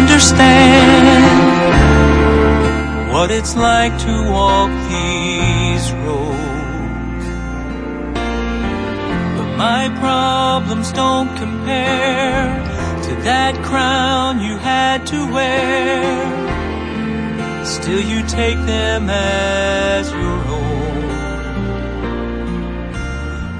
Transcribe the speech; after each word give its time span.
understand 0.00 1.12
what 3.12 3.30
it's 3.30 3.54
like 3.54 3.94
to 4.06 4.14
walk 4.30 4.70
these 4.94 5.86
roads. 6.04 7.26
But 9.36 9.50
my 9.66 9.82
problems 10.04 10.90
don't 10.92 11.30
compare 11.36 12.48
to 13.06 13.12
that 13.28 13.54
crown 13.68 14.40
you 14.40 14.56
had 14.56 15.06
to 15.12 15.18
wear. 15.34 16.00
Still 17.64 18.02
you 18.12 18.20
take 18.26 18.60
them 18.74 19.10
as 19.10 20.10
your 20.12 20.40
own. 20.58 21.00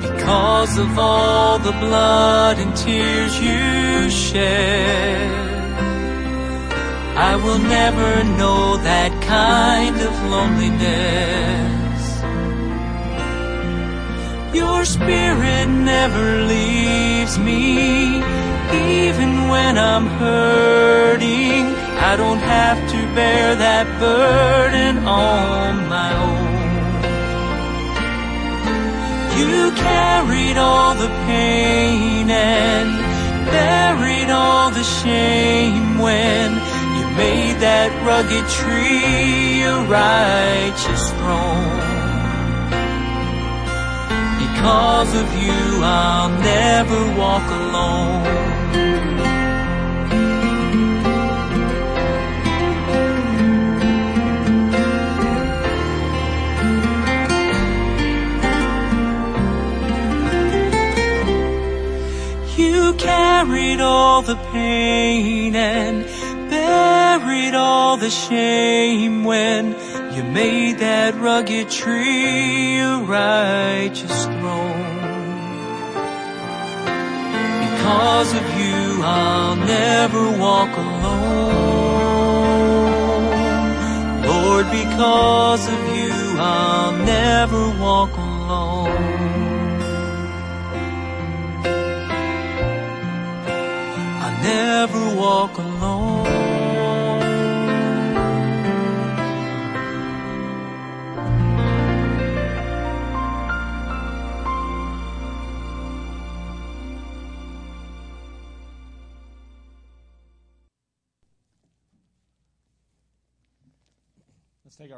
Because 0.07 0.79
of 0.79 0.98
all 0.98 1.59
the 1.59 1.77
blood 1.84 2.58
and 2.58 2.75
tears 2.75 3.38
you 3.38 4.08
shed. 4.08 5.50
I 7.17 7.37
will 7.37 7.59
never 7.59 8.25
know 8.25 8.77
that 8.79 9.13
kind 9.23 9.96
of 10.00 10.13
loneliness. 10.31 11.71
Your 14.55 14.85
spirit 14.85 15.69
never 15.69 16.43
leaves 16.45 17.39
me, 17.39 18.17
even 18.73 19.49
when 19.49 19.79
I'm 19.79 20.07
hurting. 20.07 21.67
I 22.11 22.17
don't 22.17 22.39
have 22.39 22.79
to 22.91 23.14
bear 23.14 23.55
that 23.55 23.86
burden 24.00 25.05
on 25.05 25.89
my 25.89 26.11
own. 26.29 26.50
You 29.39 29.72
carried 29.72 30.57
all 30.57 30.95
the 30.95 31.08
pain 31.27 32.31
and 32.31 32.89
buried 33.47 34.30
all 34.30 34.70
the 34.70 34.83
shame 34.83 35.98
when 35.98 36.69
made 37.20 37.58
that 37.60 37.90
rugged 38.08 38.46
tree 38.58 39.60
a 39.74 39.76
righteous 40.00 41.04
throne. 41.18 41.80
Because 44.42 45.10
of 45.22 45.28
you, 45.44 45.60
I'll 45.84 46.32
never 46.54 47.00
walk 47.22 47.46
alone. 47.62 48.24
You 62.56 62.94
carried 62.94 63.80
all 63.80 64.22
the 64.22 64.38
pain 64.52 65.55
and 65.55 66.19
buried 67.31 67.55
all 67.55 67.97
the 67.97 68.11
shame 68.11 69.23
when 69.23 69.77
you 70.14 70.23
made 70.25 70.78
that 70.78 71.14
rugged 71.14 71.70
tree 71.70 72.78
a 72.78 72.98
righteous 72.98 74.25
throne. 74.25 74.97
Because 77.64 78.34
of 78.34 78.47
you, 78.58 79.03
I'll 79.05 79.56
never 79.56 80.25
walk 80.39 80.77
alone. 80.77 81.70
Lord, 84.31 84.67
because 84.81 85.69
of 85.69 85.81
you, 85.97 86.12
I'll 86.36 86.97
never 87.17 87.62
walk 87.78 88.12
alone. 88.17 88.91
I'll 94.23 94.39
never 94.42 95.03
walk 95.14 95.58
alone. 95.58 95.80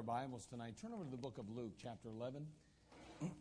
Our 0.03 0.21
Bibles 0.21 0.47
tonight. 0.47 0.75
Turn 0.81 0.93
over 0.93 1.05
to 1.05 1.11
the 1.11 1.17
book 1.17 1.39
of 1.39 1.49
Luke, 1.49 1.75
chapter 1.81 2.09
11. 2.09 2.47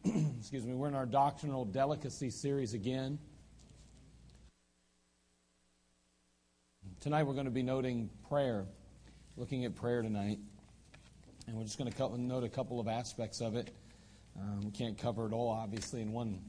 Excuse 0.40 0.64
me, 0.64 0.74
we're 0.76 0.90
in 0.90 0.96
our 0.96 1.08
doctrinal 1.08 1.66
delicacy 1.66 2.30
series 2.30 2.76
again. 2.76 3.18
Tonight 7.00 7.24
we're 7.24 7.34
going 7.34 7.46
to 7.46 7.52
be 7.52 7.64
noting 7.64 8.12
prayer, 8.30 8.68
looking 9.38 9.66
at 9.66 9.76
prayer 9.76 10.04
tonight. 10.04 10.38
And 11.48 11.56
we're 11.56 11.64
just 11.64 11.80
going 11.80 11.92
to 11.92 12.22
note 12.22 12.44
a 12.44 12.50
couple 12.50 12.80
of 12.80 12.88
aspects 12.88 13.42
of 13.42 13.56
it. 13.56 13.74
Um, 14.40 14.62
we 14.62 14.72
can't 14.72 15.00
cover 15.00 15.26
it 15.26 15.34
all, 15.34 15.50
obviously, 15.50 16.02
in 16.02 16.12
one 16.12 16.42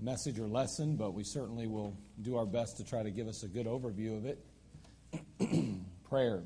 message 0.00 0.40
or 0.40 0.48
lesson, 0.48 0.96
but 0.96 1.14
we 1.14 1.22
certainly 1.22 1.68
will 1.68 1.96
do 2.22 2.36
our 2.36 2.46
best 2.46 2.78
to 2.78 2.84
try 2.84 3.04
to 3.04 3.10
give 3.10 3.28
us 3.28 3.44
a 3.44 3.48
good 3.48 3.66
overview 3.66 4.16
of 4.16 4.26
it. 4.26 4.44
prayer. 6.08 6.42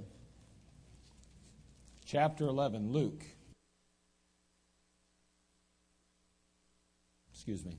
Chapter 2.11 2.49
11, 2.49 2.91
Luke. 2.91 3.23
Excuse 7.33 7.65
me. 7.65 7.79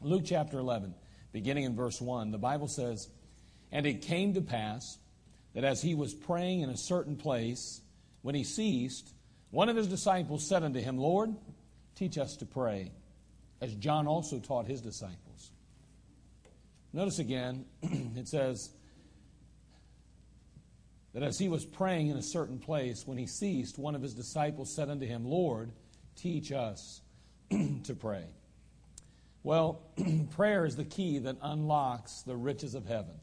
Luke 0.00 0.24
chapter 0.24 0.58
11, 0.58 0.92
beginning 1.30 1.62
in 1.62 1.76
verse 1.76 2.00
1, 2.00 2.32
the 2.32 2.38
Bible 2.38 2.66
says, 2.66 3.08
And 3.70 3.86
it 3.86 4.02
came 4.02 4.34
to 4.34 4.40
pass 4.40 4.98
that 5.54 5.62
as 5.62 5.80
he 5.80 5.94
was 5.94 6.12
praying 6.12 6.62
in 6.62 6.70
a 6.70 6.76
certain 6.76 7.14
place, 7.14 7.80
when 8.22 8.34
he 8.34 8.42
ceased, 8.42 9.14
one 9.52 9.68
of 9.68 9.76
his 9.76 9.86
disciples 9.86 10.44
said 10.44 10.64
unto 10.64 10.80
him, 10.80 10.98
Lord, 10.98 11.32
teach 11.94 12.18
us 12.18 12.34
to 12.38 12.46
pray, 12.46 12.90
as 13.60 13.72
John 13.76 14.08
also 14.08 14.40
taught 14.40 14.66
his 14.66 14.80
disciples. 14.80 15.52
Notice 16.92 17.20
again, 17.20 17.64
it 17.82 18.26
says, 18.26 18.70
that 21.16 21.22
as 21.22 21.38
he 21.38 21.48
was 21.48 21.64
praying 21.64 22.08
in 22.08 22.18
a 22.18 22.22
certain 22.22 22.58
place, 22.58 23.06
when 23.06 23.16
he 23.16 23.24
ceased, 23.24 23.78
one 23.78 23.94
of 23.94 24.02
his 24.02 24.12
disciples 24.12 24.70
said 24.70 24.90
unto 24.90 25.06
him, 25.06 25.24
Lord, 25.24 25.72
teach 26.14 26.52
us 26.52 27.00
to 27.50 27.94
pray. 27.94 28.26
Well, 29.42 29.80
prayer 30.36 30.66
is 30.66 30.76
the 30.76 30.84
key 30.84 31.20
that 31.20 31.38
unlocks 31.40 32.20
the 32.20 32.36
riches 32.36 32.74
of 32.74 32.84
heaven. 32.84 33.14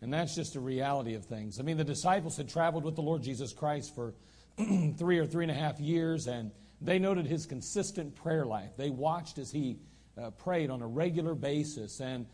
And 0.00 0.10
that's 0.10 0.34
just 0.34 0.56
a 0.56 0.60
reality 0.60 1.12
of 1.12 1.26
things. 1.26 1.60
I 1.60 1.62
mean, 1.62 1.76
the 1.76 1.84
disciples 1.84 2.38
had 2.38 2.48
traveled 2.48 2.84
with 2.84 2.96
the 2.96 3.02
Lord 3.02 3.22
Jesus 3.22 3.52
Christ 3.52 3.94
for 3.94 4.14
three 4.96 5.18
or 5.18 5.26
three 5.26 5.44
and 5.44 5.50
a 5.50 5.54
half 5.54 5.78
years, 5.78 6.26
and 6.26 6.50
they 6.80 6.98
noted 6.98 7.26
his 7.26 7.44
consistent 7.44 8.16
prayer 8.16 8.46
life. 8.46 8.70
They 8.78 8.88
watched 8.88 9.36
as 9.36 9.50
he 9.50 9.76
uh, 10.16 10.30
prayed 10.30 10.70
on 10.70 10.80
a 10.80 10.86
regular 10.86 11.34
basis, 11.34 12.00
and 12.00 12.24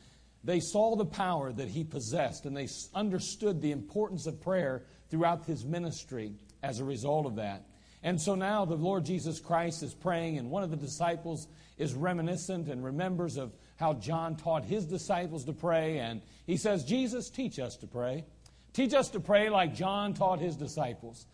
they 0.46 0.60
saw 0.60 0.94
the 0.94 1.04
power 1.04 1.52
that 1.52 1.68
he 1.68 1.82
possessed, 1.82 2.46
and 2.46 2.56
they 2.56 2.68
understood 2.94 3.60
the 3.60 3.72
importance 3.72 4.26
of 4.26 4.40
prayer 4.40 4.84
throughout 5.10 5.44
his 5.44 5.64
ministry 5.64 6.32
as 6.62 6.78
a 6.78 6.84
result 6.84 7.26
of 7.26 7.36
that. 7.36 7.66
And 8.04 8.20
so 8.20 8.36
now 8.36 8.64
the 8.64 8.76
Lord 8.76 9.04
Jesus 9.04 9.40
Christ 9.40 9.82
is 9.82 9.92
praying, 9.92 10.38
and 10.38 10.48
one 10.48 10.62
of 10.62 10.70
the 10.70 10.76
disciples 10.76 11.48
is 11.78 11.94
reminiscent 11.94 12.68
and 12.68 12.84
remembers 12.84 13.36
of 13.36 13.52
how 13.74 13.94
John 13.94 14.36
taught 14.36 14.64
his 14.64 14.86
disciples 14.86 15.44
to 15.46 15.52
pray. 15.52 15.98
And 15.98 16.22
he 16.46 16.56
says, 16.56 16.84
Jesus, 16.84 17.28
teach 17.28 17.58
us 17.58 17.76
to 17.78 17.88
pray. 17.88 18.24
Teach 18.72 18.94
us 18.94 19.10
to 19.10 19.20
pray 19.20 19.50
like 19.50 19.74
John 19.74 20.14
taught 20.14 20.38
his 20.38 20.54
disciples. 20.54 21.26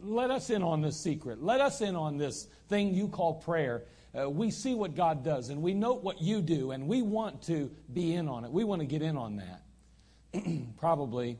Let 0.00 0.30
us 0.30 0.48
in 0.48 0.62
on 0.62 0.80
this 0.80 0.98
secret. 0.98 1.42
Let 1.42 1.60
us 1.60 1.82
in 1.82 1.94
on 1.94 2.16
this 2.16 2.48
thing 2.68 2.94
you 2.94 3.08
call 3.08 3.34
prayer. 3.34 3.84
Uh, 4.18 4.30
we 4.30 4.50
see 4.50 4.74
what 4.74 4.94
God 4.94 5.22
does, 5.22 5.50
and 5.50 5.60
we 5.60 5.74
note 5.74 6.02
what 6.02 6.22
you 6.22 6.40
do, 6.40 6.70
and 6.70 6.88
we 6.88 7.02
want 7.02 7.42
to 7.42 7.70
be 7.92 8.14
in 8.14 8.28
on 8.28 8.44
it. 8.44 8.50
We 8.50 8.64
want 8.64 8.80
to 8.80 8.86
get 8.86 9.02
in 9.02 9.16
on 9.16 9.36
that. 9.36 10.42
Probably, 10.78 11.38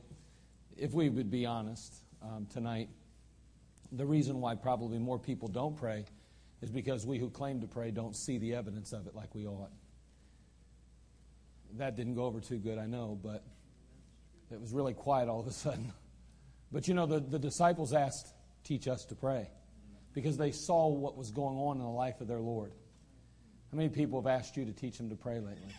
if 0.77 0.93
we 0.93 1.09
would 1.09 1.31
be 1.31 1.45
honest 1.45 1.95
um, 2.21 2.45
tonight, 2.51 2.89
the 3.91 4.05
reason 4.05 4.41
why 4.41 4.53
probably 4.55 4.99
more 4.99 5.17
people 5.17 5.47
don't 5.47 5.75
pray 5.75 6.05
is 6.61 6.69
because 6.69 7.05
we 7.05 7.17
who 7.17 7.29
claim 7.29 7.61
to 7.61 7.67
pray 7.67 7.89
don't 7.89 8.15
see 8.15 8.37
the 8.37 8.53
evidence 8.53 8.91
of 8.91 9.07
it 9.07 9.15
like 9.15 9.33
we 9.33 9.47
ought. 9.47 9.71
That 11.77 11.95
didn't 11.95 12.15
go 12.15 12.25
over 12.25 12.39
too 12.39 12.57
good, 12.57 12.77
I 12.77 12.85
know, 12.85 13.17
but 13.21 13.43
it 14.51 14.59
was 14.59 14.71
really 14.71 14.93
quiet 14.93 15.29
all 15.29 15.39
of 15.39 15.47
a 15.47 15.51
sudden. 15.51 15.93
But 16.69 16.89
you 16.89 16.93
know, 16.93 17.05
the, 17.05 17.21
the 17.21 17.39
disciples 17.39 17.93
asked, 17.93 18.27
Teach 18.65 18.89
us 18.89 19.05
to 19.05 19.15
pray, 19.15 19.49
because 20.17 20.35
they 20.35 20.49
saw 20.49 20.87
what 20.87 21.15
was 21.15 21.29
going 21.29 21.59
on 21.59 21.77
in 21.77 21.83
the 21.83 21.89
life 21.89 22.21
of 22.21 22.27
their 22.27 22.39
Lord. 22.39 22.71
How 23.71 23.77
many 23.77 23.89
people 23.89 24.19
have 24.19 24.25
asked 24.25 24.57
you 24.57 24.65
to 24.65 24.71
teach 24.71 24.97
them 24.97 25.11
to 25.11 25.15
pray 25.15 25.35
lately? 25.35 25.75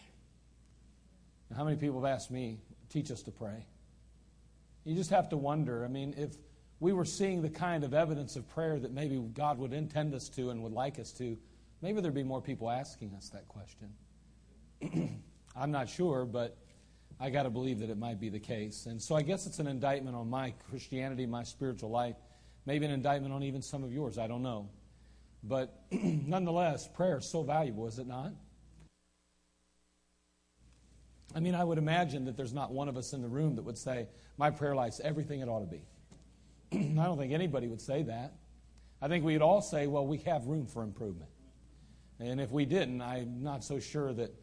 How 1.56 1.64
many 1.64 1.76
people 1.76 2.00
have 2.00 2.14
asked 2.14 2.30
me, 2.30 2.60
Teach 2.88 3.10
us 3.10 3.24
to 3.24 3.32
pray? 3.32 3.66
You 4.84 4.94
just 4.94 5.10
have 5.10 5.28
to 5.30 5.36
wonder. 5.36 5.84
I 5.84 5.88
mean, 5.88 6.14
if 6.16 6.36
we 6.78 6.92
were 6.92 7.04
seeing 7.04 7.42
the 7.42 7.50
kind 7.50 7.82
of 7.82 7.94
evidence 7.94 8.36
of 8.36 8.48
prayer 8.50 8.78
that 8.78 8.92
maybe 8.92 9.18
God 9.18 9.58
would 9.58 9.72
intend 9.72 10.14
us 10.14 10.28
to 10.30 10.50
and 10.50 10.62
would 10.62 10.72
like 10.72 11.00
us 11.00 11.10
to, 11.14 11.36
maybe 11.82 12.00
there'd 12.00 12.14
be 12.14 12.22
more 12.22 12.40
people 12.40 12.70
asking 12.70 13.14
us 13.16 13.30
that 13.30 13.48
question. 13.48 15.20
I'm 15.56 15.72
not 15.72 15.88
sure, 15.88 16.24
but 16.24 16.56
I 17.18 17.30
got 17.30 17.42
to 17.42 17.50
believe 17.50 17.80
that 17.80 17.90
it 17.90 17.98
might 17.98 18.20
be 18.20 18.28
the 18.28 18.38
case. 18.38 18.86
And 18.86 19.02
so 19.02 19.16
I 19.16 19.22
guess 19.22 19.48
it's 19.48 19.58
an 19.58 19.66
indictment 19.66 20.14
on 20.14 20.30
my 20.30 20.54
Christianity, 20.70 21.26
my 21.26 21.42
spiritual 21.42 21.90
life, 21.90 22.14
maybe 22.68 22.84
an 22.84 22.92
indictment 22.92 23.32
on 23.32 23.42
even 23.42 23.62
some 23.62 23.82
of 23.82 23.94
yours. 23.94 24.18
I 24.18 24.26
don't 24.26 24.42
know. 24.42 24.68
But 25.42 25.84
nonetheless, 25.90 26.86
prayer 26.86 27.16
is 27.16 27.24
so 27.24 27.42
valuable, 27.42 27.86
is 27.88 27.98
it 27.98 28.06
not? 28.06 28.32
I 31.34 31.40
mean, 31.40 31.54
I 31.54 31.64
would 31.64 31.78
imagine 31.78 32.26
that 32.26 32.36
there's 32.36 32.52
not 32.52 32.70
one 32.70 32.90
of 32.90 32.98
us 32.98 33.14
in 33.14 33.22
the 33.22 33.28
room 33.28 33.56
that 33.56 33.62
would 33.62 33.78
say, 33.78 34.06
My 34.36 34.50
prayer 34.50 34.74
life's 34.74 35.00
everything 35.00 35.40
it 35.40 35.48
ought 35.48 35.60
to 35.60 35.66
be. 35.66 35.82
I 37.00 37.04
don't 37.04 37.16
think 37.16 37.32
anybody 37.32 37.68
would 37.68 37.80
say 37.80 38.02
that. 38.02 38.34
I 39.00 39.08
think 39.08 39.24
we'd 39.24 39.40
all 39.40 39.62
say, 39.62 39.86
Well, 39.86 40.06
we 40.06 40.18
have 40.18 40.44
room 40.44 40.66
for 40.66 40.82
improvement. 40.82 41.30
And 42.20 42.38
if 42.38 42.50
we 42.50 42.66
didn't, 42.66 43.00
I'm 43.00 43.42
not 43.42 43.64
so 43.64 43.80
sure 43.80 44.12
that 44.12 44.34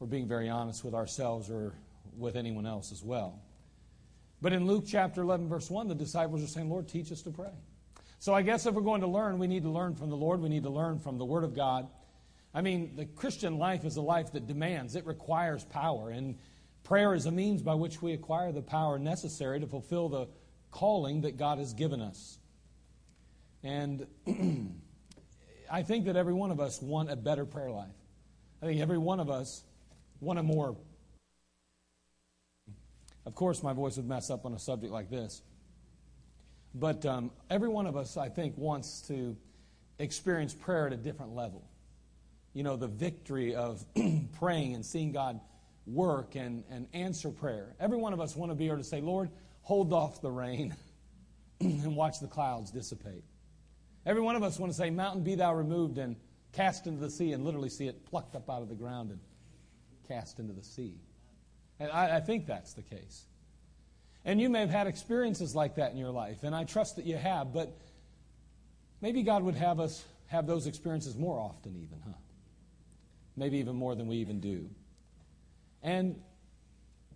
we're 0.00 0.08
being 0.08 0.26
very 0.26 0.48
honest 0.48 0.84
with 0.84 0.94
ourselves 0.94 1.50
or 1.50 1.74
with 2.16 2.34
anyone 2.34 2.66
else 2.66 2.90
as 2.90 3.04
well. 3.04 3.40
But 4.42 4.52
in 4.52 4.66
Luke 4.66 4.84
chapter 4.86 5.22
11, 5.22 5.48
verse 5.48 5.70
1, 5.70 5.88
the 5.88 5.94
disciples 5.94 6.42
are 6.42 6.46
saying, 6.46 6.70
Lord, 6.70 6.88
teach 6.88 7.12
us 7.12 7.22
to 7.22 7.30
pray. 7.30 7.52
So 8.18 8.34
I 8.34 8.42
guess 8.42 8.66
if 8.66 8.74
we're 8.74 8.82
going 8.82 9.02
to 9.02 9.06
learn, 9.06 9.38
we 9.38 9.46
need 9.46 9.62
to 9.62 9.70
learn 9.70 9.94
from 9.94 10.10
the 10.10 10.16
Lord. 10.16 10.40
We 10.40 10.48
need 10.48 10.64
to 10.64 10.70
learn 10.70 10.98
from 10.98 11.18
the 11.18 11.24
Word 11.24 11.44
of 11.44 11.54
God. 11.54 11.88
I 12.52 12.62
mean, 12.62 12.96
the 12.96 13.06
Christian 13.06 13.58
life 13.58 13.84
is 13.84 13.96
a 13.96 14.02
life 14.02 14.32
that 14.32 14.46
demands, 14.46 14.96
it 14.96 15.06
requires 15.06 15.64
power. 15.64 16.10
And 16.10 16.36
prayer 16.84 17.14
is 17.14 17.26
a 17.26 17.30
means 17.30 17.62
by 17.62 17.74
which 17.74 18.02
we 18.02 18.12
acquire 18.12 18.52
the 18.52 18.62
power 18.62 18.98
necessary 18.98 19.60
to 19.60 19.66
fulfill 19.66 20.08
the 20.08 20.28
calling 20.70 21.22
that 21.22 21.36
God 21.36 21.58
has 21.58 21.74
given 21.74 22.00
us. 22.00 22.38
And 23.62 24.06
I 25.70 25.82
think 25.82 26.06
that 26.06 26.16
every 26.16 26.34
one 26.34 26.50
of 26.50 26.60
us 26.60 26.80
want 26.80 27.10
a 27.10 27.16
better 27.16 27.44
prayer 27.44 27.70
life. 27.70 27.88
I 28.62 28.66
think 28.66 28.80
every 28.80 28.98
one 28.98 29.20
of 29.20 29.30
us 29.30 29.62
want 30.20 30.38
a 30.38 30.42
more. 30.42 30.76
Of 33.26 33.34
course, 33.34 33.62
my 33.62 33.72
voice 33.72 33.96
would 33.96 34.08
mess 34.08 34.30
up 34.30 34.46
on 34.46 34.54
a 34.54 34.58
subject 34.58 34.92
like 34.92 35.10
this. 35.10 35.42
But 36.74 37.04
um, 37.04 37.30
every 37.48 37.68
one 37.68 37.86
of 37.86 37.96
us, 37.96 38.16
I 38.16 38.28
think, 38.28 38.56
wants 38.56 39.02
to 39.08 39.36
experience 39.98 40.54
prayer 40.54 40.86
at 40.86 40.92
a 40.92 40.96
different 40.96 41.34
level 41.34 41.70
you 42.52 42.62
know, 42.62 42.76
the 42.76 42.88
victory 42.88 43.54
of 43.54 43.84
praying 44.38 44.74
and 44.74 44.84
seeing 44.84 45.12
God 45.12 45.40
work 45.86 46.34
and, 46.34 46.64
and 46.70 46.86
answer 46.92 47.30
prayer. 47.30 47.74
Every 47.78 47.96
one 47.96 48.12
of 48.12 48.20
us 48.20 48.34
want 48.34 48.50
to 48.50 48.56
be 48.56 48.66
able 48.66 48.78
to 48.78 48.84
say, 48.84 49.00
Lord, 49.00 49.30
hold 49.62 49.92
off 49.92 50.20
the 50.20 50.30
rain 50.30 50.74
and 51.60 51.96
watch 51.96 52.20
the 52.20 52.26
clouds 52.26 52.70
dissipate. 52.70 53.24
Every 54.06 54.22
one 54.22 54.34
of 54.34 54.42
us 54.42 54.58
want 54.58 54.72
to 54.72 54.76
say, 54.76 54.90
Mountain, 54.90 55.24
be 55.24 55.34
thou 55.36 55.54
removed 55.54 55.98
and 55.98 56.16
cast 56.52 56.86
into 56.86 57.00
the 57.00 57.10
sea, 57.10 57.32
and 57.32 57.44
literally 57.44 57.68
see 57.68 57.86
it 57.86 58.04
plucked 58.06 58.34
up 58.34 58.50
out 58.50 58.62
of 58.62 58.68
the 58.68 58.74
ground 58.74 59.10
and 59.10 59.20
cast 60.08 60.40
into 60.40 60.52
the 60.52 60.64
sea. 60.64 60.94
And 61.80 61.90
I, 61.90 62.18
I 62.18 62.20
think 62.20 62.46
that's 62.46 62.74
the 62.74 62.82
case. 62.82 63.24
And 64.24 64.40
you 64.40 64.50
may 64.50 64.60
have 64.60 64.70
had 64.70 64.86
experiences 64.86 65.54
like 65.54 65.76
that 65.76 65.92
in 65.92 65.96
your 65.96 66.10
life, 66.10 66.44
and 66.44 66.54
I 66.54 66.64
trust 66.64 66.96
that 66.96 67.06
you 67.06 67.16
have, 67.16 67.54
but 67.54 67.74
maybe 69.00 69.22
God 69.22 69.42
would 69.42 69.54
have 69.54 69.80
us 69.80 70.04
have 70.26 70.46
those 70.46 70.66
experiences 70.66 71.16
more 71.16 71.40
often, 71.40 71.74
even, 71.76 71.98
huh? 72.06 72.12
maybe 73.34 73.58
even 73.58 73.74
more 73.74 73.96
than 73.96 74.06
we 74.06 74.16
even 74.16 74.38
do. 74.38 74.68
And 75.82 76.20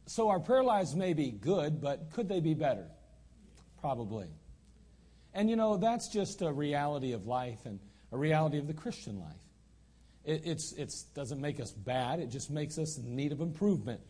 so 0.06 0.30
our 0.30 0.40
prayer 0.40 0.64
lives 0.64 0.94
may 0.94 1.12
be 1.12 1.30
good, 1.30 1.80
but 1.80 2.10
could 2.12 2.28
they 2.28 2.40
be 2.40 2.54
better? 2.54 2.86
Probably. 3.80 4.28
And 5.34 5.50
you 5.50 5.56
know, 5.56 5.76
that's 5.76 6.08
just 6.08 6.42
a 6.42 6.52
reality 6.52 7.12
of 7.12 7.26
life 7.26 7.66
and 7.66 7.78
a 8.10 8.16
reality 8.16 8.58
of 8.58 8.66
the 8.66 8.74
Christian 8.74 9.20
life. 9.20 9.34
It 10.24 10.42
it's, 10.44 10.72
it's, 10.72 11.02
doesn't 11.14 11.40
make 11.40 11.60
us 11.60 11.70
bad, 11.70 12.20
it 12.20 12.30
just 12.30 12.50
makes 12.50 12.78
us 12.78 12.98
in 12.98 13.14
need 13.14 13.32
of 13.32 13.40
improvement. 13.40 14.00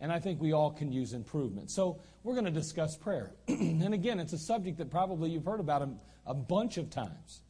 And 0.00 0.10
I 0.10 0.18
think 0.18 0.40
we 0.40 0.52
all 0.52 0.70
can 0.70 0.92
use 0.92 1.12
improvement. 1.12 1.70
So 1.70 2.00
we're 2.22 2.34
going 2.34 2.46
to 2.46 2.50
discuss 2.50 2.96
prayer. 2.96 3.32
and 3.48 3.92
again, 3.92 4.18
it's 4.18 4.32
a 4.32 4.38
subject 4.38 4.78
that 4.78 4.90
probably 4.90 5.30
you've 5.30 5.44
heard 5.44 5.60
about 5.60 5.82
a, 5.82 5.90
a 6.26 6.34
bunch 6.34 6.78
of 6.78 6.88
times. 6.88 7.42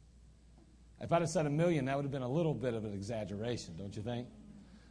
If 0.99 1.11
I'd 1.11 1.21
have 1.21 1.29
said 1.29 1.45
a 1.45 1.49
million, 1.49 1.85
that 1.85 1.95
would 1.95 2.03
have 2.05 2.11
been 2.11 2.21
a 2.21 2.29
little 2.29 2.53
bit 2.53 2.73
of 2.73 2.85
an 2.85 2.93
exaggeration, 2.93 3.75
don't 3.77 3.95
you 3.95 4.03
think? 4.03 4.27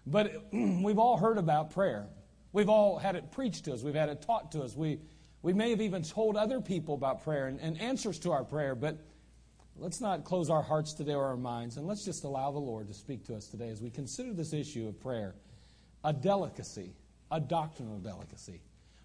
But 0.06 0.32
we've 0.52 0.98
all 0.98 1.16
heard 1.16 1.38
about 1.38 1.70
prayer. 1.70 2.08
We've 2.52 2.68
all 2.68 2.98
had 2.98 3.14
it 3.14 3.30
preached 3.30 3.66
to 3.66 3.74
us. 3.74 3.82
We've 3.82 3.94
had 3.94 4.08
it 4.08 4.22
taught 4.22 4.52
to 4.52 4.62
us. 4.62 4.74
We, 4.74 4.98
we 5.42 5.52
may 5.52 5.70
have 5.70 5.80
even 5.80 6.02
told 6.02 6.36
other 6.36 6.60
people 6.60 6.94
about 6.94 7.22
prayer 7.22 7.46
and, 7.46 7.60
and 7.60 7.80
answers 7.80 8.18
to 8.20 8.32
our 8.32 8.42
prayer, 8.42 8.74
but 8.74 8.98
let's 9.76 10.00
not 10.00 10.24
close 10.24 10.50
our 10.50 10.62
hearts 10.62 10.92
today 10.92 11.14
or 11.14 11.26
our 11.26 11.36
minds, 11.36 11.76
and 11.76 11.86
let's 11.86 12.04
just 12.04 12.24
allow 12.24 12.50
the 12.50 12.58
Lord 12.58 12.88
to 12.88 12.94
speak 12.94 13.24
to 13.26 13.36
us 13.36 13.46
today 13.46 13.68
as 13.68 13.80
we 13.80 13.90
consider 13.90 14.32
this 14.32 14.52
issue 14.52 14.88
of 14.88 15.00
prayer 15.00 15.34
a 16.02 16.12
delicacy, 16.14 16.94
a 17.30 17.40
doctrinal 17.40 17.98
delicacy, 17.98 18.60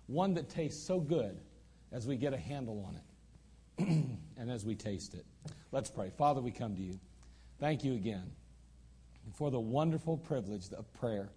one 0.07 0.33
that 0.35 0.49
tastes 0.49 0.85
so 0.85 0.99
good 0.99 1.37
as 1.91 2.07
we 2.07 2.15
get 2.15 2.33
a 2.33 2.37
handle 2.37 2.85
on 2.87 2.95
it 2.95 3.87
and 4.37 4.51
as 4.51 4.65
we 4.65 4.75
taste 4.75 5.13
it. 5.13 5.25
Let's 5.71 5.89
pray. 5.89 6.11
Father, 6.17 6.41
we 6.41 6.51
come 6.51 6.75
to 6.75 6.81
you. 6.81 6.99
Thank 7.59 7.83
you 7.83 7.93
again 7.93 8.31
for 9.37 9.49
the 9.51 9.59
wonderful 9.59 10.17
privilege 10.17 10.71
of 10.73 10.91
prayer. 10.93 11.29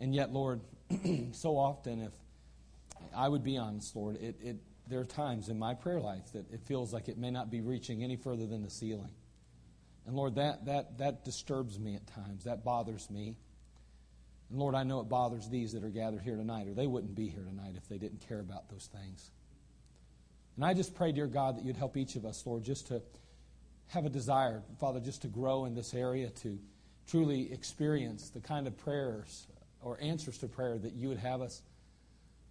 And 0.00 0.14
yet, 0.14 0.32
Lord, 0.32 0.60
so 1.32 1.56
often, 1.56 2.00
if 2.00 2.12
I 3.14 3.28
would 3.28 3.44
be 3.44 3.56
honest, 3.56 3.94
Lord, 3.96 4.16
it, 4.16 4.36
it, 4.42 4.56
there 4.88 5.00
are 5.00 5.04
times 5.04 5.48
in 5.48 5.58
my 5.58 5.74
prayer 5.74 6.00
life 6.00 6.32
that 6.32 6.50
it 6.52 6.60
feels 6.66 6.92
like 6.92 7.08
it 7.08 7.18
may 7.18 7.30
not 7.30 7.50
be 7.50 7.60
reaching 7.60 8.02
any 8.02 8.16
further 8.16 8.46
than 8.46 8.62
the 8.62 8.70
ceiling. 8.70 9.10
And 10.06 10.16
Lord, 10.16 10.34
that, 10.36 10.66
that, 10.66 10.98
that 10.98 11.24
disturbs 11.24 11.78
me 11.78 11.94
at 11.94 12.06
times. 12.06 12.44
That 12.44 12.64
bothers 12.64 13.10
me. 13.10 13.36
And 14.50 14.58
Lord, 14.58 14.74
I 14.74 14.82
know 14.82 15.00
it 15.00 15.08
bothers 15.08 15.48
these 15.48 15.72
that 15.72 15.84
are 15.84 15.90
gathered 15.90 16.22
here 16.22 16.36
tonight, 16.36 16.66
or 16.66 16.74
they 16.74 16.86
wouldn't 16.86 17.14
be 17.14 17.28
here 17.28 17.44
tonight 17.44 17.74
if 17.76 17.88
they 17.88 17.98
didn't 17.98 18.26
care 18.28 18.40
about 18.40 18.68
those 18.68 18.88
things. 18.92 19.30
And 20.56 20.64
I 20.64 20.74
just 20.74 20.94
pray, 20.94 21.12
dear 21.12 21.28
God, 21.28 21.56
that 21.56 21.64
you'd 21.64 21.76
help 21.76 21.96
each 21.96 22.16
of 22.16 22.24
us, 22.24 22.44
Lord, 22.44 22.64
just 22.64 22.88
to 22.88 23.00
have 23.88 24.04
a 24.04 24.10
desire, 24.10 24.62
Father, 24.78 25.00
just 25.00 25.22
to 25.22 25.28
grow 25.28 25.64
in 25.64 25.74
this 25.74 25.94
area, 25.94 26.30
to 26.42 26.58
truly 27.08 27.52
experience 27.52 28.30
the 28.30 28.40
kind 28.40 28.66
of 28.66 28.76
prayers 28.76 29.46
or 29.82 29.98
answers 30.00 30.38
to 30.38 30.48
prayer 30.48 30.78
that 30.78 30.92
you 30.92 31.08
would 31.08 31.18
have 31.18 31.40
us. 31.40 31.62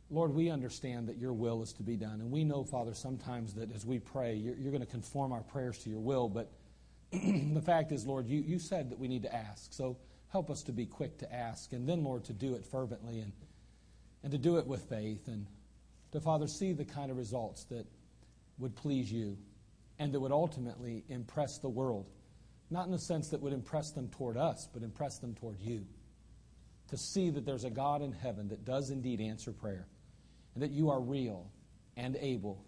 Lord, 0.10 0.34
we 0.34 0.50
understand 0.50 1.08
that 1.08 1.18
your 1.18 1.34
will 1.34 1.62
is 1.62 1.72
to 1.74 1.84
be 1.84 1.96
done. 1.96 2.20
And 2.20 2.32
we 2.32 2.44
know, 2.44 2.64
Father, 2.64 2.94
sometimes 2.94 3.54
that 3.54 3.72
as 3.74 3.86
we 3.86 4.00
pray, 4.00 4.36
you're, 4.36 4.56
you're 4.56 4.72
going 4.72 4.82
to 4.82 4.92
conform 4.92 5.32
our 5.32 5.44
prayers 5.44 5.78
to 5.80 5.90
your 5.90 6.00
will. 6.00 6.28
But 6.28 6.52
the 7.12 7.62
fact 7.64 7.92
is, 7.92 8.06
Lord, 8.06 8.28
you, 8.28 8.42
you 8.42 8.58
said 8.58 8.90
that 8.90 9.00
we 9.00 9.08
need 9.08 9.24
to 9.24 9.34
ask. 9.34 9.72
So 9.72 9.98
help 10.30 10.50
us 10.50 10.64
to 10.64 10.72
be 10.72 10.86
quick 10.86 11.18
to 11.20 11.34
ask. 11.34 11.74
And 11.74 11.88
then, 11.88 12.04
Lord, 12.04 12.26
to 12.26 12.34
do 12.34 12.56
it 12.56 12.66
fervently 12.66 13.20
and, 13.20 13.32
and 14.24 14.32
to 14.32 14.38
do 14.38 14.58
it 14.58 14.68
with 14.68 14.84
faith. 14.84 15.28
And 15.28 15.46
to, 16.12 16.20
Father, 16.20 16.48
see 16.48 16.74
the 16.74 16.86
kind 16.86 17.12
of 17.12 17.18
results 17.18 17.66
that 17.66 17.86
would 18.58 18.76
please 18.76 19.12
you 19.12 19.38
and 19.98 20.14
that 20.14 20.20
would 20.20 20.32
ultimately 20.32 21.04
impress 21.10 21.58
the 21.60 21.70
world. 21.70 22.10
Not 22.70 22.86
in 22.86 22.92
the 22.92 23.00
sense 23.00 23.30
that 23.30 23.42
would 23.42 23.54
impress 23.54 23.92
them 23.92 24.10
toward 24.10 24.38
us, 24.38 24.68
but 24.74 24.84
impress 24.84 25.18
them 25.20 25.36
toward 25.36 25.60
you. 25.60 25.86
To 26.90 26.98
see 26.98 27.30
that 27.32 27.46
there's 27.46 27.66
a 27.66 27.70
God 27.70 28.02
in 28.02 28.12
heaven 28.12 28.50
that 28.50 28.66
does 28.66 28.90
indeed 28.90 29.22
answer 29.22 29.52
prayer, 29.52 29.88
and 30.54 30.64
that 30.64 30.72
you 30.72 30.90
are 30.90 31.00
real 31.00 31.52
and 31.98 32.16
able 32.20 32.64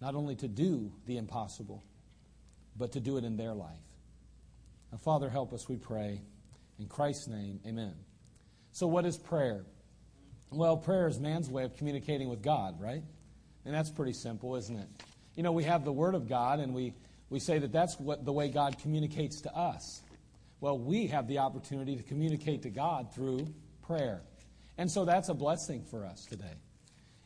not 0.00 0.14
only 0.14 0.36
to 0.36 0.48
do 0.48 0.92
the 1.06 1.16
impossible, 1.16 1.82
but 2.76 2.92
to 2.92 3.00
do 3.00 3.16
it 3.16 3.24
in 3.24 3.36
their 3.36 3.54
life. 3.54 3.76
Now, 4.92 4.98
Father, 4.98 5.28
help 5.28 5.52
us, 5.52 5.68
we 5.68 5.76
pray. 5.76 6.22
In 6.78 6.86
Christ's 6.86 7.28
name, 7.28 7.60
amen. 7.66 7.94
So, 8.72 8.86
what 8.86 9.04
is 9.04 9.16
prayer? 9.16 9.64
Well, 10.50 10.76
prayer 10.76 11.08
is 11.08 11.18
man's 11.18 11.50
way 11.50 11.64
of 11.64 11.76
communicating 11.76 12.28
with 12.28 12.42
God, 12.42 12.80
right? 12.80 13.02
And 13.64 13.74
that's 13.74 13.90
pretty 13.90 14.14
simple, 14.14 14.56
isn't 14.56 14.76
it? 14.76 14.88
you 15.38 15.44
know, 15.44 15.52
we 15.52 15.62
have 15.62 15.84
the 15.84 15.92
Word 15.92 16.16
of 16.16 16.28
God 16.28 16.58
and 16.58 16.74
we, 16.74 16.94
we 17.30 17.38
say 17.38 17.60
that 17.60 17.70
that's 17.70 17.96
what, 18.00 18.24
the 18.24 18.32
way 18.32 18.48
God 18.48 18.76
communicates 18.82 19.42
to 19.42 19.54
us. 19.54 20.02
Well, 20.60 20.76
we 20.76 21.06
have 21.06 21.28
the 21.28 21.38
opportunity 21.38 21.94
to 21.94 22.02
communicate 22.02 22.62
to 22.62 22.70
God 22.70 23.14
through 23.14 23.46
prayer. 23.86 24.20
And 24.78 24.90
so 24.90 25.04
that's 25.04 25.28
a 25.28 25.34
blessing 25.34 25.84
for 25.92 26.04
us 26.04 26.24
today. 26.24 26.56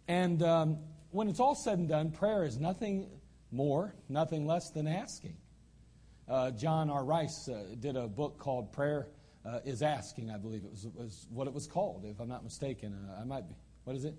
And 0.08 0.42
um, 0.42 0.76
when 1.10 1.30
it's 1.30 1.40
all 1.40 1.54
said 1.54 1.78
and 1.78 1.88
done, 1.88 2.10
prayer 2.10 2.44
is 2.44 2.58
nothing 2.58 3.08
more, 3.50 3.94
nothing 4.10 4.46
less 4.46 4.68
than 4.72 4.86
asking. 4.86 5.38
Uh, 6.28 6.50
John 6.50 6.90
R. 6.90 7.06
Rice 7.06 7.48
uh, 7.48 7.64
did 7.80 7.96
a 7.96 8.08
book 8.08 8.36
called 8.38 8.74
Prayer 8.74 9.06
uh, 9.44 9.58
is 9.64 9.82
Asking, 9.82 10.30
I 10.30 10.38
believe 10.38 10.64
it 10.64 10.70
was, 10.70 10.86
was, 10.94 11.26
what 11.30 11.46
it 11.46 11.52
was 11.52 11.66
called, 11.66 12.04
if 12.04 12.20
I'm 12.20 12.28
not 12.28 12.44
mistaken. 12.44 12.94
Uh, 12.94 13.20
I 13.20 13.24
might 13.24 13.48
be. 13.48 13.54
What 13.84 13.96
is 13.96 14.04
it? 14.04 14.14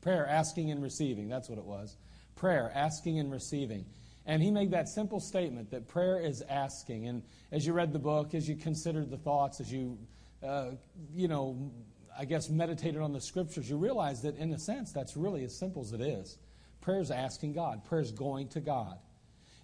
Prayer, 0.00 0.26
asking 0.26 0.70
and 0.70 0.82
receiving. 0.82 1.28
That's 1.28 1.48
what 1.48 1.58
it 1.58 1.64
was 1.64 1.96
prayer, 2.38 2.70
asking 2.74 3.18
and 3.18 3.30
receiving. 3.30 3.84
And 4.24 4.42
he 4.42 4.50
made 4.50 4.70
that 4.70 4.88
simple 4.88 5.20
statement 5.20 5.70
that 5.70 5.88
prayer 5.88 6.20
is 6.20 6.42
asking. 6.48 7.08
And 7.08 7.22
as 7.50 7.66
you 7.66 7.72
read 7.72 7.92
the 7.92 7.98
book, 7.98 8.34
as 8.34 8.48
you 8.48 8.56
considered 8.56 9.10
the 9.10 9.16
thoughts, 9.16 9.60
as 9.60 9.72
you, 9.72 9.98
uh, 10.46 10.70
you 11.14 11.28
know, 11.28 11.72
I 12.16 12.24
guess 12.24 12.48
meditated 12.48 13.00
on 13.00 13.12
the 13.12 13.20
scriptures, 13.20 13.68
you 13.68 13.76
realize 13.76 14.22
that 14.22 14.36
in 14.36 14.52
a 14.52 14.58
sense 14.58 14.92
that's 14.92 15.16
really 15.16 15.44
as 15.44 15.58
simple 15.58 15.82
as 15.82 15.92
it 15.92 16.00
is. 16.00 16.38
Prayer 16.80 17.00
is 17.00 17.10
asking 17.10 17.54
God, 17.54 17.84
prayer 17.84 18.00
is 18.00 18.12
going 18.12 18.48
to 18.48 18.60
God. 18.60 18.98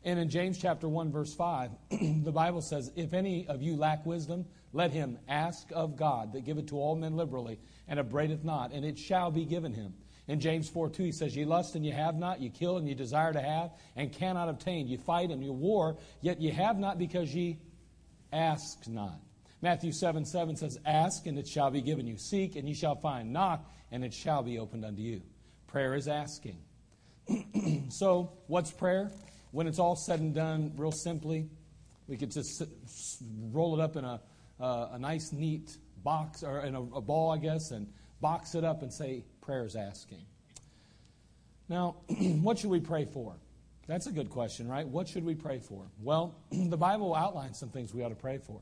And 0.02 0.18
in 0.18 0.28
James 0.28 0.58
chapter 0.58 0.86
1, 0.88 1.12
verse 1.12 1.34
5, 1.34 1.70
the 2.24 2.32
Bible 2.32 2.60
says, 2.60 2.90
If 2.96 3.14
any 3.14 3.46
of 3.46 3.62
you 3.62 3.76
lack 3.76 4.04
wisdom, 4.04 4.44
Let 4.74 4.90
him 4.90 5.18
ask 5.28 5.68
of 5.72 5.96
God 5.96 6.32
that 6.32 6.44
giveth 6.44 6.66
to 6.66 6.76
all 6.76 6.96
men 6.96 7.16
liberally 7.16 7.60
and 7.86 8.00
upbraideth 8.00 8.42
not, 8.42 8.72
and 8.72 8.84
it 8.84 8.98
shall 8.98 9.30
be 9.30 9.44
given 9.44 9.72
him. 9.72 9.94
In 10.26 10.40
James 10.40 10.68
4 10.68 10.90
2, 10.90 11.04
he 11.04 11.12
says, 11.12 11.36
Ye 11.36 11.44
lust 11.44 11.76
and 11.76 11.86
ye 11.86 11.92
have 11.92 12.16
not, 12.16 12.40
ye 12.40 12.50
kill 12.50 12.76
and 12.76 12.88
ye 12.88 12.94
desire 12.94 13.32
to 13.32 13.40
have, 13.40 13.70
and 13.94 14.12
cannot 14.12 14.48
obtain. 14.48 14.88
Ye 14.88 14.96
fight 14.96 15.30
and 15.30 15.44
ye 15.44 15.50
war, 15.50 15.96
yet 16.22 16.40
ye 16.40 16.50
have 16.50 16.76
not 16.76 16.98
because 16.98 17.32
ye 17.32 17.60
ask 18.32 18.88
not. 18.88 19.20
Matthew 19.62 19.92
7 19.92 20.24
7 20.24 20.56
says, 20.56 20.76
Ask 20.84 21.26
and 21.26 21.38
it 21.38 21.46
shall 21.46 21.70
be 21.70 21.80
given 21.80 22.06
you. 22.08 22.18
Seek 22.18 22.56
and 22.56 22.68
ye 22.68 22.74
shall 22.74 22.96
find. 22.96 23.32
Knock 23.32 23.70
and 23.92 24.04
it 24.04 24.12
shall 24.12 24.42
be 24.42 24.58
opened 24.58 24.84
unto 24.84 25.02
you. 25.02 25.22
Prayer 25.68 25.94
is 25.94 26.08
asking. 26.08 26.58
so, 27.90 28.32
what's 28.48 28.72
prayer? 28.72 29.12
When 29.52 29.68
it's 29.68 29.78
all 29.78 29.94
said 29.94 30.18
and 30.18 30.34
done, 30.34 30.72
real 30.76 30.90
simply, 30.90 31.48
we 32.08 32.16
could 32.16 32.32
just 32.32 32.62
roll 33.52 33.78
it 33.78 33.82
up 33.82 33.96
in 33.96 34.04
a, 34.04 34.20
uh, 34.60 34.88
a 34.92 34.98
nice, 34.98 35.32
neat 35.32 35.76
box, 36.02 36.42
or 36.42 36.60
in 36.60 36.74
a, 36.74 36.80
a 36.80 37.00
ball, 37.00 37.30
I 37.30 37.38
guess, 37.38 37.70
and 37.70 37.88
box 38.20 38.54
it 38.54 38.64
up 38.64 38.82
and 38.82 38.92
say, 38.92 39.24
prayers 39.40 39.76
asking. 39.76 40.24
Now, 41.68 41.96
what 42.08 42.58
should 42.58 42.70
we 42.70 42.80
pray 42.80 43.04
for? 43.04 43.34
That's 43.86 44.06
a 44.06 44.12
good 44.12 44.30
question, 44.30 44.68
right? 44.68 44.86
What 44.86 45.08
should 45.08 45.24
we 45.24 45.34
pray 45.34 45.58
for? 45.58 45.86
Well, 46.02 46.34
the 46.50 46.76
Bible 46.76 47.14
outlines 47.14 47.58
some 47.58 47.68
things 47.68 47.92
we 47.92 48.02
ought 48.02 48.10
to 48.10 48.14
pray 48.14 48.38
for. 48.38 48.60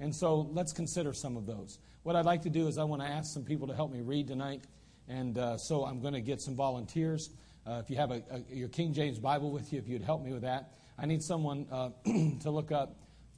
And 0.00 0.14
so 0.14 0.48
let's 0.52 0.72
consider 0.72 1.12
some 1.12 1.36
of 1.36 1.46
those. 1.46 1.78
What 2.02 2.16
I'd 2.16 2.24
like 2.24 2.42
to 2.42 2.50
do 2.50 2.68
is 2.68 2.78
I 2.78 2.84
want 2.84 3.02
to 3.02 3.08
ask 3.08 3.32
some 3.32 3.44
people 3.44 3.66
to 3.68 3.74
help 3.74 3.92
me 3.92 4.00
read 4.00 4.28
tonight. 4.28 4.62
And 5.08 5.36
uh, 5.38 5.56
so 5.56 5.84
I'm 5.84 6.00
going 6.00 6.14
to 6.14 6.20
get 6.20 6.40
some 6.40 6.54
volunteers. 6.54 7.30
Uh, 7.66 7.80
if 7.82 7.90
you 7.90 7.96
have 7.96 8.10
a, 8.10 8.22
a, 8.30 8.54
your 8.54 8.68
King 8.68 8.92
James 8.92 9.18
Bible 9.18 9.50
with 9.50 9.72
you, 9.72 9.78
if 9.78 9.88
you'd 9.88 10.02
help 10.02 10.22
me 10.22 10.32
with 10.32 10.42
that. 10.42 10.74
I 10.98 11.06
need 11.06 11.22
someone 11.22 11.66
uh, 11.70 11.90
to 12.42 12.50
look 12.50 12.72
up 12.72 12.96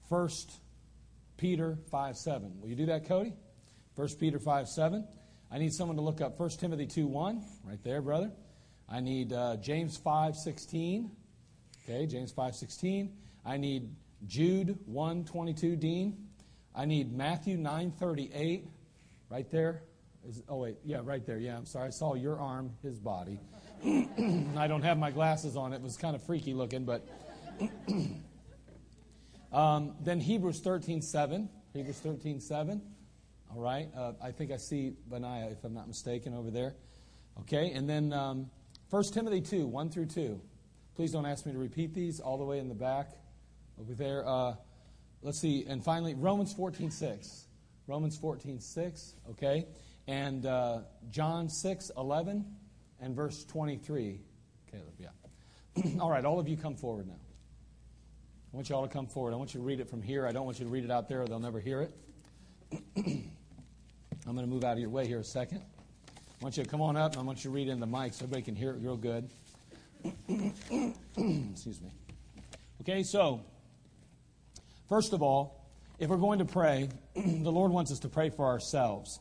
1 0.08 0.30
Peter 1.40 1.78
5 1.90 2.18
7. 2.18 2.60
Will 2.60 2.68
you 2.68 2.76
do 2.76 2.86
that, 2.86 3.08
Cody? 3.08 3.32
1 3.94 4.08
Peter 4.20 4.38
5 4.38 4.68
7. 4.68 5.08
I 5.50 5.58
need 5.58 5.72
someone 5.72 5.96
to 5.96 6.02
look 6.02 6.20
up 6.20 6.38
1 6.38 6.50
Timothy 6.50 6.86
2 6.86 7.06
1. 7.06 7.42
Right 7.64 7.82
there, 7.82 8.02
brother. 8.02 8.30
I 8.86 9.00
need 9.00 9.32
uh, 9.32 9.56
James 9.56 9.96
5 9.96 10.36
16. 10.36 11.10
Okay, 11.82 12.06
James 12.06 12.30
5 12.30 12.54
16. 12.54 13.16
I 13.46 13.56
need 13.56 13.88
Jude 14.26 14.78
1 14.84 15.24
22, 15.24 15.76
Dean. 15.76 16.28
I 16.74 16.84
need 16.84 17.10
Matthew 17.10 17.56
9 17.56 17.90
38. 17.92 18.66
Right 19.30 19.50
there. 19.50 19.82
Is, 20.28 20.42
oh, 20.46 20.58
wait. 20.58 20.76
Yeah, 20.84 21.00
right 21.02 21.24
there. 21.24 21.38
Yeah, 21.38 21.56
I'm 21.56 21.64
sorry. 21.64 21.86
I 21.86 21.90
saw 21.90 22.12
your 22.12 22.38
arm, 22.38 22.72
his 22.82 22.98
body. 22.98 23.40
I 23.82 24.66
don't 24.68 24.82
have 24.82 24.98
my 24.98 25.10
glasses 25.10 25.56
on. 25.56 25.72
It 25.72 25.80
was 25.80 25.96
kind 25.96 26.14
of 26.14 26.22
freaky 26.22 26.52
looking, 26.52 26.84
but. 26.84 27.08
um, 29.52 29.94
then 30.00 30.20
Hebrews 30.20 30.60
13 30.60 31.02
7. 31.02 31.48
Hebrews 31.72 31.98
13 31.98 32.40
7. 32.40 32.82
All 33.52 33.60
right. 33.60 33.88
Uh, 33.96 34.12
I 34.22 34.30
think 34.30 34.52
I 34.52 34.56
see 34.56 34.94
Benaiah, 35.08 35.50
if 35.50 35.64
I'm 35.64 35.74
not 35.74 35.88
mistaken, 35.88 36.34
over 36.34 36.50
there. 36.50 36.74
Okay. 37.40 37.72
And 37.72 37.88
then 37.88 38.12
um, 38.12 38.50
1 38.90 39.04
Timothy 39.04 39.40
2 39.40 39.66
1 39.66 39.90
through 39.90 40.06
2. 40.06 40.40
Please 40.94 41.12
don't 41.12 41.26
ask 41.26 41.46
me 41.46 41.52
to 41.52 41.58
repeat 41.58 41.94
these 41.94 42.20
all 42.20 42.38
the 42.38 42.44
way 42.44 42.58
in 42.58 42.68
the 42.68 42.74
back 42.74 43.10
over 43.80 43.94
there. 43.94 44.26
Uh, 44.26 44.54
let's 45.22 45.40
see. 45.40 45.64
And 45.66 45.82
finally, 45.82 46.14
Romans 46.14 46.52
14 46.52 46.90
6. 46.90 47.46
Romans 47.86 48.16
14 48.18 48.60
6. 48.60 49.14
Okay. 49.30 49.66
And 50.06 50.46
uh, 50.46 50.80
John 51.10 51.48
6 51.48 51.90
11 51.96 52.44
and 53.00 53.16
verse 53.16 53.44
23. 53.44 54.20
Caleb, 54.70 54.84
yeah. 54.98 55.08
all 56.00 56.10
right, 56.10 56.24
all 56.24 56.38
of 56.38 56.48
you 56.48 56.56
come 56.56 56.76
forward 56.76 57.08
now. 57.08 57.14
I 58.52 58.56
want 58.56 58.68
you 58.68 58.74
all 58.74 58.86
to 58.86 58.92
come 58.92 59.06
forward. 59.06 59.32
I 59.32 59.36
want 59.36 59.54
you 59.54 59.60
to 59.60 59.66
read 59.66 59.78
it 59.78 59.88
from 59.88 60.02
here. 60.02 60.26
I 60.26 60.32
don't 60.32 60.44
want 60.44 60.58
you 60.58 60.64
to 60.64 60.70
read 60.70 60.84
it 60.84 60.90
out 60.90 61.08
there 61.08 61.22
or 61.22 61.26
they'll 61.26 61.38
never 61.38 61.60
hear 61.60 61.82
it. 61.82 61.94
I'm 62.96 64.34
going 64.34 64.46
to 64.46 64.46
move 64.46 64.64
out 64.64 64.72
of 64.72 64.80
your 64.80 64.90
way 64.90 65.06
here 65.06 65.20
a 65.20 65.24
second. 65.24 65.62
I 66.08 66.44
want 66.44 66.56
you 66.56 66.64
to 66.64 66.68
come 66.68 66.80
on 66.80 66.96
up 66.96 67.12
and 67.12 67.20
I 67.20 67.24
want 67.24 67.44
you 67.44 67.50
to 67.50 67.54
read 67.54 67.68
in 67.68 67.78
the 67.78 67.86
mic 67.86 68.12
so 68.14 68.24
everybody 68.24 68.42
can 68.42 68.56
hear 68.56 68.70
it 68.70 68.78
real 68.80 68.96
good. 68.96 69.28
Excuse 70.28 71.80
me. 71.80 71.90
Okay, 72.80 73.02
so, 73.02 73.40
first 74.88 75.12
of 75.12 75.22
all, 75.22 75.68
if 75.98 76.08
we're 76.08 76.16
going 76.16 76.38
to 76.40 76.44
pray, 76.44 76.88
the 77.14 77.52
Lord 77.52 77.70
wants 77.70 77.92
us 77.92 78.00
to 78.00 78.08
pray 78.08 78.30
for 78.30 78.46
ourselves. 78.46 79.20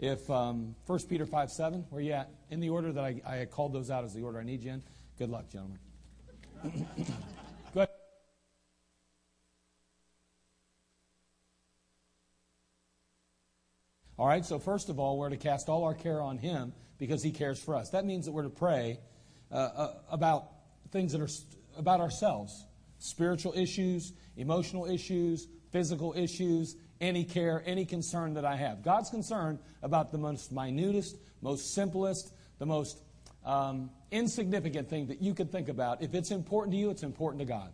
If 0.00 0.28
um, 0.28 0.74
1 0.86 0.98
Peter 1.08 1.26
5 1.26 1.50
7, 1.50 1.84
where 1.90 2.02
you 2.02 2.12
at? 2.12 2.30
In 2.50 2.60
the 2.60 2.70
order 2.70 2.92
that 2.92 3.04
I, 3.04 3.20
I 3.24 3.44
called 3.44 3.72
those 3.72 3.90
out 3.90 4.04
as 4.04 4.12
the 4.12 4.22
order 4.22 4.40
I 4.40 4.44
need 4.44 4.64
you 4.64 4.72
in. 4.72 4.82
Good 5.18 5.30
luck, 5.30 5.44
gentlemen. 5.50 5.78
All 14.18 14.26
right, 14.26 14.44
so 14.44 14.58
first 14.58 14.88
of 14.88 14.98
all, 14.98 15.18
we're 15.18 15.28
to 15.28 15.36
cast 15.36 15.68
all 15.68 15.84
our 15.84 15.94
care 15.94 16.22
on 16.22 16.38
Him 16.38 16.72
because 16.98 17.22
He 17.22 17.32
cares 17.32 17.60
for 17.60 17.74
us. 17.74 17.90
That 17.90 18.06
means 18.06 18.24
that 18.24 18.32
we're 18.32 18.44
to 18.44 18.48
pray 18.48 18.98
uh, 19.52 19.54
uh, 19.54 19.94
about 20.10 20.48
things 20.90 21.12
that 21.12 21.20
are 21.20 21.28
st- 21.28 21.54
about 21.76 22.00
ourselves 22.00 22.64
spiritual 22.98 23.52
issues, 23.54 24.14
emotional 24.38 24.86
issues, 24.86 25.48
physical 25.70 26.14
issues, 26.16 26.76
any 26.98 27.24
care, 27.24 27.62
any 27.66 27.84
concern 27.84 28.34
that 28.34 28.46
I 28.46 28.56
have. 28.56 28.82
God's 28.82 29.10
concerned 29.10 29.58
about 29.82 30.12
the 30.12 30.18
most 30.18 30.50
minutest, 30.50 31.16
most 31.42 31.74
simplest, 31.74 32.32
the 32.58 32.64
most 32.64 32.98
um, 33.44 33.90
insignificant 34.10 34.88
thing 34.88 35.08
that 35.08 35.20
you 35.20 35.34
could 35.34 35.52
think 35.52 35.68
about. 35.68 36.02
If 36.02 36.14
it's 36.14 36.30
important 36.30 36.72
to 36.72 36.78
you, 36.78 36.88
it's 36.88 37.02
important 37.02 37.40
to 37.40 37.44
God. 37.44 37.72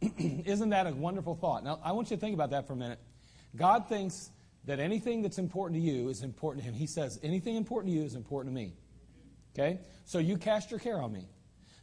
Isn't 0.46 0.70
that 0.70 0.86
a 0.86 0.92
wonderful 0.92 1.34
thought? 1.34 1.64
Now, 1.64 1.80
I 1.84 1.92
want 1.92 2.10
you 2.10 2.16
to 2.16 2.20
think 2.20 2.34
about 2.34 2.50
that 2.50 2.66
for 2.66 2.72
a 2.72 2.76
minute. 2.76 2.98
God 3.54 3.90
thinks 3.90 4.30
that 4.66 4.80
anything 4.80 5.22
that's 5.22 5.38
important 5.38 5.80
to 5.80 5.86
you 5.86 6.08
is 6.08 6.22
important 6.22 6.64
to 6.64 6.70
Him. 6.70 6.74
He 6.74 6.86
says, 6.86 7.18
anything 7.22 7.56
important 7.56 7.92
to 7.92 7.98
you 7.98 8.04
is 8.04 8.14
important 8.14 8.54
to 8.54 8.60
me. 8.60 8.74
Okay? 9.54 9.80
So 10.04 10.18
you 10.18 10.36
cast 10.36 10.70
your 10.70 10.80
care 10.80 11.00
on 11.00 11.12
me. 11.12 11.28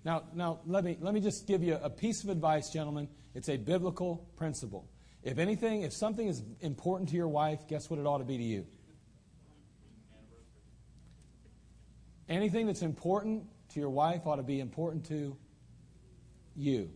Now, 0.03 0.23
now 0.33 0.61
let, 0.65 0.83
me, 0.83 0.97
let 0.99 1.13
me 1.13 1.21
just 1.21 1.47
give 1.47 1.63
you 1.63 1.77
a 1.81 1.89
piece 1.89 2.23
of 2.23 2.29
advice, 2.29 2.69
gentlemen. 2.69 3.07
It's 3.35 3.49
a 3.49 3.57
biblical 3.57 4.27
principle. 4.35 4.89
If 5.23 5.37
anything, 5.37 5.83
if 5.83 5.93
something 5.93 6.27
is 6.27 6.41
important 6.61 7.09
to 7.09 7.15
your 7.15 7.27
wife, 7.27 7.67
guess 7.67 7.89
what 7.89 7.99
it 7.99 8.05
ought 8.07 8.17
to 8.17 8.23
be 8.23 8.37
to 8.37 8.43
you? 8.43 8.65
Anything 12.27 12.65
that's 12.65 12.81
important 12.81 13.43
to 13.73 13.79
your 13.79 13.89
wife 13.89 14.25
ought 14.25 14.37
to 14.37 14.43
be 14.43 14.59
important 14.59 15.05
to 15.07 15.37
you. 16.55 16.89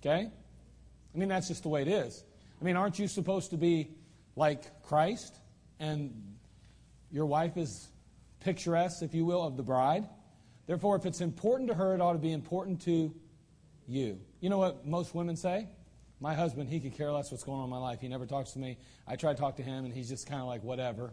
Okay? 0.00 0.30
I 1.14 1.18
mean, 1.18 1.28
that's 1.28 1.48
just 1.48 1.62
the 1.62 1.68
way 1.68 1.82
it 1.82 1.88
is. 1.88 2.24
I 2.60 2.64
mean, 2.64 2.76
aren't 2.76 2.98
you 2.98 3.06
supposed 3.06 3.50
to 3.50 3.56
be 3.56 3.90
like 4.36 4.82
Christ? 4.82 5.34
And 5.78 6.12
your 7.10 7.26
wife 7.26 7.56
is 7.56 7.88
picturesque, 8.40 9.02
if 9.02 9.14
you 9.14 9.24
will, 9.24 9.42
of 9.42 9.56
the 9.56 9.62
bride. 9.62 10.08
Therefore, 10.66 10.96
if 10.96 11.06
it's 11.06 11.20
important 11.20 11.68
to 11.68 11.74
her, 11.74 11.94
it 11.94 12.00
ought 12.00 12.12
to 12.12 12.18
be 12.18 12.32
important 12.32 12.82
to 12.82 13.14
you. 13.86 14.20
You 14.40 14.50
know 14.50 14.58
what 14.58 14.86
most 14.86 15.14
women 15.14 15.36
say? 15.36 15.68
My 16.20 16.34
husband, 16.34 16.68
he 16.68 16.78
could 16.78 16.96
care 16.96 17.10
less 17.10 17.32
what's 17.32 17.42
going 17.42 17.58
on 17.58 17.64
in 17.64 17.70
my 17.70 17.78
life. 17.78 18.00
He 18.00 18.08
never 18.08 18.26
talks 18.26 18.52
to 18.52 18.58
me. 18.58 18.78
I 19.06 19.16
try 19.16 19.32
to 19.32 19.38
talk 19.38 19.56
to 19.56 19.62
him, 19.62 19.84
and 19.84 19.92
he's 19.92 20.08
just 20.08 20.28
kind 20.28 20.40
of 20.40 20.46
like, 20.46 20.62
whatever. 20.62 21.12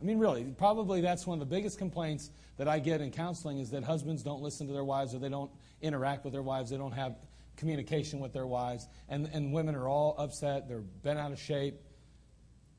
I 0.00 0.04
mean, 0.04 0.18
really, 0.18 0.44
probably 0.56 1.00
that's 1.00 1.26
one 1.26 1.40
of 1.40 1.46
the 1.46 1.54
biggest 1.54 1.76
complaints 1.76 2.30
that 2.56 2.68
I 2.68 2.78
get 2.78 3.00
in 3.00 3.10
counseling 3.10 3.58
is 3.58 3.70
that 3.70 3.84
husbands 3.84 4.22
don't 4.22 4.42
listen 4.42 4.66
to 4.68 4.72
their 4.72 4.84
wives 4.84 5.14
or 5.14 5.18
they 5.18 5.28
don't 5.28 5.50
interact 5.82 6.24
with 6.24 6.32
their 6.32 6.42
wives. 6.42 6.70
They 6.70 6.78
don't 6.78 6.92
have 6.92 7.16
communication 7.60 8.18
with 8.18 8.32
their 8.32 8.46
wives. 8.46 8.88
And, 9.08 9.28
and 9.32 9.52
women 9.52 9.76
are 9.76 9.88
all 9.88 10.16
upset. 10.18 10.66
They're 10.66 10.80
bent 10.80 11.18
out 11.18 11.30
of 11.30 11.38
shape. 11.38 11.76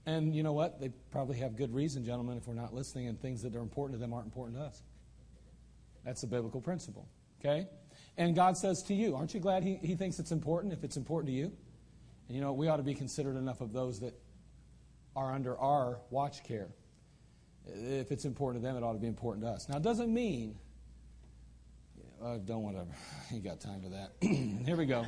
And 0.05 0.35
you 0.35 0.43
know 0.43 0.53
what? 0.53 0.81
They 0.81 0.89
probably 1.11 1.37
have 1.37 1.55
good 1.55 1.73
reason, 1.73 2.03
gentlemen, 2.03 2.37
if 2.37 2.47
we're 2.47 2.55
not 2.55 2.73
listening 2.73 3.07
and 3.07 3.21
things 3.21 3.43
that 3.43 3.55
are 3.55 3.61
important 3.61 3.97
to 3.97 4.01
them 4.01 4.13
aren't 4.13 4.25
important 4.25 4.57
to 4.57 4.63
us. 4.63 4.81
That's 6.03 6.23
a 6.23 6.27
biblical 6.27 6.59
principle. 6.59 7.07
Okay? 7.39 7.67
And 8.17 8.35
God 8.35 8.57
says 8.57 8.83
to 8.83 8.93
you, 8.93 9.15
aren't 9.15 9.33
you 9.33 9.39
glad 9.39 9.63
he, 9.63 9.75
he 9.75 9.95
thinks 9.95 10.19
it's 10.19 10.31
important 10.31 10.73
if 10.73 10.83
it's 10.83 10.97
important 10.97 11.27
to 11.27 11.37
you? 11.37 11.51
And 12.27 12.35
you 12.35 12.41
know, 12.41 12.51
we 12.53 12.67
ought 12.67 12.77
to 12.77 12.83
be 12.83 12.95
considerate 12.95 13.37
enough 13.37 13.61
of 13.61 13.73
those 13.73 13.99
that 13.99 14.19
are 15.15 15.33
under 15.33 15.57
our 15.57 15.99
watch 16.09 16.43
care. 16.43 16.69
If 17.67 18.11
it's 18.11 18.25
important 18.25 18.63
to 18.63 18.67
them, 18.67 18.75
it 18.75 18.83
ought 18.83 18.93
to 18.93 18.99
be 18.99 19.07
important 19.07 19.45
to 19.45 19.51
us. 19.51 19.69
Now, 19.69 19.77
it 19.77 19.83
doesn't 19.83 20.11
mean, 20.11 20.55
uh, 22.23 22.37
don't 22.37 22.63
want 22.63 22.75
whatever. 22.75 22.95
You 23.31 23.39
got 23.39 23.59
time 23.59 23.81
for 23.81 23.89
that. 23.89 24.11
Here 24.65 24.75
we 24.75 24.85
go. 24.85 25.05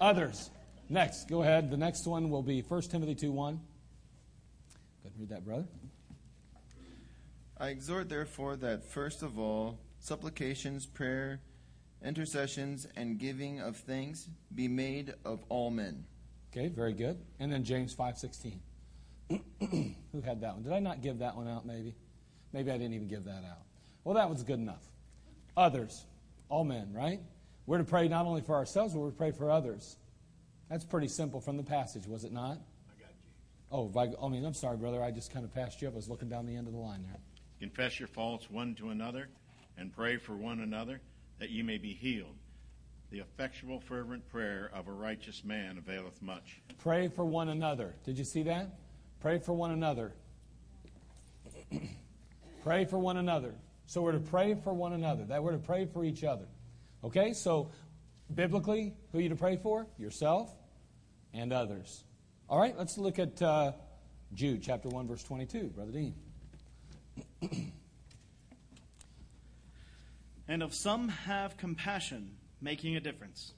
Others. 0.00 0.50
Next, 0.88 1.28
go 1.28 1.42
ahead. 1.42 1.70
The 1.70 1.76
next 1.76 2.06
one 2.06 2.30
will 2.30 2.42
be 2.42 2.62
1 2.62 2.82
Timothy 2.82 3.14
2 3.14 3.32
1. 3.32 3.54
Go 3.54 3.60
ahead 5.04 5.12
and 5.12 5.20
read 5.20 5.28
that, 5.30 5.44
brother. 5.44 5.66
I 7.58 7.68
exhort, 7.68 8.08
therefore, 8.08 8.56
that 8.56 8.84
first 8.84 9.22
of 9.22 9.38
all, 9.38 9.78
supplications, 9.98 10.86
prayer, 10.86 11.40
intercessions, 12.04 12.86
and 12.96 13.18
giving 13.18 13.60
of 13.60 13.76
thanks 13.76 14.28
be 14.54 14.68
made 14.68 15.14
of 15.24 15.42
all 15.48 15.70
men. 15.70 16.04
Okay, 16.52 16.68
very 16.68 16.92
good. 16.92 17.18
And 17.40 17.52
then 17.52 17.64
James 17.64 17.94
5.16. 17.94 18.58
Who 20.12 20.20
had 20.20 20.40
that 20.42 20.54
one? 20.54 20.62
Did 20.62 20.72
I 20.72 20.78
not 20.78 21.02
give 21.02 21.18
that 21.18 21.36
one 21.36 21.48
out, 21.48 21.66
maybe? 21.66 21.94
Maybe 22.52 22.70
I 22.70 22.78
didn't 22.78 22.94
even 22.94 23.08
give 23.08 23.24
that 23.24 23.44
out. 23.44 23.62
Well, 24.04 24.14
that 24.14 24.30
was 24.30 24.42
good 24.42 24.58
enough. 24.58 24.84
Others. 25.56 26.04
All 26.48 26.64
men, 26.64 26.92
right? 26.92 27.20
We're 27.66 27.78
to 27.78 27.84
pray 27.84 28.08
not 28.08 28.26
only 28.26 28.42
for 28.42 28.54
ourselves, 28.54 28.94
but 28.94 29.00
we're 29.00 29.10
to 29.10 29.16
pray 29.16 29.32
for 29.32 29.50
others. 29.50 29.96
That's 30.70 30.84
pretty 30.84 31.08
simple 31.08 31.40
from 31.40 31.56
the 31.56 31.62
passage, 31.62 32.06
was 32.06 32.24
it 32.24 32.32
not? 32.32 32.58
I 32.88 33.00
got 33.00 33.10
you. 33.10 33.30
Oh, 33.70 33.86
by, 33.86 34.10
I 34.22 34.28
mean, 34.28 34.44
I'm 34.44 34.54
sorry, 34.54 34.76
brother. 34.76 35.02
I 35.02 35.10
just 35.10 35.32
kind 35.32 35.44
of 35.44 35.52
passed 35.52 35.82
you 35.82 35.88
up. 35.88 35.94
I 35.94 35.96
was 35.96 36.08
looking 36.08 36.28
down 36.28 36.46
the 36.46 36.56
end 36.56 36.66
of 36.66 36.72
the 36.72 36.78
line 36.78 37.02
there. 37.02 37.20
Confess 37.60 37.98
your 37.98 38.08
faults 38.08 38.50
one 38.50 38.74
to 38.76 38.90
another 38.90 39.28
and 39.76 39.92
pray 39.92 40.16
for 40.16 40.34
one 40.34 40.60
another 40.60 41.00
that 41.38 41.50
ye 41.50 41.62
may 41.62 41.78
be 41.78 41.92
healed. 41.92 42.36
The 43.10 43.20
effectual, 43.20 43.80
fervent 43.80 44.28
prayer 44.28 44.70
of 44.74 44.88
a 44.88 44.92
righteous 44.92 45.44
man 45.44 45.78
availeth 45.78 46.20
much. 46.20 46.60
Pray 46.78 47.08
for 47.08 47.24
one 47.24 47.48
another. 47.48 47.94
Did 48.04 48.18
you 48.18 48.24
see 48.24 48.42
that? 48.44 48.78
Pray 49.20 49.38
for 49.38 49.52
one 49.52 49.70
another. 49.70 50.12
pray 52.64 52.84
for 52.84 52.98
one 52.98 53.16
another. 53.16 53.54
So 53.86 54.02
we're 54.02 54.12
to 54.12 54.20
pray 54.20 54.54
for 54.54 54.72
one 54.74 54.92
another. 54.92 55.24
That 55.24 55.42
we're 55.42 55.52
to 55.52 55.58
pray 55.58 55.86
for 55.86 56.04
each 56.04 56.24
other. 56.24 56.46
Okay? 57.04 57.32
So 57.32 57.70
biblically, 58.34 58.94
who 59.12 59.18
are 59.18 59.20
you 59.20 59.28
to 59.28 59.36
pray 59.36 59.56
for? 59.56 59.86
Yourself 59.98 60.54
and 61.32 61.52
others. 61.52 62.04
All 62.48 62.58
right, 62.58 62.76
let's 62.76 62.98
look 62.98 63.18
at 63.18 63.40
uh, 63.42 63.72
Jude 64.34 64.62
chapter 64.62 64.88
1 64.88 65.06
verse 65.08 65.22
22, 65.24 65.64
brother 65.68 65.92
Dean. 65.92 66.14
And 70.48 70.62
of 70.62 70.74
some 70.74 71.08
have 71.08 71.56
compassion, 71.56 72.36
making 72.60 72.96
a 72.96 73.00
difference. 73.00 73.52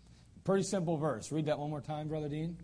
Pretty 0.44 0.62
simple 0.62 0.96
verse. 0.96 1.30
Read 1.30 1.46
that 1.46 1.58
one 1.58 1.70
more 1.70 1.82
time, 1.82 2.08
brother 2.08 2.28
Dean. 2.28 2.56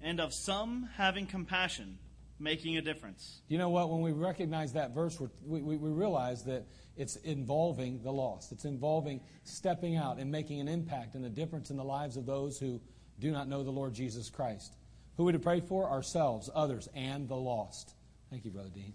And 0.00 0.20
of 0.20 0.34
some 0.34 0.90
having 0.96 1.26
compassion, 1.26 1.98
making 2.38 2.76
a 2.76 2.82
difference. 2.82 3.40
You 3.48 3.58
know 3.58 3.68
what? 3.68 3.90
When 3.90 4.00
we 4.00 4.12
recognize 4.12 4.72
that 4.74 4.94
verse, 4.94 5.20
we, 5.20 5.60
we, 5.60 5.76
we 5.76 5.90
realize 5.90 6.44
that 6.44 6.66
it's 6.96 7.16
involving 7.16 8.02
the 8.02 8.12
lost. 8.12 8.52
It's 8.52 8.64
involving 8.64 9.20
stepping 9.44 9.96
out 9.96 10.18
and 10.18 10.30
making 10.30 10.60
an 10.60 10.68
impact 10.68 11.14
and 11.14 11.24
a 11.24 11.30
difference 11.30 11.70
in 11.70 11.76
the 11.76 11.84
lives 11.84 12.16
of 12.16 12.26
those 12.26 12.58
who 12.58 12.80
do 13.18 13.30
not 13.30 13.48
know 13.48 13.62
the 13.62 13.70
Lord 13.70 13.94
Jesus 13.94 14.30
Christ. 14.30 14.76
Who 15.16 15.24
are 15.24 15.26
we 15.26 15.32
to 15.32 15.38
pray 15.38 15.60
for? 15.60 15.90
Ourselves, 15.90 16.48
others, 16.54 16.88
and 16.94 17.28
the 17.28 17.36
lost. 17.36 17.94
Thank 18.30 18.44
you, 18.44 18.50
Brother 18.50 18.70
Dean. 18.72 18.94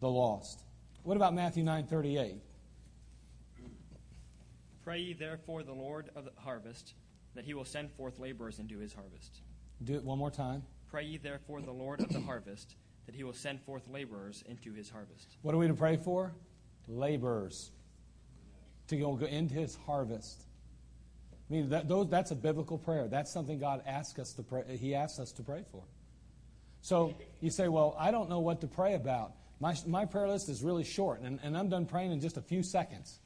The 0.00 0.08
lost. 0.08 0.64
What 1.04 1.16
about 1.16 1.34
Matthew 1.34 1.62
9 1.62 1.86
38? 1.86 2.36
Pray 4.84 4.98
ye 4.98 5.12
therefore 5.12 5.62
the 5.62 5.72
Lord 5.72 6.10
of 6.16 6.24
the 6.24 6.32
harvest, 6.36 6.94
that 7.34 7.44
he 7.44 7.54
will 7.54 7.64
send 7.64 7.92
forth 7.92 8.18
laborers 8.18 8.58
into 8.58 8.78
his 8.78 8.92
harvest. 8.92 9.42
Do 9.84 9.94
it 9.94 10.04
one 10.04 10.18
more 10.18 10.30
time. 10.30 10.64
Pray 10.92 11.04
ye 11.04 11.16
therefore 11.16 11.62
the 11.62 11.72
Lord 11.72 12.00
of 12.00 12.10
the 12.10 12.20
harvest, 12.20 12.76
that 13.06 13.14
he 13.14 13.24
will 13.24 13.32
send 13.32 13.62
forth 13.62 13.88
laborers 13.88 14.44
into 14.46 14.72
his 14.72 14.90
harvest. 14.90 15.36
What 15.40 15.54
are 15.54 15.58
we 15.58 15.66
to 15.66 15.74
pray 15.74 15.96
for? 15.96 16.34
Laborers. 16.86 17.70
To 18.88 18.96
go 18.96 19.16
into 19.16 19.54
his 19.54 19.74
harvest. 19.86 20.44
I 21.32 21.52
mean, 21.52 21.70
that, 21.70 21.88
those, 21.88 22.08
that's 22.10 22.30
a 22.30 22.36
biblical 22.36 22.76
prayer. 22.76 23.08
That's 23.08 23.32
something 23.32 23.58
God 23.58 23.82
asks 23.86 24.18
us 24.18 24.34
to 24.34 24.42
pray. 24.42 24.76
He 24.76 24.94
asks 24.94 25.18
us 25.18 25.32
to 25.32 25.42
pray 25.42 25.64
for. 25.72 25.82
So 26.82 27.14
you 27.40 27.50
say, 27.50 27.68
well, 27.68 27.96
I 27.98 28.10
don't 28.10 28.28
know 28.28 28.40
what 28.40 28.60
to 28.60 28.66
pray 28.66 28.94
about. 28.94 29.32
My, 29.60 29.74
my 29.86 30.04
prayer 30.04 30.28
list 30.28 30.50
is 30.50 30.62
really 30.62 30.84
short, 30.84 31.22
and, 31.22 31.40
and 31.42 31.56
I'm 31.56 31.70
done 31.70 31.86
praying 31.86 32.12
in 32.12 32.20
just 32.20 32.36
a 32.36 32.42
few 32.42 32.62
seconds 32.62 33.18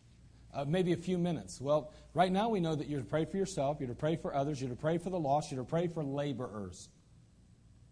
uh, 0.57 0.65
maybe 0.67 0.93
a 0.93 0.97
few 0.97 1.19
minutes. 1.19 1.61
Well, 1.61 1.93
right 2.15 2.33
now 2.33 2.49
we 2.49 2.61
know 2.61 2.75
that 2.75 2.89
you're 2.89 3.01
to 3.01 3.07
pray 3.07 3.27
for 3.27 3.37
yourself, 3.37 3.77
you're 3.79 3.89
to 3.89 3.95
pray 3.95 4.17
for 4.17 4.35
others, 4.35 4.61
you're 4.61 4.71
to 4.71 4.77
pray 4.77 4.99
for 4.99 5.11
the 5.11 5.19
lost, 5.19 5.53
you're 5.53 5.63
to 5.63 5.69
pray 5.69 5.87
for 5.87 6.03
laborers. 6.03 6.89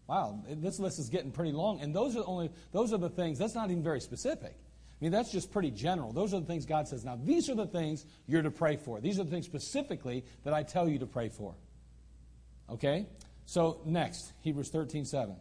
Wow, 0.07 0.43
this 0.47 0.79
list 0.79 0.99
is 0.99 1.09
getting 1.09 1.31
pretty 1.31 1.51
long, 1.51 1.81
and 1.81 1.95
those 1.95 2.15
are 2.15 2.23
only 2.25 2.51
those 2.71 2.93
are 2.93 2.97
the 2.97 3.09
things. 3.09 3.39
That's 3.39 3.55
not 3.55 3.71
even 3.71 3.81
very 3.81 4.01
specific. 4.01 4.55
I 4.55 5.03
mean, 5.03 5.11
that's 5.11 5.31
just 5.31 5.51
pretty 5.51 5.71
general. 5.71 6.13
Those 6.13 6.33
are 6.33 6.39
the 6.39 6.45
things 6.45 6.65
God 6.65 6.87
says. 6.87 7.03
Now, 7.03 7.19
these 7.21 7.49
are 7.49 7.55
the 7.55 7.65
things 7.65 8.05
you're 8.27 8.43
to 8.43 8.51
pray 8.51 8.77
for. 8.77 9.01
These 9.01 9.19
are 9.19 9.25
the 9.25 9.31
things 9.31 9.45
specifically 9.45 10.23
that 10.43 10.53
I 10.53 10.63
tell 10.63 10.87
you 10.87 10.99
to 10.99 11.05
pray 11.05 11.27
for. 11.27 11.55
Okay? 12.69 13.07
So, 13.45 13.81
next, 13.85 14.31
Hebrews 14.41 14.69
13 14.69 15.03
7. 15.05 15.35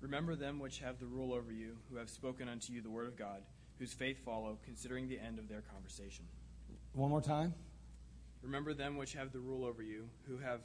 Remember 0.00 0.36
them 0.36 0.58
which 0.58 0.80
have 0.80 0.98
the 0.98 1.06
rule 1.06 1.32
over 1.32 1.50
you, 1.50 1.76
who 1.90 1.96
have 1.96 2.10
spoken 2.10 2.48
unto 2.48 2.72
you 2.72 2.80
the 2.80 2.90
word 2.90 3.08
of 3.08 3.16
God, 3.16 3.42
whose 3.78 3.92
faith 3.92 4.24
follow, 4.24 4.58
considering 4.64 5.08
the 5.08 5.18
end 5.18 5.38
of 5.38 5.48
their 5.48 5.62
conversation. 5.72 6.24
One 6.92 7.10
more 7.10 7.20
time. 7.20 7.54
Remember 8.42 8.74
them 8.74 8.96
which 8.96 9.14
have 9.14 9.32
the 9.32 9.38
rule 9.38 9.64
over 9.64 9.82
you, 9.82 10.08
who 10.26 10.38
have 10.38 10.60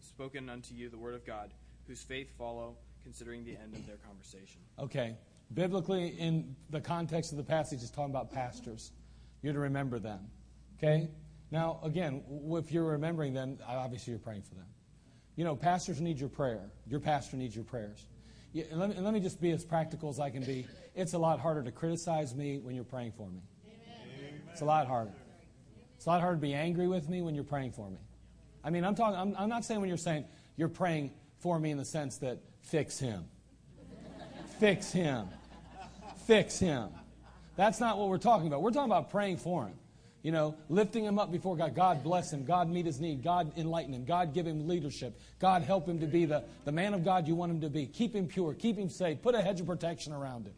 spoken 0.00 0.48
unto 0.48 0.74
you 0.74 0.88
the 0.88 0.98
word 0.98 1.14
of 1.14 1.26
God, 1.26 1.50
whose 1.86 2.02
faith 2.02 2.30
follow, 2.38 2.76
considering 3.02 3.44
the 3.44 3.56
end 3.56 3.74
of 3.74 3.86
their 3.86 3.96
conversation. 3.96 4.60
Okay. 4.78 5.16
Biblically, 5.52 6.08
in 6.08 6.56
the 6.70 6.80
context 6.80 7.32
of 7.32 7.38
the 7.38 7.44
passage, 7.44 7.80
it's 7.82 7.90
talking 7.90 8.10
about 8.10 8.32
pastors. 8.32 8.92
You're 9.42 9.52
to 9.52 9.60
remember 9.60 9.98
them. 9.98 10.28
Okay? 10.78 11.08
Now, 11.50 11.78
again, 11.84 12.22
if 12.50 12.72
you're 12.72 12.84
remembering 12.84 13.32
them, 13.32 13.58
obviously 13.66 14.12
you're 14.12 14.20
praying 14.20 14.42
for 14.42 14.54
them. 14.54 14.66
You 15.36 15.44
know, 15.44 15.54
pastors 15.54 16.00
need 16.00 16.18
your 16.18 16.28
prayer. 16.28 16.70
Your 16.86 16.98
pastor 16.98 17.36
needs 17.36 17.54
your 17.54 17.64
prayers. 17.64 18.06
Yeah, 18.52 18.64
and, 18.70 18.80
let 18.80 18.88
me, 18.88 18.96
and 18.96 19.04
let 19.04 19.12
me 19.12 19.20
just 19.20 19.40
be 19.40 19.50
as 19.50 19.64
practical 19.64 20.08
as 20.08 20.18
I 20.18 20.30
can 20.30 20.42
be. 20.42 20.66
It's 20.94 21.12
a 21.12 21.18
lot 21.18 21.40
harder 21.40 21.62
to 21.62 21.70
criticize 21.70 22.34
me 22.34 22.58
when 22.58 22.74
you're 22.74 22.84
praying 22.84 23.12
for 23.12 23.28
me. 23.28 23.42
Amen. 23.66 24.40
It's 24.50 24.62
a 24.62 24.64
lot 24.64 24.86
harder. 24.86 25.12
It's 25.96 26.06
a 26.06 26.10
lot 26.10 26.20
harder 26.20 26.36
to 26.36 26.40
be 26.40 26.54
angry 26.54 26.88
with 26.88 27.08
me 27.08 27.22
when 27.22 27.34
you're 27.34 27.44
praying 27.44 27.72
for 27.72 27.88
me. 27.88 27.98
I 28.62 28.70
mean, 28.70 28.84
I'm 28.84 28.94
talking. 28.94 29.18
I'm, 29.18 29.34
I'm 29.38 29.48
not 29.48 29.64
saying 29.64 29.80
when 29.80 29.88
you're 29.88 29.98
saying 29.98 30.24
you're 30.56 30.68
praying 30.68 31.12
for 31.38 31.58
me 31.58 31.70
in 31.70 31.78
the 31.78 31.84
sense 31.84 32.18
that 32.18 32.38
fix 32.62 32.98
him, 32.98 33.24
fix 34.58 34.92
him, 34.92 35.28
fix 36.26 36.58
him. 36.58 36.88
That's 37.56 37.80
not 37.80 37.98
what 37.98 38.08
we're 38.08 38.18
talking 38.18 38.46
about. 38.46 38.62
We're 38.62 38.70
talking 38.70 38.90
about 38.90 39.10
praying 39.10 39.38
for 39.38 39.66
him. 39.66 39.74
You 40.22 40.32
know, 40.32 40.56
lifting 40.68 41.04
him 41.04 41.20
up 41.20 41.30
before 41.30 41.56
God. 41.56 41.76
God 41.76 42.02
bless 42.02 42.32
him. 42.32 42.44
God 42.44 42.68
meet 42.68 42.84
his 42.84 43.00
need. 43.00 43.22
God 43.22 43.56
enlighten 43.56 43.94
him. 43.94 44.04
God 44.04 44.34
give 44.34 44.44
him 44.44 44.66
leadership. 44.66 45.20
God 45.38 45.62
help 45.62 45.88
him 45.88 46.00
to 46.00 46.06
be 46.06 46.24
the, 46.24 46.42
the 46.64 46.72
man 46.72 46.94
of 46.94 47.04
God 47.04 47.28
you 47.28 47.36
want 47.36 47.52
him 47.52 47.60
to 47.60 47.70
be. 47.70 47.86
Keep 47.86 48.16
him 48.16 48.26
pure. 48.26 48.52
Keep 48.52 48.76
him 48.76 48.88
safe. 48.88 49.22
Put 49.22 49.36
a 49.36 49.40
hedge 49.40 49.60
of 49.60 49.66
protection 49.66 50.12
around 50.12 50.48
him. 50.48 50.54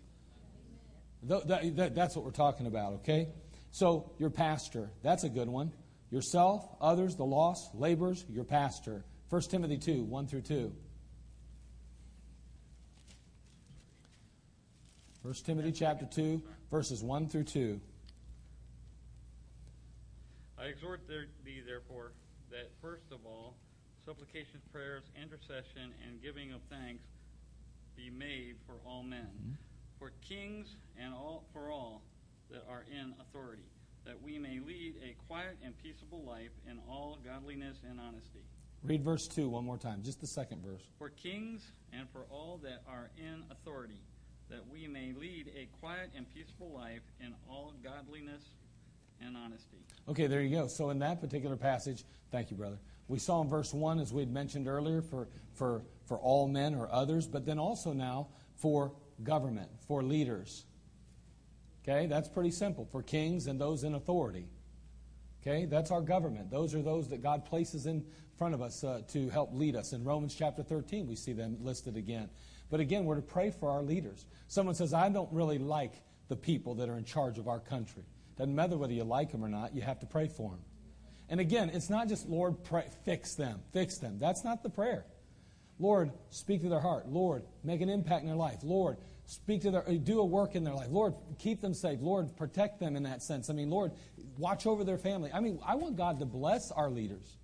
That, 1.25 1.95
that's 1.95 2.17
what 2.17 2.25
we're 2.25 2.31
talking 2.31 2.67
about, 2.67 2.95
okay? 2.95 3.29
So, 3.71 4.13
your 4.19 4.31
pastor, 4.31 4.91
that's 5.03 5.25
a 5.25 5.29
good 5.29 5.49
one. 5.49 5.73
Yourself, 6.11 6.67
others, 6.81 7.17
the 7.17 7.25
lost, 7.25 7.75
laborers, 7.75 8.25
your 8.31 8.45
pastor. 8.45 9.05
1 9.29 9.43
Timothy 9.43 9.77
2, 9.77 10.05
1 10.05 10.27
through 10.27 10.41
2. 10.43 10.73
1 15.23 15.35
Timothy 15.45 15.73
chapter 15.73 16.07
2, 16.07 16.43
verses 16.71 17.03
1 17.03 17.29
through 17.29 17.45
2. 17.45 17.81
I 20.59 20.65
exhort 20.65 21.07
thee, 21.07 21.61
therefore, 21.67 22.13
that 22.51 22.71
first 22.81 23.05
of 23.13 23.19
all, 23.27 23.55
supplications, 24.07 24.63
prayers, 24.73 25.03
intercession, 25.21 25.93
and 26.07 26.23
giving 26.23 26.53
of 26.53 26.61
thanks 26.71 27.03
be 27.95 28.09
made 28.09 28.57
for 28.67 28.75
all 28.87 29.03
men, 29.03 29.29
mm-hmm. 29.39 29.53
for 29.99 30.13
kings 30.27 30.77
and 30.99 31.13
all 31.13 31.45
for 31.53 31.71
all 31.71 32.03
that 32.51 32.65
are 32.69 32.85
in 32.91 33.15
authority, 33.21 33.69
that 34.05 34.21
we 34.23 34.39
may 34.39 34.61
lead 34.61 34.95
a 35.05 35.15
quiet 35.27 35.57
and 35.65 35.77
peaceable 35.83 36.23
life 36.25 36.51
in 36.69 36.79
all 36.89 37.19
godliness 37.25 37.77
and 37.89 38.01
honesty. 38.01 38.43
Read 38.83 39.03
verse 39.03 39.27
2 39.27 39.49
one 39.49 39.65
more 39.65 39.77
time, 39.77 40.03
just 40.03 40.21
the 40.21 40.27
second 40.27 40.63
verse. 40.63 40.83
For 40.99 41.11
kings 41.11 41.73
and 41.93 42.09
for 42.11 42.27
all 42.31 42.61
that 42.63 42.83
are 42.89 43.11
in 43.19 43.43
authority, 43.51 44.01
that 44.51 44.63
we 44.73 44.87
may 44.87 45.13
lead 45.19 45.51
a 45.57 45.69
quiet 45.81 46.11
and 46.17 46.27
peaceable 46.33 46.73
life 46.73 47.03
in 47.21 47.35
all 47.51 47.75
godliness 47.83 48.43
and 49.21 49.37
honesty. 49.37 49.79
Okay, 50.09 50.27
there 50.27 50.43
you 50.43 50.57
go. 50.57 50.69
So 50.69 50.91
in 50.91 50.99
that 51.01 51.21
particular 51.21 51.57
passage, 51.57 52.05
thank 52.31 52.51
you, 52.51 52.57
brother. 52.57 52.79
We 53.09 53.19
saw 53.19 53.43
in 53.43 53.49
verse 53.49 53.75
1, 53.75 53.99
as 53.99 54.13
we 54.13 54.23
had 54.23 54.31
mentioned 54.31 54.69
earlier, 54.69 55.03
for, 55.03 55.29
for, 55.55 55.83
for 56.07 56.19
all 56.19 56.47
men 56.47 56.75
or 56.75 56.89
others, 56.93 57.27
but 57.27 57.45
then 57.45 57.59
also 57.59 57.93
now 57.93 58.29
for 58.57 58.93
government, 59.23 59.71
for 59.87 60.03
leaders. 60.03 60.65
Okay, 61.89 62.07
that's 62.07 62.29
pretty 62.29 62.51
simple. 62.51 62.87
For 62.93 63.03
kings 63.03 63.47
and 63.47 63.59
those 63.59 63.83
in 63.83 63.95
authority. 63.95 64.47
Okay, 65.41 65.65
that's 65.65 65.91
our 65.91 66.03
government. 66.03 66.51
Those 66.51 66.75
are 66.75 66.83
those 66.83 67.09
that 67.09 67.23
God 67.23 67.47
places 67.47 67.87
in 67.87 68.05
front 68.37 68.53
of 68.53 68.61
us 68.61 68.85
uh, 68.85 69.03
to 69.09 69.31
help 69.31 69.55
lead 69.55 69.75
us. 69.75 69.93
In 69.93 70.05
Romans 70.05 70.35
chapter 70.35 70.63
13, 70.63 71.07
we 71.07 71.17
see 71.17 71.33
them 71.33 71.57
listed 71.61 71.97
again. 71.97 72.29
But 72.71 72.81
again, 72.81 73.05
we're 73.05 73.17
to 73.17 73.23
pray 73.23 73.51
for 73.51 73.71
our 73.71 73.81
leaders. 73.81 74.27
Someone 74.49 74.75
says, 74.75 74.93
I 74.93 75.09
don't 75.09 75.33
really 75.33 75.59
like 75.59 75.95
the 76.29 76.37
people 76.37 76.75
that 76.75 76.91
are 76.91 76.99
in 76.99 77.05
charge 77.05 77.39
of 77.39 77.49
our 77.49 77.61
country. 77.61 78.05
Doesn't 78.37 78.55
matter 78.55 78.77
whether 78.77 78.93
you 78.93 79.05
like 79.05 79.33
them 79.33 79.43
or 79.43 79.49
not, 79.49 79.75
you 79.75 79.81
have 79.81 80.01
to 80.01 80.07
pray 80.07 80.29
for 80.29 80.51
them. 80.51 80.61
And 81.31 81.41
again, 81.41 81.71
it's 81.73 81.89
not 81.89 82.09
just, 82.09 82.29
Lord, 82.29 82.65
pray, 82.65 82.85
fix 83.05 83.35
them, 83.35 83.61
fix 83.73 83.99
them. 83.99 84.19
That's 84.19 84.45
not 84.45 84.63
the 84.63 84.71
prayer. 84.71 85.07
Lord, 85.79 86.13
speak 86.31 86.63
to 86.63 86.69
their 86.69 86.81
heart. 86.81 87.09
Lord, 87.09 87.45
make 87.65 87.81
an 87.81 87.89
impact 87.89 88.23
in 88.23 88.29
their 88.29 88.37
life. 88.37 88.59
Lord, 88.63 88.99
speak 89.29 89.61
to 89.63 89.71
their, 89.71 89.83
do 89.83 90.21
a 90.21 90.25
work 90.25 90.55
in 90.55 90.65
their 90.65 90.75
life. 90.75 90.89
Lord, 90.91 91.15
keep 91.39 91.61
them 91.61 91.75
safe. 91.75 92.01
Lord, 92.01 92.35
protect 92.37 92.81
them 92.81 92.97
in 92.97 93.03
that 93.03 93.23
sense. 93.23 93.51
I 93.51 93.53
mean, 93.53 93.69
Lord, 93.69 93.93
watch 94.39 94.67
over 94.67 94.85
their 94.85 94.97
family. 94.97 95.31
I 95.33 95.41
mean, 95.41 95.61
I 95.65 95.75
want 95.75 95.97
God 95.97 96.19
to 96.21 96.25
bless 96.25 96.73
our 96.73 96.89
leaders. 96.89 97.37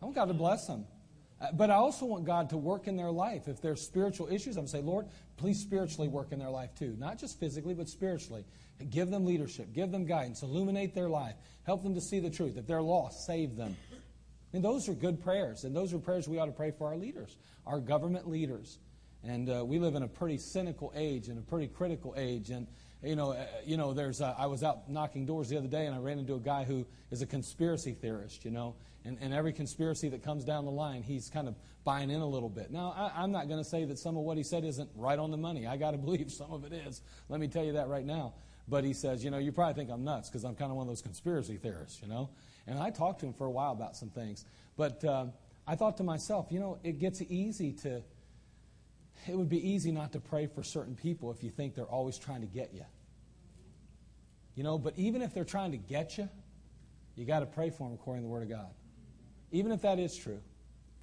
I 0.00 0.04
want 0.04 0.14
God 0.14 0.26
to 0.26 0.34
bless 0.34 0.68
them. 0.68 0.86
Uh, 1.40 1.48
But 1.52 1.68
I 1.68 1.74
also 1.74 2.06
want 2.06 2.26
God 2.26 2.50
to 2.50 2.56
work 2.56 2.86
in 2.86 2.96
their 2.96 3.10
life. 3.10 3.48
If 3.48 3.60
there's 3.60 3.82
spiritual 3.82 4.28
issues, 4.28 4.56
I'm 4.56 4.62
going 4.62 4.66
to 4.66 4.72
say, 4.72 4.82
Lord, 4.82 5.06
please 5.36 5.58
spiritually 5.58 6.06
work 6.06 6.30
in 6.30 6.38
their 6.38 6.48
life 6.48 6.74
too. 6.78 6.94
Not 6.96 7.18
just 7.18 7.40
physically, 7.40 7.74
but 7.74 7.88
spiritually. 7.88 8.44
Give 8.88 9.10
them 9.10 9.26
leadership, 9.26 9.74
give 9.74 9.90
them 9.90 10.06
guidance, 10.06 10.42
illuminate 10.42 10.94
their 10.94 11.08
life, 11.08 11.34
help 11.64 11.82
them 11.82 11.94
to 11.94 12.00
see 12.00 12.20
the 12.20 12.30
truth. 12.30 12.56
If 12.56 12.66
they're 12.66 12.80
lost, 12.80 13.26
save 13.26 13.56
them. 13.56 13.76
And 14.52 14.64
those 14.64 14.88
are 14.88 14.94
good 14.94 15.22
prayers. 15.22 15.64
And 15.64 15.74
those 15.74 15.92
are 15.92 15.98
prayers 15.98 16.28
we 16.28 16.38
ought 16.38 16.46
to 16.46 16.52
pray 16.52 16.70
for 16.70 16.86
our 16.86 16.96
leaders, 16.96 17.36
our 17.66 17.80
government 17.80 18.28
leaders. 18.28 18.78
And 19.22 19.50
uh, 19.50 19.64
we 19.64 19.78
live 19.78 19.94
in 19.94 20.02
a 20.02 20.08
pretty 20.08 20.38
cynical 20.38 20.92
age 20.94 21.28
and 21.28 21.38
a 21.38 21.42
pretty 21.42 21.68
critical 21.68 22.14
age. 22.16 22.50
And 22.50 22.66
you 23.02 23.16
know, 23.16 23.32
uh, 23.32 23.46
you 23.64 23.76
know, 23.76 23.92
there's. 23.92 24.20
Uh, 24.20 24.34
I 24.36 24.46
was 24.46 24.62
out 24.62 24.90
knocking 24.90 25.26
doors 25.26 25.48
the 25.48 25.56
other 25.56 25.68
day, 25.68 25.86
and 25.86 25.94
I 25.94 25.98
ran 25.98 26.18
into 26.18 26.34
a 26.34 26.40
guy 26.40 26.64
who 26.64 26.86
is 27.10 27.22
a 27.22 27.26
conspiracy 27.26 27.92
theorist. 27.92 28.44
You 28.44 28.50
know, 28.50 28.74
and, 29.04 29.18
and 29.20 29.32
every 29.32 29.52
conspiracy 29.52 30.08
that 30.10 30.22
comes 30.22 30.44
down 30.44 30.64
the 30.64 30.70
line, 30.70 31.02
he's 31.02 31.30
kind 31.30 31.48
of 31.48 31.54
buying 31.84 32.10
in 32.10 32.20
a 32.20 32.26
little 32.26 32.48
bit. 32.48 32.70
Now, 32.70 32.94
I, 32.96 33.22
I'm 33.22 33.32
not 33.32 33.48
going 33.48 33.62
to 33.62 33.68
say 33.68 33.84
that 33.86 33.98
some 33.98 34.16
of 34.16 34.22
what 34.22 34.36
he 34.36 34.42
said 34.42 34.64
isn't 34.64 34.90
right 34.94 35.18
on 35.18 35.30
the 35.30 35.38
money. 35.38 35.66
I 35.66 35.76
got 35.76 35.92
to 35.92 35.98
believe 35.98 36.30
some 36.30 36.52
of 36.52 36.64
it 36.64 36.72
is. 36.72 37.00
Let 37.28 37.40
me 37.40 37.48
tell 37.48 37.64
you 37.64 37.72
that 37.72 37.88
right 37.88 38.04
now. 38.04 38.34
But 38.68 38.84
he 38.84 38.92
says, 38.92 39.24
you 39.24 39.30
know, 39.30 39.38
you 39.38 39.50
probably 39.50 39.74
think 39.74 39.90
I'm 39.90 40.04
nuts 40.04 40.28
because 40.28 40.44
I'm 40.44 40.54
kind 40.54 40.70
of 40.70 40.76
one 40.76 40.84
of 40.84 40.88
those 40.88 41.02
conspiracy 41.02 41.56
theorists. 41.56 42.00
You 42.02 42.08
know, 42.08 42.30
and 42.66 42.78
I 42.78 42.90
talked 42.90 43.20
to 43.20 43.26
him 43.26 43.32
for 43.32 43.46
a 43.46 43.50
while 43.50 43.72
about 43.72 43.96
some 43.96 44.10
things, 44.10 44.44
but 44.76 45.02
uh, 45.04 45.26
I 45.66 45.74
thought 45.74 45.96
to 45.96 46.04
myself, 46.04 46.48
you 46.50 46.60
know, 46.60 46.78
it 46.84 46.98
gets 46.98 47.22
easy 47.22 47.72
to 47.82 48.02
it 49.28 49.36
would 49.36 49.48
be 49.48 49.68
easy 49.70 49.92
not 49.92 50.12
to 50.12 50.20
pray 50.20 50.46
for 50.46 50.62
certain 50.62 50.94
people 50.94 51.30
if 51.30 51.42
you 51.42 51.50
think 51.50 51.74
they're 51.74 51.84
always 51.84 52.18
trying 52.18 52.40
to 52.40 52.46
get 52.46 52.72
you. 52.74 52.84
You 54.54 54.64
know, 54.64 54.78
but 54.78 54.94
even 54.96 55.22
if 55.22 55.34
they're 55.34 55.44
trying 55.44 55.72
to 55.72 55.78
get 55.78 56.18
you, 56.18 56.28
you 57.16 57.24
got 57.24 57.40
to 57.40 57.46
pray 57.46 57.70
for 57.70 57.88
them 57.88 57.94
according 57.94 58.22
to 58.22 58.26
the 58.28 58.32
Word 58.32 58.42
of 58.42 58.48
God. 58.48 58.70
Even 59.52 59.72
if 59.72 59.82
that 59.82 59.98
is 59.98 60.16
true. 60.16 60.40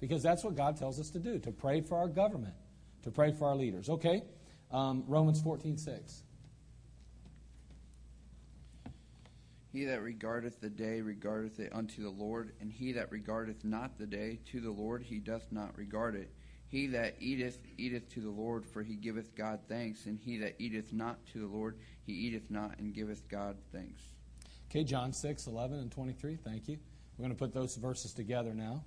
Because 0.00 0.22
that's 0.22 0.44
what 0.44 0.56
God 0.56 0.76
tells 0.76 1.00
us 1.00 1.10
to 1.10 1.18
do, 1.18 1.38
to 1.40 1.50
pray 1.50 1.80
for 1.80 1.98
our 1.98 2.08
government, 2.08 2.54
to 3.02 3.10
pray 3.10 3.32
for 3.32 3.48
our 3.48 3.56
leaders. 3.56 3.88
Okay? 3.88 4.22
Um, 4.70 5.04
Romans 5.06 5.40
14, 5.40 5.76
6. 5.76 6.22
He 9.72 9.84
that 9.84 10.02
regardeth 10.02 10.60
the 10.60 10.70
day 10.70 11.00
regardeth 11.02 11.60
it 11.60 11.72
unto 11.74 12.02
the 12.02 12.10
Lord, 12.10 12.52
and 12.60 12.72
he 12.72 12.92
that 12.92 13.10
regardeth 13.10 13.64
not 13.64 13.98
the 13.98 14.06
day 14.06 14.40
to 14.52 14.60
the 14.60 14.70
Lord 14.70 15.02
he 15.02 15.18
doth 15.18 15.52
not 15.52 15.76
regard 15.76 16.14
it. 16.14 16.30
He 16.68 16.86
that 16.88 17.16
eateth, 17.18 17.58
eateth 17.78 18.12
to 18.14 18.20
the 18.20 18.30
Lord, 18.30 18.66
for 18.66 18.82
he 18.82 18.94
giveth 18.94 19.34
God 19.34 19.60
thanks, 19.68 20.04
and 20.04 20.18
he 20.22 20.36
that 20.38 20.56
eateth 20.58 20.92
not 20.92 21.24
to 21.32 21.40
the 21.40 21.46
Lord, 21.46 21.78
he 22.04 22.12
eateth 22.12 22.50
not 22.50 22.78
and 22.78 22.94
giveth 22.94 23.26
God 23.28 23.56
thanks. 23.72 24.02
Okay, 24.70 24.84
John 24.84 25.14
6, 25.14 25.46
11 25.46 25.78
and 25.78 25.90
23. 25.90 26.36
Thank 26.36 26.68
you. 26.68 26.78
We're 27.16 27.22
going 27.24 27.34
to 27.34 27.38
put 27.38 27.54
those 27.54 27.74
verses 27.76 28.12
together 28.12 28.52
now. 28.52 28.84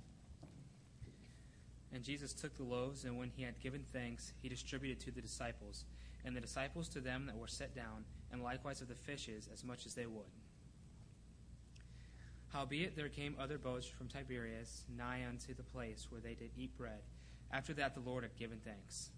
And 1.92 2.04
Jesus 2.04 2.32
took 2.32 2.56
the 2.56 2.62
loaves, 2.62 3.04
and 3.04 3.18
when 3.18 3.30
he 3.36 3.42
had 3.42 3.58
given 3.60 3.84
thanks, 3.92 4.32
he 4.40 4.48
distributed 4.48 5.00
to 5.00 5.10
the 5.10 5.20
disciples, 5.20 5.84
and 6.24 6.36
the 6.36 6.40
disciples 6.40 6.88
to 6.90 7.00
them 7.00 7.26
that 7.26 7.36
were 7.36 7.48
set 7.48 7.74
down, 7.74 8.04
and 8.30 8.42
likewise 8.42 8.80
of 8.80 8.88
the 8.88 8.94
fishes, 8.94 9.48
as 9.52 9.64
much 9.64 9.86
as 9.86 9.94
they 9.94 10.06
would. 10.06 10.30
Howbeit 12.52 12.96
there 12.96 13.08
came 13.08 13.34
other 13.40 13.58
boats 13.58 13.86
from 13.86 14.08
Tiberias 14.08 14.84
nigh 14.96 15.24
unto 15.28 15.52
the 15.52 15.62
place 15.62 16.06
where 16.10 16.20
they 16.20 16.34
did 16.34 16.50
eat 16.56 16.76
bread. 16.76 17.00
After 17.52 17.74
that 17.74 17.94
the 17.94 18.00
Lord 18.00 18.24
had 18.24 18.36
given 18.36 18.58
thanks. 18.64 19.10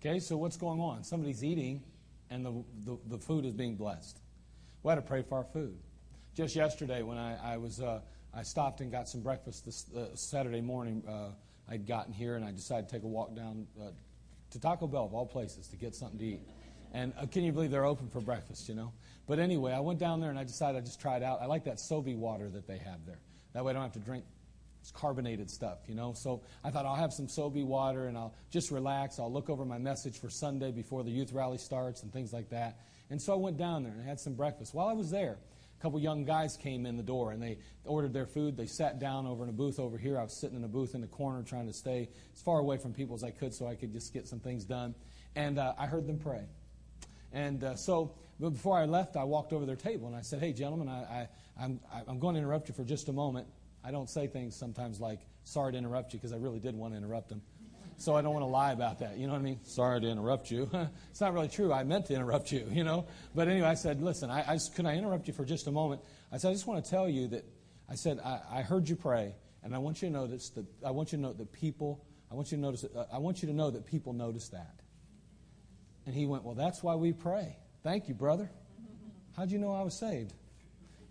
Okay, 0.00 0.20
so 0.20 0.36
what's 0.36 0.56
going 0.56 0.80
on? 0.80 1.02
Somebody's 1.02 1.42
eating, 1.42 1.82
and 2.30 2.44
the, 2.44 2.64
the, 2.84 2.98
the 3.06 3.18
food 3.18 3.44
is 3.44 3.52
being 3.52 3.76
blessed. 3.76 4.20
We 4.82 4.90
had 4.90 4.96
to 4.96 5.02
pray 5.02 5.22
for 5.22 5.38
our 5.38 5.44
food. 5.44 5.76
Just 6.34 6.54
yesterday, 6.54 7.02
when 7.02 7.18
I, 7.18 7.54
I 7.54 7.56
was, 7.56 7.80
uh, 7.80 8.00
I 8.32 8.42
stopped 8.42 8.80
and 8.80 8.92
got 8.92 9.08
some 9.08 9.22
breakfast 9.22 9.64
this 9.64 9.86
uh, 9.96 10.14
Saturday 10.14 10.60
morning. 10.60 11.02
Uh, 11.08 11.30
I'd 11.68 11.86
gotten 11.86 12.12
here, 12.12 12.36
and 12.36 12.44
I 12.44 12.52
decided 12.52 12.88
to 12.88 12.94
take 12.94 13.02
a 13.02 13.08
walk 13.08 13.34
down 13.34 13.66
uh, 13.80 13.90
to 14.50 14.60
Taco 14.60 14.86
Bell, 14.86 15.04
of 15.04 15.14
all 15.14 15.26
places, 15.26 15.66
to 15.68 15.76
get 15.76 15.94
something 15.94 16.18
to 16.18 16.24
eat. 16.24 16.40
And 16.92 17.12
uh, 17.20 17.26
can 17.26 17.42
you 17.42 17.52
believe 17.52 17.70
they're 17.70 17.84
open 17.84 18.08
for 18.08 18.20
breakfast, 18.20 18.68
you 18.68 18.74
know? 18.74 18.92
But 19.26 19.38
anyway, 19.38 19.72
I 19.72 19.80
went 19.80 19.98
down 19.98 20.20
there 20.20 20.30
and 20.30 20.38
I 20.38 20.44
decided 20.44 20.78
I'd 20.78 20.86
just 20.86 21.00
try 21.00 21.16
it 21.16 21.22
out. 21.22 21.42
I 21.42 21.46
like 21.46 21.64
that 21.64 21.76
Sobe 21.76 22.16
water 22.16 22.48
that 22.48 22.66
they 22.66 22.78
have 22.78 23.04
there. 23.04 23.18
That 23.52 23.64
way 23.64 23.70
I 23.70 23.72
don't 23.74 23.82
have 23.82 23.92
to 23.92 23.98
drink 23.98 24.24
it's 24.80 24.90
carbonated 24.90 25.50
stuff, 25.50 25.78
you 25.88 25.94
know. 25.94 26.12
So 26.12 26.42
I 26.64 26.70
thought 26.70 26.86
I'll 26.86 26.94
have 26.94 27.12
some 27.12 27.26
Sobe 27.26 27.64
water 27.64 28.06
and 28.06 28.16
I'll 28.16 28.34
just 28.50 28.70
relax. 28.70 29.18
I'll 29.18 29.32
look 29.32 29.50
over 29.50 29.64
my 29.64 29.78
message 29.78 30.18
for 30.20 30.30
Sunday 30.30 30.70
before 30.70 31.02
the 31.02 31.10
youth 31.10 31.32
rally 31.32 31.58
starts 31.58 32.02
and 32.02 32.12
things 32.12 32.32
like 32.32 32.50
that. 32.50 32.78
And 33.10 33.20
so 33.20 33.32
I 33.32 33.36
went 33.36 33.56
down 33.56 33.82
there 33.82 33.92
and 33.92 34.02
I 34.02 34.04
had 34.04 34.20
some 34.20 34.34
breakfast. 34.34 34.74
While 34.74 34.88
I 34.88 34.92
was 34.92 35.10
there, 35.10 35.38
a 35.78 35.82
couple 35.82 35.98
young 36.00 36.24
guys 36.24 36.56
came 36.56 36.86
in 36.86 36.96
the 36.96 37.02
door 37.02 37.32
and 37.32 37.42
they 37.42 37.58
ordered 37.84 38.12
their 38.12 38.26
food. 38.26 38.56
They 38.56 38.66
sat 38.66 38.98
down 38.98 39.26
over 39.26 39.44
in 39.44 39.48
a 39.48 39.52
booth 39.52 39.78
over 39.78 39.96
here. 39.96 40.18
I 40.18 40.24
was 40.24 40.32
sitting 40.32 40.56
in 40.56 40.64
a 40.64 40.68
booth 40.68 40.94
in 40.94 41.00
the 41.00 41.06
corner 41.06 41.42
trying 41.42 41.66
to 41.66 41.72
stay 41.72 42.08
as 42.34 42.42
far 42.42 42.58
away 42.58 42.78
from 42.78 42.92
people 42.92 43.14
as 43.14 43.24
I 43.24 43.30
could 43.30 43.54
so 43.54 43.66
I 43.66 43.74
could 43.74 43.92
just 43.92 44.12
get 44.12 44.26
some 44.26 44.40
things 44.40 44.64
done. 44.64 44.94
And 45.36 45.58
uh, 45.58 45.74
I 45.78 45.86
heard 45.86 46.06
them 46.06 46.18
pray. 46.18 46.44
And 47.32 47.62
uh, 47.62 47.76
so 47.76 48.14
before 48.40 48.78
I 48.78 48.86
left, 48.86 49.16
I 49.16 49.24
walked 49.24 49.52
over 49.52 49.66
their 49.66 49.76
table 49.76 50.06
and 50.06 50.16
I 50.16 50.22
said, 50.22 50.40
Hey, 50.40 50.52
gentlemen, 50.52 50.88
I, 50.88 51.02
I, 51.02 51.28
I'm, 51.60 51.80
I'm 52.06 52.18
going 52.18 52.34
to 52.34 52.40
interrupt 52.40 52.68
you 52.68 52.74
for 52.74 52.84
just 52.84 53.08
a 53.08 53.12
moment. 53.12 53.46
I 53.84 53.90
don't 53.90 54.08
say 54.08 54.26
things 54.26 54.56
sometimes 54.56 55.00
like, 55.00 55.20
Sorry 55.44 55.72
to 55.72 55.78
interrupt 55.78 56.12
you, 56.12 56.18
because 56.18 56.34
I 56.34 56.36
really 56.36 56.60
did 56.60 56.74
want 56.74 56.92
to 56.92 56.98
interrupt 56.98 57.30
them. 57.30 57.40
So 57.96 58.14
I 58.14 58.22
don't 58.22 58.32
want 58.32 58.44
to 58.44 58.48
lie 58.48 58.72
about 58.72 59.00
that. 59.00 59.18
You 59.18 59.26
know 59.26 59.32
what 59.32 59.40
I 59.40 59.42
mean? 59.42 59.58
Sorry 59.64 60.00
to 60.00 60.06
interrupt 60.06 60.50
you. 60.52 60.70
it's 61.10 61.20
not 61.20 61.34
really 61.34 61.48
true. 61.48 61.72
I 61.72 61.82
meant 61.82 62.06
to 62.06 62.14
interrupt 62.14 62.52
you, 62.52 62.64
you 62.70 62.84
know? 62.84 63.06
But 63.34 63.48
anyway, 63.48 63.66
I 63.66 63.74
said, 63.74 64.00
Listen, 64.00 64.30
I, 64.30 64.44
I 64.48 64.54
just, 64.54 64.74
can 64.76 64.86
I 64.86 64.96
interrupt 64.96 65.26
you 65.26 65.34
for 65.34 65.44
just 65.44 65.66
a 65.66 65.72
moment? 65.72 66.02
I 66.30 66.36
said, 66.36 66.50
I 66.50 66.52
just 66.52 66.66
want 66.66 66.84
to 66.84 66.90
tell 66.90 67.08
you 67.08 67.28
that 67.28 67.44
I 67.88 67.96
said, 67.96 68.20
I, 68.24 68.40
I 68.50 68.62
heard 68.62 68.88
you 68.88 68.94
pray, 68.94 69.34
and 69.64 69.74
I 69.74 69.78
want 69.78 70.00
you 70.02 70.08
to 70.08 70.14
notice 70.14 70.50
that 70.50 70.66
I 70.84 70.92
want 70.92 71.12
you 71.12 71.18
to 71.18 71.22
know 71.22 71.32
that 71.32 71.52
people, 71.52 72.04
I 72.30 72.34
want 72.34 72.52
you 72.52 72.58
to 72.58 72.62
notice, 72.62 72.84
uh, 72.84 73.06
I 73.12 73.18
want 73.18 73.42
you 73.42 73.48
to 73.48 73.54
know 73.54 73.70
that 73.70 73.86
people 73.86 74.12
notice 74.12 74.48
that. 74.50 74.80
And 76.06 76.14
he 76.14 76.26
went, 76.26 76.44
Well, 76.44 76.54
that's 76.54 76.82
why 76.82 76.94
we 76.94 77.12
pray. 77.12 77.56
Thank 77.82 78.08
you, 78.08 78.14
brother. 78.14 78.50
How'd 79.36 79.50
you 79.50 79.58
know 79.58 79.72
I 79.72 79.82
was 79.82 79.98
saved? 79.98 80.34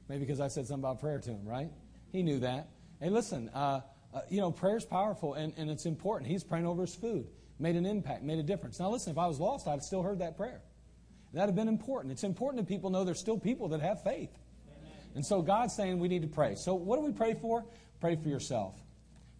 Maybe 0.08 0.22
because 0.22 0.40
I 0.40 0.48
said 0.48 0.68
something 0.68 0.84
about 0.84 1.00
prayer 1.00 1.20
to 1.20 1.30
him, 1.32 1.46
right? 1.46 1.70
He 2.12 2.24
knew 2.24 2.40
that. 2.40 2.70
Hey, 3.00 3.10
listen, 3.10 3.50
uh, 3.54 3.82
uh, 4.14 4.22
you 4.30 4.40
know, 4.40 4.52
prayer's 4.52 4.86
powerful 4.86 5.34
and, 5.34 5.54
and 5.58 5.70
it's 5.70 5.86
important. 5.86 6.30
He's 6.32 6.44
praying 6.44 6.66
over 6.66 6.82
his 6.82 6.96
food, 6.96 7.28
made 7.60 7.76
an 7.76 7.86
impact, 7.86 8.24
made 8.24 8.40
a 8.40 8.44
difference. 8.44 8.80
Now, 8.80 8.90
listen, 8.90 9.12
if 9.12 9.18
I 9.18 9.28
was 9.28 9.40
lost, 9.40 9.68
I'd 9.68 9.84
still 9.84 10.02
heard 10.02 10.20
that 10.20 10.38
prayer. 10.38 10.62
That'd 11.34 11.50
have 11.50 11.56
been 11.56 11.68
important. 11.68 12.12
It's 12.12 12.24
important 12.24 12.66
that 12.66 12.74
people 12.74 12.90
know 12.90 13.04
there's 13.04 13.20
still 13.20 13.38
people 13.38 13.70
that 13.70 13.82
have 13.82 14.02
faith. 14.04 14.32
And 15.16 15.26
so 15.26 15.42
God's 15.42 15.76
saying 15.76 16.00
we 16.00 16.08
need 16.08 16.22
to 16.22 16.28
pray. 16.28 16.56
So, 16.56 16.76
what 16.76 16.98
do 16.98 17.06
we 17.06 17.12
pray 17.12 17.34
for? 17.34 17.66
Pray 18.00 18.16
for 18.16 18.30
yourself, 18.30 18.76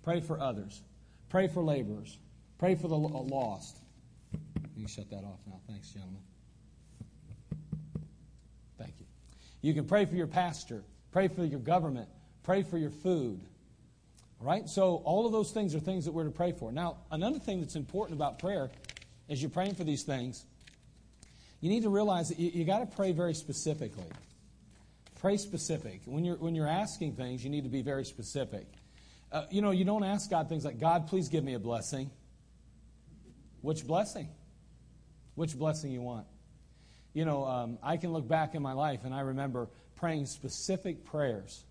pray 0.04 0.20
for 0.20 0.40
others, 0.40 0.82
pray 1.30 1.48
for 1.48 1.64
laborers, 1.64 2.18
pray 2.58 2.74
for 2.74 2.88
the 2.88 2.98
lost. 2.98 3.78
You 4.76 4.86
can 4.86 4.88
shut 4.88 5.10
that 5.12 5.24
off 5.24 5.40
now. 5.46 5.60
Thanks, 5.70 5.92
gentlemen. 5.92 6.22
Thank 8.80 8.94
you. 9.00 9.06
You 9.62 9.76
can 9.76 9.86
pray 9.86 10.06
for 10.06 10.16
your 10.16 10.28
pastor, 10.28 10.84
pray 11.12 11.28
for 11.28 11.46
your 11.46 11.60
government, 11.60 12.10
pray 12.48 12.64
for 12.64 12.78
your 12.78 12.90
food. 12.90 13.42
All 14.40 14.48
right? 14.48 14.70
So, 14.70 15.02
all 15.04 15.26
of 15.26 15.34
those 15.34 15.52
things 15.52 15.76
are 15.76 15.80
things 15.82 16.06
that 16.06 16.14
we're 16.14 16.24
to 16.24 16.32
pray 16.32 16.54
for. 16.54 16.72
Now, 16.72 16.96
another 17.12 17.40
thing 17.40 17.60
that's 17.60 17.76
important 17.76 18.18
about 18.18 18.40
prayer 18.40 18.72
as 19.30 19.42
you're 19.42 19.52
praying 19.52 19.76
for 19.76 19.84
these 19.84 20.04
things, 20.04 20.46
you 21.60 21.70
need 21.70 21.84
to 21.84 21.90
realize 21.90 22.30
that 22.30 22.40
you, 22.40 22.50
you 22.52 22.64
got 22.64 22.80
to 22.80 22.96
pray 22.96 23.12
very 23.12 23.34
specifically. 23.34 24.08
Pray 25.20 25.36
specific. 25.36 26.00
When 26.06 26.24
you're, 26.24 26.38
when 26.38 26.56
you're 26.56 26.70
asking 26.70 27.16
things, 27.16 27.44
you 27.44 27.50
need 27.50 27.66
to 27.66 27.70
be 27.70 27.82
very 27.82 28.06
specific. 28.06 28.66
Uh, 29.30 29.44
you 29.52 29.62
know, 29.62 29.72
you 29.72 29.84
don't 29.84 30.06
ask 30.06 30.30
God 30.30 30.48
things 30.48 30.64
like, 30.64 30.80
God, 30.80 31.08
please 31.08 31.28
give 31.28 31.44
me 31.44 31.54
a 31.54 31.60
blessing. 31.60 32.10
Which 33.60 33.86
blessing? 33.86 34.30
Which 35.36 35.58
blessing 35.58 35.92
you 35.92 36.02
want? 36.02 36.28
You 37.14 37.26
know, 37.26 37.44
um, 37.44 37.78
I 37.84 37.98
can 37.98 38.14
look 38.14 38.26
back 38.26 38.56
in 38.56 38.62
my 38.62 38.74
life 38.74 39.02
and 39.04 39.14
I 39.14 39.22
remember 39.22 39.68
praying 39.98 40.28
specific 40.28 41.04
prayers. 41.04 41.66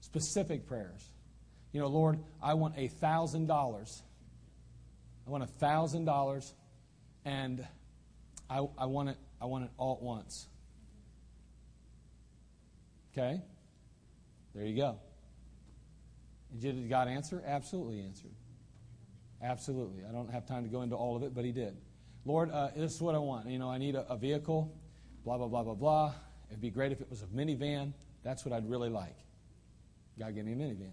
Specific 0.00 0.66
prayers. 0.66 1.08
You 1.72 1.80
know, 1.80 1.86
Lord, 1.86 2.18
I 2.42 2.54
want 2.54 2.74
a 2.76 2.88
thousand 2.88 3.46
dollars. 3.46 4.02
I 5.26 5.30
want 5.30 5.44
a 5.44 5.46
thousand 5.46 6.04
dollars, 6.04 6.52
and 7.24 7.64
I, 8.48 8.66
I 8.76 8.86
want 8.86 9.10
it. 9.10 9.16
I 9.40 9.46
want 9.46 9.64
it 9.64 9.70
all 9.76 9.96
at 9.96 10.02
once. 10.02 10.48
Okay, 13.12 13.40
there 14.54 14.64
you 14.64 14.76
go. 14.76 14.96
Did 16.58 16.88
God 16.88 17.06
answer? 17.08 17.42
Absolutely 17.46 18.00
answered. 18.00 18.32
Absolutely. 19.42 20.02
I 20.08 20.12
don't 20.12 20.30
have 20.30 20.46
time 20.46 20.64
to 20.64 20.68
go 20.68 20.82
into 20.82 20.96
all 20.96 21.16
of 21.16 21.22
it, 21.22 21.34
but 21.34 21.44
He 21.44 21.52
did. 21.52 21.76
Lord, 22.24 22.50
uh, 22.50 22.68
this 22.76 22.94
is 22.94 23.00
what 23.00 23.14
I 23.14 23.18
want. 23.18 23.48
You 23.48 23.58
know, 23.58 23.70
I 23.70 23.78
need 23.78 23.94
a, 23.94 24.10
a 24.10 24.16
vehicle. 24.16 24.74
Blah 25.24 25.38
blah 25.38 25.48
blah 25.48 25.62
blah 25.62 25.74
blah. 25.74 26.14
It'd 26.48 26.60
be 26.60 26.70
great 26.70 26.90
if 26.90 27.00
it 27.00 27.08
was 27.08 27.22
a 27.22 27.26
minivan. 27.26 27.92
That's 28.24 28.44
what 28.44 28.52
I'd 28.52 28.68
really 28.68 28.90
like. 28.90 29.16
God 30.20 30.34
gave 30.34 30.44
me 30.44 30.52
a 30.52 30.56
minivan. 30.56 30.92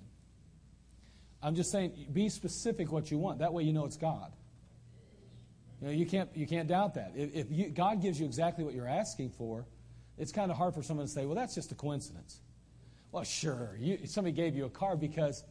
I'm 1.44 1.54
just 1.54 1.70
saying, 1.70 2.08
be 2.12 2.30
specific 2.30 2.92
what 2.92 3.12
you 3.12 3.18
want. 3.18 3.40
That 3.40 3.54
way 3.54 3.64
you 3.64 3.74
know 3.74 3.86
it's 3.86 3.98
God. 3.98 4.32
You 5.82 5.88
know, 5.88 5.94
you 5.94 6.06
can't, 6.06 6.30
you 6.36 6.48
can't 6.48 6.68
doubt 6.68 6.96
that. 6.96 7.12
If, 7.16 7.36
if 7.36 7.48
you, 7.52 7.70
God 7.70 8.02
gives 8.02 8.20
you 8.20 8.26
exactly 8.26 8.64
what 8.64 8.74
you're 8.74 8.88
asking 8.88 9.32
for, 9.32 9.68
it's 10.18 10.32
kind 10.32 10.50
of 10.50 10.58
hard 10.58 10.74
for 10.74 10.82
someone 10.82 11.06
to 11.06 11.12
say, 11.12 11.26
well, 11.26 11.36
that's 11.36 11.54
just 11.54 11.72
a 11.72 11.76
coincidence. 11.76 12.40
Well, 13.12 13.24
sure. 13.24 13.78
You, 13.80 14.00
somebody 14.06 14.36
gave 14.36 14.56
you 14.56 14.66
a 14.66 14.70
car 14.70 14.96
because 14.96 15.44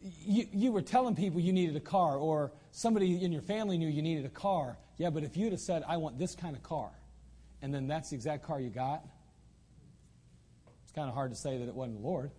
you, 0.00 0.46
you 0.52 0.72
were 0.72 0.82
telling 0.82 1.14
people 1.14 1.40
you 1.40 1.52
needed 1.52 1.76
a 1.76 1.80
car, 1.80 2.16
or 2.16 2.52
somebody 2.70 3.22
in 3.22 3.32
your 3.32 3.42
family 3.42 3.76
knew 3.76 3.88
you 3.88 4.02
needed 4.02 4.24
a 4.24 4.30
car. 4.30 4.78
Yeah, 4.96 5.10
but 5.10 5.24
if 5.24 5.36
you'd 5.36 5.52
have 5.52 5.60
said, 5.60 5.82
I 5.86 5.96
want 5.96 6.18
this 6.18 6.34
kind 6.34 6.56
of 6.56 6.62
car, 6.62 6.90
and 7.60 7.74
then 7.74 7.88
that's 7.88 8.10
the 8.10 8.16
exact 8.16 8.44
car 8.44 8.60
you 8.60 8.70
got, 8.70 9.02
it's 10.84 10.92
kind 10.92 11.08
of 11.08 11.14
hard 11.14 11.30
to 11.30 11.36
say 11.36 11.58
that 11.58 11.68
it 11.68 11.74
wasn't 11.74 12.00
the 12.00 12.06
Lord. 12.06 12.30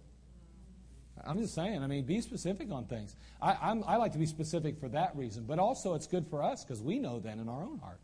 I'm 1.23 1.39
just 1.39 1.54
saying, 1.54 1.82
I 1.82 1.88
mean, 1.88 2.06
be 2.06 2.19
specific 2.21 2.71
on 2.71 2.86
things. 2.86 3.15
I, 3.41 3.58
I'm, 3.62 3.84
I 3.88 3.95
like 3.95 4.12
to 4.13 4.17
be 4.17 4.25
specific 4.25 4.80
for 4.80 4.89
that 4.89 5.15
reason, 5.15 5.45
but 5.45 5.60
also 5.60 5.93
it's 5.93 6.08
good 6.08 6.28
for 6.28 6.43
us 6.43 6.63
because 6.63 6.82
we 6.82 6.99
know 6.99 7.19
then 7.19 7.39
in 7.39 7.47
our 7.47 7.63
own 7.63 7.80
heart. 7.80 7.99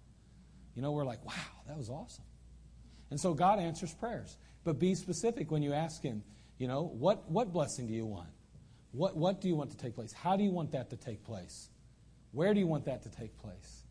You 0.75 0.81
know, 0.81 0.91
we're 0.91 1.05
like, 1.05 1.23
wow, 1.25 1.33
that 1.67 1.77
was 1.77 1.89
awesome. 1.89 2.23
And 3.09 3.19
so 3.19 3.33
God 3.33 3.59
answers 3.59 3.93
prayers. 3.93 4.37
But 4.63 4.79
be 4.79 4.95
specific 4.95 5.51
when 5.51 5.61
you 5.61 5.73
ask 5.73 6.01
Him, 6.01 6.23
you 6.57 6.67
know, 6.67 6.83
what, 6.83 7.29
what 7.29 7.51
blessing 7.51 7.87
do 7.87 7.93
you 7.93 8.05
want? 8.05 8.29
What, 8.91 9.17
what 9.17 9.41
do 9.41 9.47
you 9.47 9.55
want 9.55 9.71
to 9.71 9.77
take 9.77 9.95
place? 9.95 10.13
How 10.13 10.37
do 10.37 10.43
you 10.43 10.51
want 10.51 10.71
that 10.71 10.89
to 10.91 10.97
take 10.97 11.23
place? 11.23 11.69
Where 12.31 12.53
do 12.53 12.59
you 12.59 12.67
want 12.67 12.85
that 12.85 13.03
to 13.03 13.09
take 13.09 13.37
place? 13.37 13.83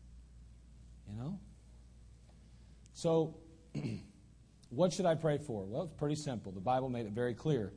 You 1.09 1.17
know? 1.17 1.39
So, 2.93 3.35
what 4.69 4.93
should 4.93 5.05
I 5.05 5.15
pray 5.15 5.37
for? 5.37 5.65
Well, 5.65 5.83
it's 5.83 5.93
pretty 5.93 6.15
simple. 6.15 6.51
The 6.51 6.59
Bible 6.59 6.89
made 6.89 7.05
it 7.05 7.11
very 7.11 7.33
clear. 7.33 7.73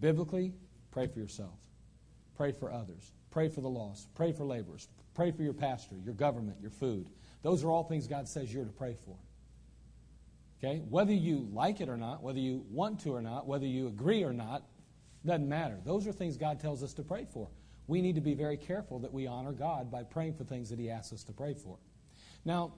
Biblically, 0.00 0.54
pray 0.90 1.06
for 1.06 1.18
yourself, 1.18 1.58
pray 2.36 2.52
for 2.52 2.72
others, 2.72 3.12
pray 3.30 3.48
for 3.48 3.60
the 3.60 3.68
lost, 3.68 4.08
pray 4.14 4.32
for 4.32 4.44
laborers, 4.44 4.88
pray 5.14 5.30
for 5.30 5.42
your 5.42 5.52
pastor, 5.52 5.96
your 6.04 6.14
government, 6.14 6.58
your 6.60 6.70
food. 6.70 7.08
Those 7.42 7.64
are 7.64 7.70
all 7.70 7.84
things 7.84 8.06
God 8.06 8.28
says 8.28 8.52
you're 8.52 8.64
to 8.64 8.72
pray 8.72 8.96
for. 9.04 9.16
Okay? 10.58 10.82
Whether 10.88 11.12
you 11.12 11.48
like 11.52 11.80
it 11.80 11.88
or 11.88 11.96
not, 11.96 12.22
whether 12.22 12.38
you 12.38 12.64
want 12.70 13.00
to 13.00 13.14
or 13.14 13.22
not, 13.22 13.46
whether 13.46 13.66
you 13.66 13.86
agree 13.86 14.24
or 14.24 14.32
not, 14.32 14.64
doesn't 15.24 15.48
matter. 15.48 15.78
Those 15.84 16.06
are 16.06 16.12
things 16.12 16.36
God 16.36 16.60
tells 16.60 16.82
us 16.82 16.94
to 16.94 17.02
pray 17.02 17.26
for. 17.32 17.48
We 17.86 18.02
need 18.02 18.16
to 18.16 18.20
be 18.20 18.34
very 18.34 18.56
careful 18.56 18.98
that 19.00 19.12
we 19.12 19.26
honor 19.26 19.52
God 19.52 19.90
by 19.90 20.02
praying 20.02 20.34
for 20.34 20.44
things 20.44 20.70
that 20.70 20.78
He 20.78 20.90
asks 20.90 21.12
us 21.12 21.24
to 21.24 21.32
pray 21.32 21.54
for. 21.54 21.78
Now, 22.44 22.74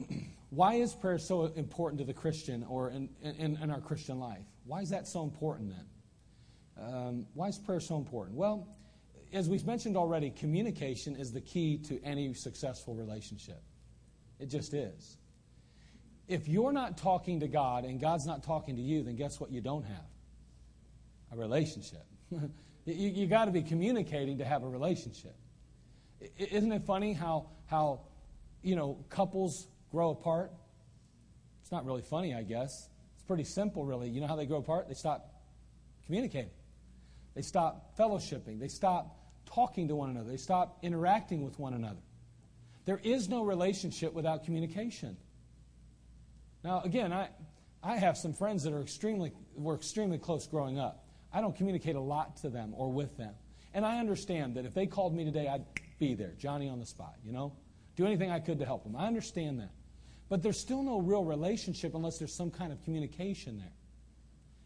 why 0.50 0.74
is 0.74 0.94
prayer 0.94 1.18
so 1.18 1.46
important 1.46 1.98
to 2.00 2.04
the 2.04 2.12
Christian 2.12 2.64
or 2.68 2.90
in, 2.90 3.08
in, 3.22 3.56
in 3.56 3.70
our 3.70 3.80
Christian 3.80 4.18
life? 4.18 4.44
Why 4.68 4.82
is 4.82 4.90
that 4.90 5.08
so 5.08 5.24
important 5.24 5.70
then? 5.70 6.84
Um, 6.86 7.26
why 7.32 7.48
is 7.48 7.58
prayer 7.58 7.80
so 7.80 7.96
important? 7.96 8.36
Well, 8.36 8.68
as 9.32 9.48
we've 9.48 9.66
mentioned 9.66 9.96
already, 9.96 10.28
communication 10.28 11.16
is 11.16 11.32
the 11.32 11.40
key 11.40 11.78
to 11.88 11.98
any 12.04 12.34
successful 12.34 12.94
relationship. 12.94 13.62
It 14.38 14.46
just 14.46 14.74
is. 14.74 15.16
If 16.28 16.48
you're 16.48 16.72
not 16.72 16.98
talking 16.98 17.40
to 17.40 17.48
God 17.48 17.84
and 17.84 17.98
God's 17.98 18.26
not 18.26 18.42
talking 18.42 18.76
to 18.76 18.82
you, 18.82 19.02
then 19.02 19.16
guess 19.16 19.40
what 19.40 19.50
you 19.50 19.62
don't 19.62 19.84
have? 19.84 20.04
A 21.32 21.36
relationship. 21.36 22.04
you 22.30 23.08
you 23.08 23.26
got 23.26 23.46
to 23.46 23.50
be 23.50 23.62
communicating 23.62 24.36
to 24.38 24.44
have 24.44 24.64
a 24.64 24.68
relationship. 24.68 25.34
Isn't 26.36 26.72
it 26.72 26.82
funny 26.84 27.14
how, 27.14 27.48
how 27.66 28.02
you 28.62 28.76
know, 28.76 28.98
couples 29.08 29.66
grow 29.90 30.10
apart? 30.10 30.52
It's 31.62 31.72
not 31.72 31.86
really 31.86 32.02
funny, 32.02 32.34
I 32.34 32.42
guess. 32.42 32.90
Pretty 33.28 33.44
simple, 33.44 33.84
really. 33.84 34.08
You 34.08 34.22
know 34.22 34.26
how 34.26 34.36
they 34.36 34.46
grow 34.46 34.58
apart? 34.58 34.88
They 34.88 34.94
stop 34.94 35.30
communicating. 36.06 36.50
They 37.34 37.42
stop 37.42 37.96
fellowshipping. 37.96 38.58
They 38.58 38.68
stop 38.68 39.16
talking 39.44 39.88
to 39.88 39.94
one 39.94 40.10
another. 40.10 40.30
They 40.30 40.38
stop 40.38 40.78
interacting 40.82 41.44
with 41.44 41.58
one 41.58 41.74
another. 41.74 42.00
There 42.86 43.00
is 43.04 43.28
no 43.28 43.44
relationship 43.44 44.14
without 44.14 44.44
communication. 44.44 45.18
Now, 46.64 46.80
again, 46.80 47.12
I, 47.12 47.28
I 47.82 47.98
have 47.98 48.16
some 48.16 48.32
friends 48.32 48.64
that 48.64 48.72
are 48.72 48.80
extremely, 48.80 49.32
were 49.54 49.74
extremely 49.74 50.16
close 50.16 50.46
growing 50.46 50.78
up. 50.78 51.04
I 51.30 51.42
don't 51.42 51.54
communicate 51.54 51.96
a 51.96 52.00
lot 52.00 52.38
to 52.38 52.48
them 52.48 52.72
or 52.74 52.90
with 52.90 53.18
them. 53.18 53.34
And 53.74 53.84
I 53.84 53.98
understand 53.98 54.56
that 54.56 54.64
if 54.64 54.72
they 54.72 54.86
called 54.86 55.14
me 55.14 55.26
today, 55.26 55.48
I'd 55.48 55.66
be 55.98 56.14
there, 56.14 56.32
Johnny 56.38 56.70
on 56.70 56.80
the 56.80 56.86
spot, 56.86 57.14
you 57.22 57.32
know? 57.32 57.52
Do 57.94 58.06
anything 58.06 58.30
I 58.30 58.40
could 58.40 58.58
to 58.60 58.64
help 58.64 58.84
them. 58.84 58.96
I 58.96 59.06
understand 59.06 59.60
that. 59.60 59.70
But 60.28 60.42
there's 60.42 60.60
still 60.60 60.82
no 60.82 61.00
real 61.00 61.24
relationship 61.24 61.94
unless 61.94 62.18
there's 62.18 62.36
some 62.36 62.50
kind 62.50 62.72
of 62.72 62.82
communication 62.84 63.58
there. 63.58 63.72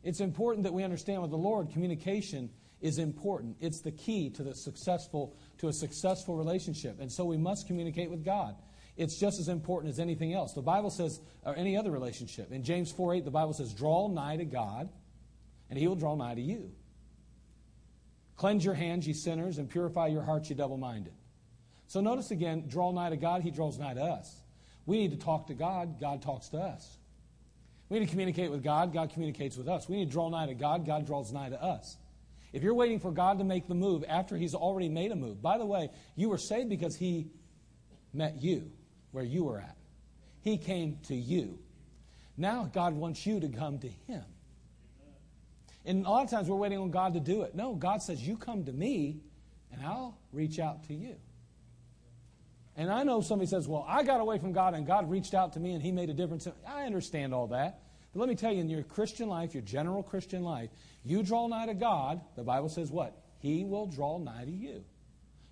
It's 0.02 0.20
important 0.20 0.64
that 0.64 0.72
we 0.72 0.82
understand 0.82 1.22
with 1.22 1.30
the 1.30 1.36
Lord, 1.36 1.70
communication 1.70 2.50
is 2.80 2.98
important. 2.98 3.56
It's 3.60 3.80
the 3.80 3.92
key 3.92 4.30
to 4.30 4.42
the 4.42 4.54
successful 4.54 5.36
to 5.58 5.68
a 5.68 5.72
successful 5.72 6.36
relationship. 6.36 7.00
And 7.00 7.10
so 7.10 7.24
we 7.24 7.36
must 7.36 7.68
communicate 7.68 8.10
with 8.10 8.24
God. 8.24 8.56
It's 8.96 9.18
just 9.18 9.40
as 9.40 9.48
important 9.48 9.92
as 9.92 10.00
anything 10.00 10.34
else. 10.34 10.52
The 10.52 10.60
Bible 10.60 10.90
says, 10.90 11.20
or 11.44 11.56
any 11.56 11.76
other 11.76 11.90
relationship. 11.90 12.52
In 12.52 12.62
James 12.62 12.90
4 12.92 13.14
8, 13.14 13.24
the 13.24 13.30
Bible 13.30 13.54
says, 13.54 13.72
Draw 13.72 14.08
nigh 14.08 14.36
to 14.36 14.44
God, 14.44 14.90
and 15.70 15.78
he 15.78 15.86
will 15.86 15.94
draw 15.94 16.14
nigh 16.14 16.34
to 16.34 16.42
you. 16.42 16.72
Cleanse 18.36 18.64
your 18.64 18.74
hands, 18.74 19.06
ye 19.06 19.14
sinners, 19.14 19.58
and 19.58 19.70
purify 19.70 20.08
your 20.08 20.22
hearts, 20.22 20.50
ye 20.50 20.56
double 20.56 20.76
minded. 20.76 21.14
So 21.86 22.00
notice 22.00 22.30
again, 22.32 22.64
draw 22.68 22.90
nigh 22.90 23.10
to 23.10 23.16
God, 23.16 23.42
he 23.42 23.50
draws 23.50 23.78
nigh 23.78 23.94
to 23.94 24.02
us. 24.02 24.41
We 24.86 24.98
need 24.98 25.12
to 25.12 25.16
talk 25.16 25.46
to 25.48 25.54
God, 25.54 26.00
God 26.00 26.22
talks 26.22 26.48
to 26.48 26.58
us. 26.58 26.98
We 27.88 27.98
need 27.98 28.06
to 28.06 28.10
communicate 28.10 28.50
with 28.50 28.64
God, 28.64 28.92
God 28.92 29.10
communicates 29.10 29.56
with 29.56 29.68
us. 29.68 29.88
We 29.88 29.96
need 29.96 30.06
to 30.06 30.10
draw 30.12 30.28
nigh 30.28 30.46
to 30.46 30.54
God, 30.54 30.86
God 30.86 31.06
draws 31.06 31.32
nigh 31.32 31.50
to 31.50 31.62
us. 31.62 31.96
If 32.52 32.62
you're 32.62 32.74
waiting 32.74 33.00
for 33.00 33.10
God 33.10 33.38
to 33.38 33.44
make 33.44 33.66
the 33.66 33.74
move 33.74 34.04
after 34.08 34.36
He's 34.36 34.54
already 34.54 34.88
made 34.88 35.12
a 35.12 35.16
move, 35.16 35.40
by 35.40 35.58
the 35.58 35.66
way, 35.66 35.90
you 36.16 36.28
were 36.28 36.38
saved 36.38 36.68
because 36.68 36.96
He 36.96 37.28
met 38.12 38.42
you 38.42 38.70
where 39.10 39.24
you 39.24 39.44
were 39.44 39.58
at. 39.58 39.76
He 40.42 40.58
came 40.58 40.98
to 41.08 41.14
you. 41.14 41.58
Now 42.36 42.70
God 42.72 42.94
wants 42.94 43.26
you 43.26 43.40
to 43.40 43.48
come 43.48 43.78
to 43.78 43.88
Him. 43.88 44.24
And 45.84 46.06
a 46.06 46.10
lot 46.10 46.24
of 46.24 46.30
times 46.30 46.48
we're 46.48 46.56
waiting 46.56 46.78
on 46.78 46.90
God 46.90 47.14
to 47.14 47.20
do 47.20 47.42
it. 47.42 47.54
No, 47.54 47.74
God 47.74 48.02
says, 48.02 48.26
You 48.26 48.36
come 48.36 48.64
to 48.64 48.72
me, 48.72 49.20
and 49.72 49.84
I'll 49.84 50.18
reach 50.32 50.58
out 50.58 50.84
to 50.84 50.94
you. 50.94 51.16
And 52.76 52.90
I 52.90 53.02
know 53.02 53.20
somebody 53.20 53.48
says, 53.48 53.68
Well, 53.68 53.84
I 53.86 54.02
got 54.02 54.20
away 54.20 54.38
from 54.38 54.52
God, 54.52 54.74
and 54.74 54.86
God 54.86 55.10
reached 55.10 55.34
out 55.34 55.52
to 55.54 55.60
me, 55.60 55.74
and 55.74 55.82
He 55.82 55.92
made 55.92 56.10
a 56.10 56.14
difference. 56.14 56.48
I 56.66 56.84
understand 56.84 57.34
all 57.34 57.48
that. 57.48 57.80
But 58.12 58.20
let 58.20 58.28
me 58.28 58.34
tell 58.34 58.52
you, 58.52 58.60
in 58.60 58.68
your 58.68 58.82
Christian 58.82 59.28
life, 59.28 59.54
your 59.54 59.62
general 59.62 60.02
Christian 60.02 60.42
life, 60.42 60.70
you 61.04 61.22
draw 61.22 61.46
nigh 61.48 61.66
to 61.66 61.74
God, 61.74 62.20
the 62.36 62.42
Bible 62.42 62.68
says 62.68 62.90
what? 62.90 63.16
He 63.40 63.64
will 63.64 63.86
draw 63.86 64.18
nigh 64.18 64.44
to 64.44 64.50
you. 64.50 64.84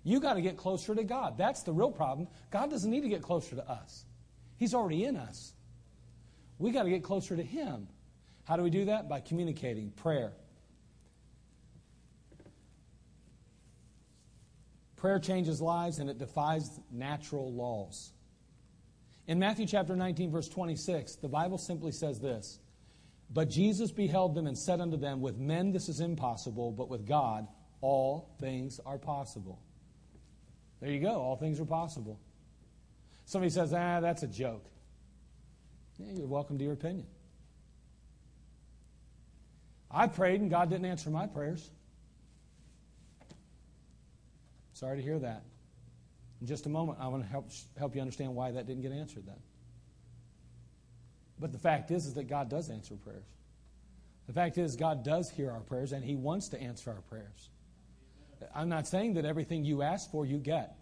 You 0.03 0.19
got 0.19 0.33
to 0.33 0.41
get 0.41 0.57
closer 0.57 0.95
to 0.95 1.03
God. 1.03 1.37
That's 1.37 1.63
the 1.63 1.73
real 1.73 1.91
problem. 1.91 2.27
God 2.49 2.69
doesn't 2.69 2.89
need 2.89 3.01
to 3.01 3.09
get 3.09 3.21
closer 3.21 3.55
to 3.55 3.69
us, 3.69 4.05
He's 4.57 4.73
already 4.73 5.05
in 5.05 5.15
us. 5.15 5.53
We 6.57 6.71
got 6.71 6.83
to 6.83 6.89
get 6.89 7.03
closer 7.03 7.35
to 7.35 7.43
Him. 7.43 7.87
How 8.45 8.55
do 8.55 8.63
we 8.63 8.69
do 8.69 8.85
that? 8.85 9.07
By 9.07 9.19
communicating, 9.19 9.91
prayer. 9.91 10.33
Prayer 15.01 15.17
changes 15.17 15.59
lives 15.59 15.97
and 15.97 16.11
it 16.11 16.19
defies 16.19 16.79
natural 16.91 17.51
laws. 17.51 18.11
In 19.25 19.39
Matthew 19.39 19.65
chapter 19.65 19.95
19, 19.95 20.29
verse 20.29 20.47
26, 20.47 21.15
the 21.15 21.27
Bible 21.27 21.57
simply 21.57 21.91
says 21.91 22.19
this 22.19 22.59
But 23.31 23.49
Jesus 23.49 23.91
beheld 23.91 24.35
them 24.35 24.45
and 24.45 24.55
said 24.55 24.79
unto 24.79 24.97
them, 24.97 25.19
With 25.19 25.39
men 25.39 25.71
this 25.71 25.89
is 25.89 26.01
impossible, 26.01 26.71
but 26.71 26.87
with 26.87 27.07
God 27.07 27.47
all 27.81 28.35
things 28.39 28.79
are 28.85 28.99
possible. 28.99 29.59
There 30.81 30.91
you 30.91 30.99
go. 30.99 31.19
All 31.19 31.35
things 31.35 31.59
are 31.59 31.65
possible. 31.65 32.19
Somebody 33.25 33.49
says, 33.49 33.73
ah, 33.73 34.01
that's 34.01 34.21
a 34.21 34.27
joke. 34.27 34.69
Yeah, 35.97 36.13
you're 36.13 36.27
welcome 36.27 36.59
to 36.59 36.63
your 36.63 36.73
opinion. 36.73 37.07
I 39.89 40.05
prayed 40.05 40.41
and 40.41 40.49
God 40.51 40.69
didn't 40.69 40.85
answer 40.85 41.09
my 41.09 41.25
prayers. 41.25 41.71
Sorry 44.81 44.97
to 44.97 45.03
hear 45.03 45.19
that. 45.19 45.43
In 46.41 46.47
just 46.47 46.65
a 46.65 46.69
moment, 46.69 46.97
I 46.99 47.07
want 47.07 47.23
to 47.23 47.29
help, 47.29 47.51
help 47.77 47.95
you 47.95 48.01
understand 48.01 48.35
why 48.35 48.51
that 48.51 48.65
didn't 48.65 48.81
get 48.81 48.91
answered 48.91 49.27
then. 49.27 49.39
But 51.39 51.51
the 51.51 51.59
fact 51.59 51.91
is, 51.91 52.07
is 52.07 52.15
that 52.15 52.27
God 52.27 52.49
does 52.49 52.69
answer 52.69 52.95
prayers. 52.95 53.27
The 54.25 54.33
fact 54.33 54.57
is, 54.57 54.75
God 54.75 55.03
does 55.03 55.29
hear 55.29 55.51
our 55.51 55.59
prayers, 55.59 55.91
and 55.91 56.03
He 56.03 56.15
wants 56.15 56.49
to 56.49 56.59
answer 56.59 56.89
our 56.89 57.01
prayers. 57.01 57.49
I'm 58.55 58.69
not 58.69 58.87
saying 58.87 59.13
that 59.13 59.25
everything 59.25 59.63
you 59.63 59.83
ask 59.83 60.09
for, 60.09 60.25
you 60.25 60.39
get. 60.39 60.75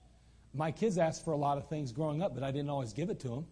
My 0.53 0.71
kids 0.71 0.97
asked 0.97 1.25
for 1.25 1.33
a 1.33 1.37
lot 1.37 1.57
of 1.57 1.67
things 1.67 1.91
growing 1.91 2.21
up, 2.21 2.33
but 2.33 2.41
I 2.41 2.51
didn't 2.51 2.69
always 2.69 2.93
give 2.93 3.09
it 3.09 3.19
to 3.21 3.27
them. 3.27 3.47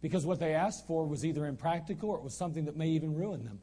Because 0.00 0.24
what 0.24 0.38
they 0.38 0.54
asked 0.54 0.86
for 0.86 1.04
was 1.04 1.24
either 1.24 1.46
impractical 1.46 2.10
or 2.10 2.18
it 2.18 2.22
was 2.22 2.36
something 2.36 2.66
that 2.66 2.76
may 2.76 2.90
even 2.90 3.16
ruin 3.16 3.44
them. 3.44 3.58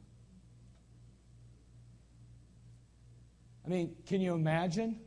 I 3.64 3.68
mean, 3.68 3.96
can 4.06 4.20
you 4.20 4.34
imagine, 4.34 5.00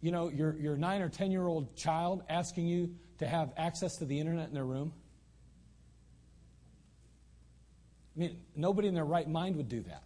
you 0.00 0.12
know, 0.12 0.28
your, 0.28 0.56
your 0.56 0.76
nine 0.76 1.02
or 1.02 1.08
ten 1.08 1.30
year 1.30 1.46
old 1.46 1.76
child 1.76 2.22
asking 2.28 2.66
you 2.66 2.94
to 3.18 3.26
have 3.26 3.52
access 3.56 3.96
to 3.96 4.04
the 4.04 4.18
internet 4.18 4.48
in 4.48 4.54
their 4.54 4.64
room? 4.64 4.92
I 8.16 8.20
mean, 8.20 8.38
nobody 8.56 8.88
in 8.88 8.94
their 8.94 9.04
right 9.04 9.28
mind 9.28 9.56
would 9.56 9.68
do 9.68 9.82
that. 9.82 10.02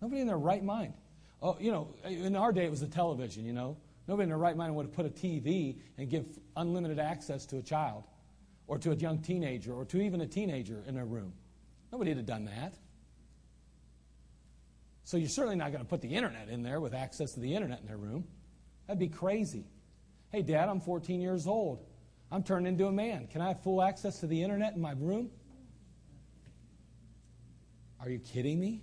Nobody 0.00 0.20
in 0.20 0.26
their 0.26 0.38
right 0.38 0.62
mind. 0.62 0.94
Oh, 1.40 1.56
you 1.58 1.72
know, 1.72 1.94
in 2.04 2.36
our 2.36 2.52
day 2.52 2.64
it 2.64 2.70
was 2.70 2.80
the 2.80 2.86
television, 2.86 3.44
you 3.44 3.52
know. 3.52 3.76
Nobody 4.08 4.24
in 4.24 4.28
their 4.28 4.38
right 4.38 4.56
mind 4.56 4.74
would 4.74 4.86
have 4.86 4.94
put 4.94 5.06
a 5.06 5.10
TV 5.10 5.76
and 5.96 6.10
give 6.10 6.26
unlimited 6.56 6.98
access 6.98 7.46
to 7.46 7.58
a 7.58 7.62
child 7.62 8.04
or 8.66 8.78
to 8.78 8.90
a 8.90 8.94
young 8.94 9.18
teenager 9.18 9.72
or 9.72 9.84
to 9.86 10.00
even 10.00 10.20
a 10.20 10.26
teenager 10.26 10.82
in 10.86 10.94
their 10.94 11.04
room. 11.04 11.32
Nobody 11.92 12.10
would 12.10 12.18
have 12.18 12.26
done 12.26 12.44
that. 12.46 12.74
So 15.04 15.16
you're 15.16 15.28
certainly 15.28 15.56
not 15.56 15.72
going 15.72 15.82
to 15.82 15.88
put 15.88 16.00
the 16.00 16.14
internet 16.14 16.48
in 16.48 16.62
there 16.62 16.80
with 16.80 16.94
access 16.94 17.32
to 17.32 17.40
the 17.40 17.54
internet 17.54 17.80
in 17.80 17.86
their 17.86 17.96
room. 17.96 18.24
That'd 18.86 19.00
be 19.00 19.08
crazy. 19.08 19.66
Hey, 20.30 20.42
Dad, 20.42 20.68
I'm 20.68 20.80
14 20.80 21.20
years 21.20 21.46
old. 21.46 21.84
I'm 22.30 22.42
turned 22.42 22.66
into 22.66 22.86
a 22.86 22.92
man. 22.92 23.26
Can 23.26 23.42
I 23.42 23.48
have 23.48 23.62
full 23.62 23.82
access 23.82 24.20
to 24.20 24.26
the 24.26 24.42
internet 24.42 24.74
in 24.74 24.80
my 24.80 24.92
room? 24.92 25.30
Are 28.00 28.08
you 28.08 28.18
kidding 28.18 28.58
me? 28.58 28.82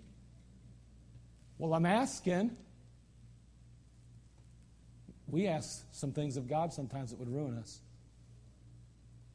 Well, 1.58 1.74
I'm 1.74 1.86
asking. 1.86 2.56
We 5.28 5.48
ask 5.48 5.84
some 5.92 6.12
things 6.12 6.38
of 6.38 6.48
God 6.48 6.74
sometimes 6.74 7.12
that 7.12 7.20
would 7.20 7.30
ruin 7.30 7.58
us. 7.58 7.82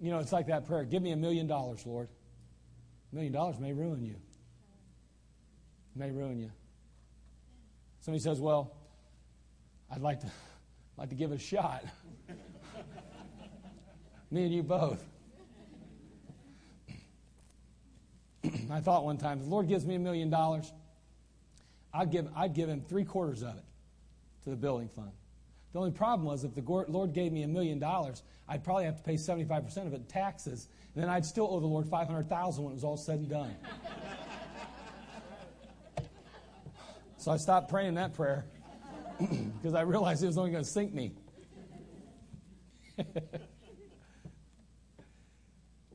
You 0.01 0.11
know, 0.11 0.19
it's 0.19 0.33
like 0.33 0.47
that 0.49 0.67
prayer 0.67 0.85
Give 0.85 1.03
me 1.03 1.13
a 1.13 1.17
million 1.17 1.47
dollars, 1.47 1.85
Lord. 1.87 2.09
A 3.13 3.15
million 3.15 3.33
dollars 3.33 3.59
may 3.59 3.73
ruin 3.73 4.05
you. 4.05 4.17
May 5.95 6.11
ruin 6.11 6.39
you. 6.39 6.51
Somebody 8.05 8.23
says, 8.23 8.39
Well, 8.39 8.77
I'd 9.91 10.03
like 10.03 10.21
to, 10.21 10.31
like 10.99 11.09
to 11.09 11.15
give 11.15 11.33
it 11.33 11.37
a 11.37 11.39
shot. 11.39 11.87
Me 14.31 14.45
and 14.45 14.53
you 14.53 14.63
both. 14.63 15.03
I 18.71 18.81
thought 18.81 19.07
one 19.07 19.17
time, 19.17 19.39
if 19.39 19.45
the 19.45 19.51
Lord 19.51 19.69
gives 19.69 19.87
me 19.87 19.95
a 19.95 19.99
million 19.99 20.29
dollars, 20.29 20.71
I'd 21.95 22.11
give, 22.11 22.29
I'd 22.37 22.53
give 22.53 22.69
him 22.69 22.83
three 22.87 23.05
quarters 23.05 23.43
of 23.43 23.57
it 23.57 23.65
to 24.43 24.51
the 24.51 24.57
building 24.57 24.91
fund. 24.91 25.13
The 25.73 25.79
only 25.79 25.93
problem 25.93 26.27
was 26.27 26.45
if 26.45 26.55
the 26.55 26.61
Lord 26.61 27.15
gave 27.15 27.33
me 27.33 27.43
a 27.43 27.49
million 27.49 27.79
dollars, 27.79 28.23
I'd 28.47 28.63
probably 28.63 28.85
have 28.85 28.99
to 28.99 29.03
pay 29.03 29.15
75% 29.15 29.87
of 29.87 29.95
it 29.95 29.97
in 29.97 30.05
taxes, 30.05 30.69
and 30.95 31.03
then 31.03 31.09
I'd 31.09 31.25
still 31.25 31.49
owe 31.51 31.59
the 31.59 31.67
Lord 31.67 31.89
500000 31.89 32.63
when 32.63 32.73
it 32.73 32.75
was 32.75 32.85
all 32.85 32.99
said 32.99 33.21
and 33.21 33.31
done. 33.31 33.57
so 37.25 37.33
I 37.33 37.39
stopped 37.39 37.71
praying 37.71 37.95
that 37.95 38.13
prayer 38.13 38.45
because 39.19 39.73
I 39.73 39.81
realized 39.81 40.23
it 40.23 40.27
was 40.27 40.37
only 40.37 40.51
going 40.51 40.63
to 40.63 40.69
sink 40.69 40.93
me. 40.93 41.15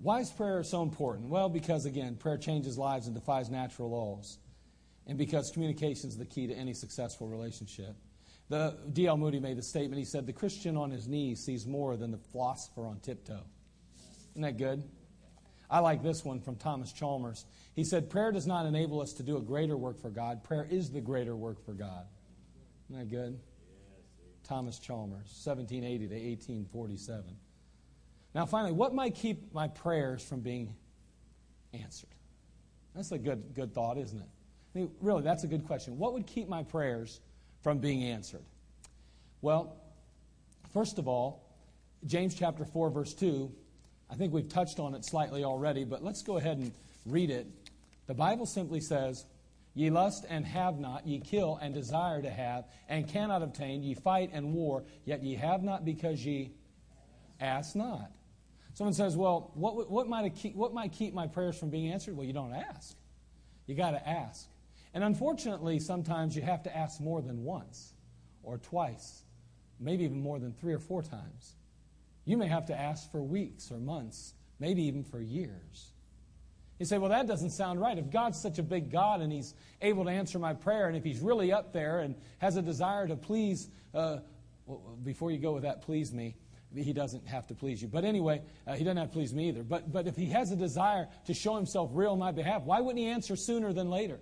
Why 0.02 0.22
is 0.22 0.32
prayer 0.32 0.64
so 0.64 0.82
important? 0.82 1.30
Well, 1.30 1.48
because 1.48 1.86
again, 1.86 2.16
prayer 2.16 2.38
changes 2.38 2.80
lives 2.80 3.06
and 3.06 3.14
defies 3.14 3.52
natural 3.52 3.92
laws. 3.92 4.40
And 5.06 5.20
because 5.20 5.52
communication 5.52 6.10
is 6.10 6.18
the 6.18 6.26
key 6.26 6.48
to 6.48 6.54
any 6.56 6.74
successful 6.74 7.28
relationship. 7.28 7.96
The 8.48 8.80
D.L. 8.92 9.18
Moody 9.18 9.40
made 9.40 9.60
the 9.60 9.62
statement. 9.62 10.00
He 10.00 10.06
said, 10.06 10.26
The 10.26 10.34
Christian 10.34 10.76
on 10.78 10.90
his 10.90 11.08
knees 11.08 11.46
sees 11.46 11.68
more 11.68 11.96
than 11.96 12.10
the 12.10 12.18
philosopher 12.18 12.88
on 12.88 13.02
tiptoe. 13.02 13.46
Isn't 14.32 14.42
that 14.42 14.58
good? 14.58 14.82
I 15.70 15.80
like 15.80 16.02
this 16.02 16.26
one 16.26 16.40
from 16.42 16.56
Thomas 16.56 16.92
Chalmers. 16.92 17.46
He 17.76 17.84
said, 17.84 18.10
Prayer 18.10 18.32
does 18.32 18.48
not 18.48 18.66
enable 18.66 19.02
us 19.02 19.14
to 19.14 19.24
do 19.24 19.38
a 19.38 19.42
greater 19.42 19.78
work 19.78 20.02
for 20.02 20.10
God. 20.10 20.44
Prayer 20.44 20.68
is 20.70 20.90
the 20.90 21.02
greater 21.02 21.36
work 21.36 21.64
for 21.64 21.74
God. 21.74 22.06
Isn't 22.90 23.00
that 23.00 23.16
good? 23.16 23.40
Thomas 24.44 24.80
Chalmers, 24.80 25.28
1780 25.44 26.08
to 26.08 26.14
1847. 26.16 27.24
Now, 28.34 28.48
finally, 28.48 28.72
what 28.72 28.96
might 28.96 29.14
keep 29.14 29.54
my 29.54 29.68
prayers 29.68 30.24
from 30.24 30.40
being 30.40 30.74
answered? 31.74 32.10
That's 32.96 33.12
a 33.12 33.20
good, 33.20 33.54
good 33.54 33.74
thought, 33.74 33.98
isn't 33.98 34.18
it? 34.18 34.28
I 34.76 34.80
mean, 34.80 34.92
really, 35.02 35.22
that's 35.22 35.44
a 35.44 35.48
good 35.48 35.66
question. 35.66 36.00
What 36.00 36.14
would 36.14 36.26
keep 36.26 36.48
my 36.48 36.64
prayers 36.64 37.22
from 37.62 37.78
being 37.78 38.04
answered? 38.04 38.44
Well, 39.42 39.78
first 40.74 40.98
of 40.98 41.08
all, 41.08 41.44
James 42.06 42.34
chapter 42.34 42.66
4, 42.66 42.90
verse 42.90 43.14
2, 43.14 43.52
I 44.10 44.16
think 44.16 44.34
we've 44.34 44.50
touched 44.50 44.80
on 44.80 44.96
it 44.96 45.06
slightly 45.06 45.44
already, 45.44 45.84
but 45.84 46.04
let's 46.04 46.24
go 46.24 46.38
ahead 46.38 46.58
and 46.58 46.72
read 47.06 47.30
it. 47.30 47.48
The 48.08 48.14
Bible 48.14 48.46
simply 48.46 48.82
says, 48.82 49.26
Ye 49.76 49.92
lust 49.92 50.26
and 50.28 50.46
have 50.46 50.80
not, 50.80 51.08
ye 51.08 51.20
kill 51.20 51.58
and 51.62 51.74
desire 51.74 52.22
to 52.22 52.30
have, 52.30 52.66
and 52.90 53.08
cannot 53.08 53.44
obtain, 53.44 53.84
ye 53.84 53.94
fight 53.94 54.32
and 54.34 54.54
war, 54.54 54.84
yet 55.06 55.24
ye 55.24 55.36
have 55.36 55.62
not 55.64 55.86
because 55.86 56.26
ye 56.26 56.52
ask 57.40 57.76
not. 57.76 58.12
Someone 58.74 58.94
says, 58.94 59.16
Well, 59.16 59.52
what, 59.54 59.90
what, 59.90 60.08
might 60.08 60.36
keep, 60.36 60.56
what 60.56 60.74
might 60.74 60.92
keep 60.92 61.14
my 61.14 61.28
prayers 61.28 61.58
from 61.58 61.70
being 61.70 61.92
answered? 61.92 62.18
Well, 62.18 62.26
you 62.26 62.34
don't 62.34 62.54
ask. 62.54 62.96
You 63.68 63.76
got 63.76 63.92
to 63.92 64.10
ask. 64.10 64.48
And 64.94 65.04
unfortunately, 65.04 65.80
sometimes 65.80 66.36
you 66.36 66.42
have 66.42 66.64
to 66.64 66.76
ask 66.76 67.00
more 67.00 67.22
than 67.22 67.44
once 67.44 67.94
or 68.42 68.58
twice, 68.58 69.24
maybe 69.80 70.04
even 70.04 70.20
more 70.20 70.40
than 70.40 70.54
three 70.54 70.74
or 70.74 70.80
four 70.80 71.04
times. 71.04 71.56
You 72.30 72.38
may 72.38 72.48
have 72.48 72.68
to 72.68 72.80
ask 72.80 73.12
for 73.12 73.24
weeks 73.24 73.72
or 73.72 73.80
months, 73.80 74.36
maybe 74.60 74.84
even 74.84 75.04
for 75.04 75.20
years. 75.20 75.94
You 76.78 76.86
say, 76.86 77.00
well, 77.00 77.10
that 77.10 77.26
doesn't 77.26 77.50
sound 77.50 77.82
right. 77.82 77.98
If 77.98 78.12
God's 78.12 78.40
such 78.40 78.60
a 78.60 78.64
big 78.64 78.92
God 78.92 79.22
and 79.22 79.34
He's 79.34 79.56
able 79.82 80.06
to 80.06 80.12
answer 80.12 80.38
my 80.38 80.54
prayer, 80.54 80.86
and 80.86 80.96
if 80.96 81.04
He's 81.04 81.22
really 81.22 81.52
up 81.52 81.74
there 81.74 82.02
and 82.02 82.14
has 82.38 82.56
a 82.56 82.62
desire 82.62 83.08
to 83.08 83.16
please, 83.16 83.68
uh, 83.96 84.20
well, 84.68 84.96
before 85.04 85.32
you 85.32 85.40
go 85.40 85.54
with 85.54 85.64
that, 85.64 85.82
please 85.82 86.14
me, 86.14 86.36
He 86.76 86.94
doesn't 86.94 87.28
have 87.28 87.48
to 87.48 87.56
please 87.56 87.82
you. 87.82 87.88
But 87.88 88.06
anyway, 88.06 88.44
uh, 88.68 88.76
He 88.76 88.84
doesn't 88.84 88.98
have 88.98 89.08
to 89.08 89.14
please 89.14 89.34
me 89.34 89.50
either. 89.50 89.64
But, 89.64 89.92
but 89.92 90.06
if 90.06 90.16
He 90.16 90.28
has 90.28 90.52
a 90.52 90.56
desire 90.56 91.08
to 91.26 91.34
show 91.34 91.56
Himself 91.56 91.90
real 91.94 92.12
on 92.12 92.20
my 92.20 92.32
behalf, 92.32 92.62
why 92.62 92.80
wouldn't 92.80 93.00
He 93.00 93.08
answer 93.08 93.36
sooner 93.36 93.74
than 93.74 93.90
later? 93.90 94.20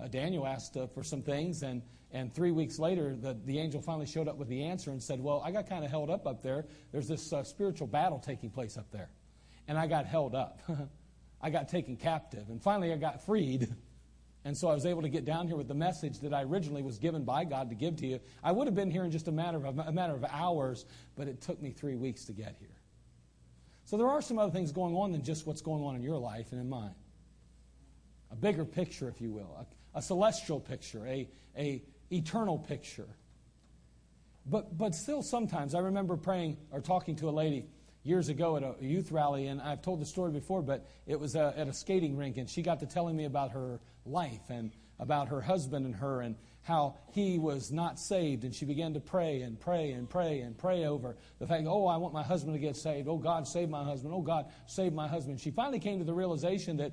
uh, 0.00 0.08
Daniel 0.08 0.46
asked 0.46 0.76
uh, 0.76 0.86
for 0.88 1.02
some 1.02 1.22
things, 1.22 1.62
and, 1.62 1.82
and 2.12 2.34
three 2.34 2.50
weeks 2.50 2.78
later, 2.78 3.14
the, 3.14 3.38
the 3.44 3.58
angel 3.58 3.80
finally 3.80 4.06
showed 4.06 4.26
up 4.26 4.36
with 4.36 4.48
the 4.48 4.64
answer 4.64 4.90
and 4.90 5.02
said, 5.02 5.20
Well, 5.20 5.42
I 5.44 5.52
got 5.52 5.68
kind 5.68 5.84
of 5.84 5.90
held 5.90 6.10
up 6.10 6.26
up 6.26 6.42
there. 6.42 6.66
There's 6.92 7.06
this 7.06 7.32
uh, 7.32 7.44
spiritual 7.44 7.86
battle 7.86 8.18
taking 8.18 8.50
place 8.50 8.76
up 8.76 8.90
there. 8.90 9.10
And 9.68 9.78
I 9.78 9.86
got 9.86 10.06
held 10.06 10.34
up. 10.34 10.60
I 11.40 11.50
got 11.50 11.68
taken 11.68 11.96
captive. 11.96 12.48
And 12.48 12.62
finally, 12.62 12.92
I 12.92 12.96
got 12.96 13.24
freed. 13.24 13.68
And 14.42 14.56
so 14.56 14.68
I 14.68 14.74
was 14.74 14.86
able 14.86 15.02
to 15.02 15.10
get 15.10 15.26
down 15.26 15.48
here 15.48 15.56
with 15.56 15.68
the 15.68 15.74
message 15.74 16.20
that 16.20 16.32
I 16.32 16.44
originally 16.44 16.80
was 16.80 16.98
given 16.98 17.24
by 17.24 17.44
God 17.44 17.68
to 17.68 17.74
give 17.74 17.96
to 17.96 18.06
you. 18.06 18.20
I 18.42 18.52
would 18.52 18.66
have 18.66 18.74
been 18.74 18.90
here 18.90 19.04
in 19.04 19.10
just 19.10 19.28
a 19.28 19.32
matter 19.32 19.66
of, 19.66 19.78
a 19.78 19.92
matter 19.92 20.14
of 20.14 20.24
hours, 20.24 20.86
but 21.14 21.28
it 21.28 21.42
took 21.42 21.60
me 21.60 21.72
three 21.72 21.94
weeks 21.94 22.24
to 22.24 22.32
get 22.32 22.56
here. 22.58 22.80
So 23.84 23.98
there 23.98 24.08
are 24.08 24.22
some 24.22 24.38
other 24.38 24.50
things 24.50 24.72
going 24.72 24.94
on 24.94 25.12
than 25.12 25.22
just 25.22 25.46
what's 25.46 25.60
going 25.60 25.84
on 25.84 25.94
in 25.94 26.02
your 26.02 26.16
life 26.16 26.52
and 26.52 26.60
in 26.62 26.70
mine. 26.70 26.94
A 28.30 28.34
bigger 28.36 28.64
picture, 28.64 29.08
if 29.08 29.20
you 29.20 29.30
will, 29.30 29.66
a 29.94 30.00
celestial 30.00 30.60
picture, 30.60 31.06
a, 31.06 31.28
a 31.56 31.82
eternal 32.10 32.58
picture. 32.58 33.08
But, 34.46 34.76
but 34.76 34.94
still, 34.94 35.22
sometimes, 35.22 35.74
I 35.74 35.80
remember 35.80 36.16
praying 36.16 36.56
or 36.70 36.80
talking 36.80 37.16
to 37.16 37.28
a 37.28 37.30
lady 37.30 37.66
years 38.02 38.28
ago 38.28 38.56
at 38.56 38.62
a 38.62 38.74
youth 38.80 39.12
rally, 39.12 39.46
and 39.46 39.60
I've 39.60 39.82
told 39.82 40.00
the 40.00 40.06
story 40.06 40.32
before, 40.32 40.62
but 40.62 40.88
it 41.06 41.20
was 41.20 41.36
uh, 41.36 41.52
at 41.56 41.68
a 41.68 41.72
skating 41.72 42.16
rink, 42.16 42.38
and 42.38 42.48
she 42.48 42.62
got 42.62 42.80
to 42.80 42.86
telling 42.86 43.16
me 43.16 43.26
about 43.26 43.52
her 43.52 43.80
life 44.06 44.48
and 44.48 44.72
about 44.98 45.28
her 45.28 45.40
husband 45.40 45.86
and 45.86 45.94
her 45.94 46.20
and 46.20 46.36
how 46.62 46.96
he 47.12 47.38
was 47.38 47.72
not 47.72 47.98
saved. 47.98 48.44
And 48.44 48.54
she 48.54 48.64
began 48.64 48.94
to 48.94 49.00
pray 49.00 49.42
and 49.42 49.58
pray 49.58 49.92
and 49.92 50.08
pray 50.08 50.40
and 50.40 50.56
pray 50.56 50.84
over 50.84 51.16
the 51.38 51.46
fact, 51.46 51.64
oh, 51.66 51.86
I 51.86 51.96
want 51.96 52.12
my 52.12 52.22
husband 52.22 52.54
to 52.54 52.60
get 52.60 52.76
saved. 52.76 53.08
Oh, 53.08 53.16
God, 53.16 53.48
save 53.48 53.70
my 53.70 53.82
husband. 53.82 54.12
Oh, 54.14 54.20
God, 54.20 54.46
save 54.66 54.92
my 54.92 55.08
husband. 55.08 55.40
She 55.40 55.50
finally 55.50 55.78
came 55.78 55.98
to 55.98 56.04
the 56.04 56.14
realization 56.14 56.76
that 56.78 56.92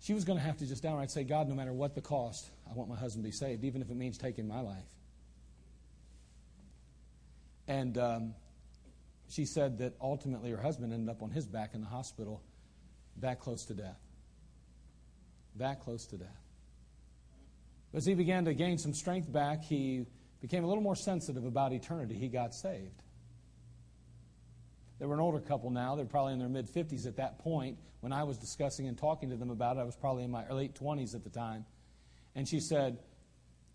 she 0.00 0.14
was 0.14 0.24
going 0.24 0.38
to 0.38 0.44
have 0.44 0.56
to 0.58 0.66
just 0.66 0.82
downright 0.82 1.10
say, 1.10 1.24
God, 1.24 1.48
no 1.48 1.54
matter 1.54 1.72
what 1.72 1.94
the 1.94 2.00
cost, 2.00 2.48
I 2.70 2.74
want 2.74 2.88
my 2.88 2.96
husband 2.96 3.24
to 3.24 3.28
be 3.28 3.36
saved, 3.36 3.64
even 3.64 3.82
if 3.82 3.90
it 3.90 3.96
means 3.96 4.16
taking 4.16 4.46
my 4.46 4.60
life. 4.60 4.84
And 7.66 7.98
um, 7.98 8.34
she 9.28 9.44
said 9.44 9.78
that 9.78 9.94
ultimately 10.00 10.50
her 10.50 10.60
husband 10.60 10.92
ended 10.92 11.08
up 11.08 11.22
on 11.22 11.30
his 11.30 11.46
back 11.46 11.74
in 11.74 11.80
the 11.80 11.86
hospital, 11.86 12.42
that 13.18 13.40
close 13.40 13.64
to 13.66 13.74
death. 13.74 14.00
That 15.56 15.80
close 15.80 16.06
to 16.06 16.16
death. 16.16 16.28
As 17.92 18.06
he 18.06 18.14
began 18.14 18.44
to 18.44 18.54
gain 18.54 18.78
some 18.78 18.94
strength 18.94 19.30
back, 19.32 19.64
he 19.64 20.06
became 20.40 20.62
a 20.62 20.66
little 20.68 20.82
more 20.82 20.96
sensitive 20.96 21.44
about 21.44 21.72
eternity. 21.72 22.14
He 22.14 22.28
got 22.28 22.54
saved. 22.54 23.02
They 25.00 25.06
were 25.06 25.14
an 25.14 25.20
older 25.20 25.40
couple 25.40 25.70
now. 25.70 25.96
They're 25.96 26.04
probably 26.04 26.34
in 26.34 26.38
their 26.38 26.48
mid 26.48 26.68
50s 26.68 27.06
at 27.06 27.16
that 27.16 27.38
point. 27.40 27.78
When 28.00 28.12
I 28.12 28.22
was 28.22 28.38
discussing 28.38 28.86
and 28.86 28.96
talking 28.96 29.30
to 29.30 29.36
them 29.36 29.50
about 29.50 29.76
it, 29.76 29.80
I 29.80 29.84
was 29.84 29.96
probably 29.96 30.24
in 30.24 30.30
my 30.30 30.48
late 30.50 30.74
20s 30.74 31.14
at 31.14 31.24
the 31.24 31.30
time. 31.30 31.64
And 32.34 32.48
she 32.48 32.60
said, 32.60 32.98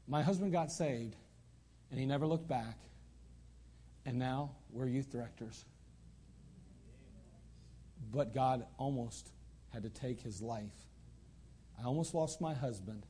My 0.08 0.22
husband 0.24 0.52
got 0.52 0.72
saved, 0.72 1.16
and 1.92 2.00
he 2.00 2.06
never 2.06 2.26
looked 2.26 2.48
back. 2.48 2.78
And 4.06 4.20
now 4.20 4.52
we're 4.72 4.88
youth 4.88 5.12
directors. 5.12 5.66
But 8.12 8.34
God 8.34 8.66
almost 8.78 9.32
had 9.74 9.84
to 9.84 9.90
take 9.90 10.22
his 10.22 10.42
life. 10.42 10.76
I 11.80 11.86
almost 11.86 12.14
lost 12.14 12.40
my 12.40 12.54
husband, 12.54 13.06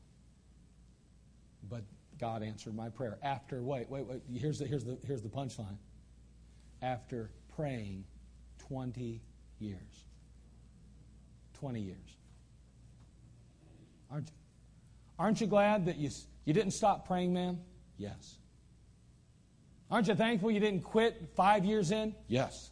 but 1.70 1.84
God 2.20 2.41
answered 2.43 2.76
my 2.76 2.89
prayer. 2.89 3.17
After, 3.22 3.61
wait, 3.61 3.89
wait, 3.89 4.05
wait, 4.05 4.22
here's 4.34 4.59
the, 4.59 4.65
here's 4.65 4.84
the, 4.84 4.97
here's 5.05 5.22
the 5.22 5.30
punchline. 5.30 5.78
After 6.82 7.30
praying 7.55 8.05
20 8.67 9.22
years. 9.59 10.05
20 11.59 11.82
years. 11.82 12.17
Aren't 14.11 14.28
you? 14.28 14.45
Aren't 15.18 15.41
you 15.41 15.47
glad 15.47 15.86
that 15.86 15.97
you, 15.97 16.09
you 16.43 16.53
didn't 16.53 16.72
stop 16.72 17.07
praying, 17.07 17.34
man? 17.34 17.59
Yes. 17.97 18.38
Aren't 19.89 20.07
you 20.07 20.16
thankful 20.16 20.51
you 20.51 20.59
didn't 20.59 20.84
quit 20.84 21.30
five 21.36 21.63
years 21.63 21.91
in? 21.91 22.16
Yes. 22.28 22.72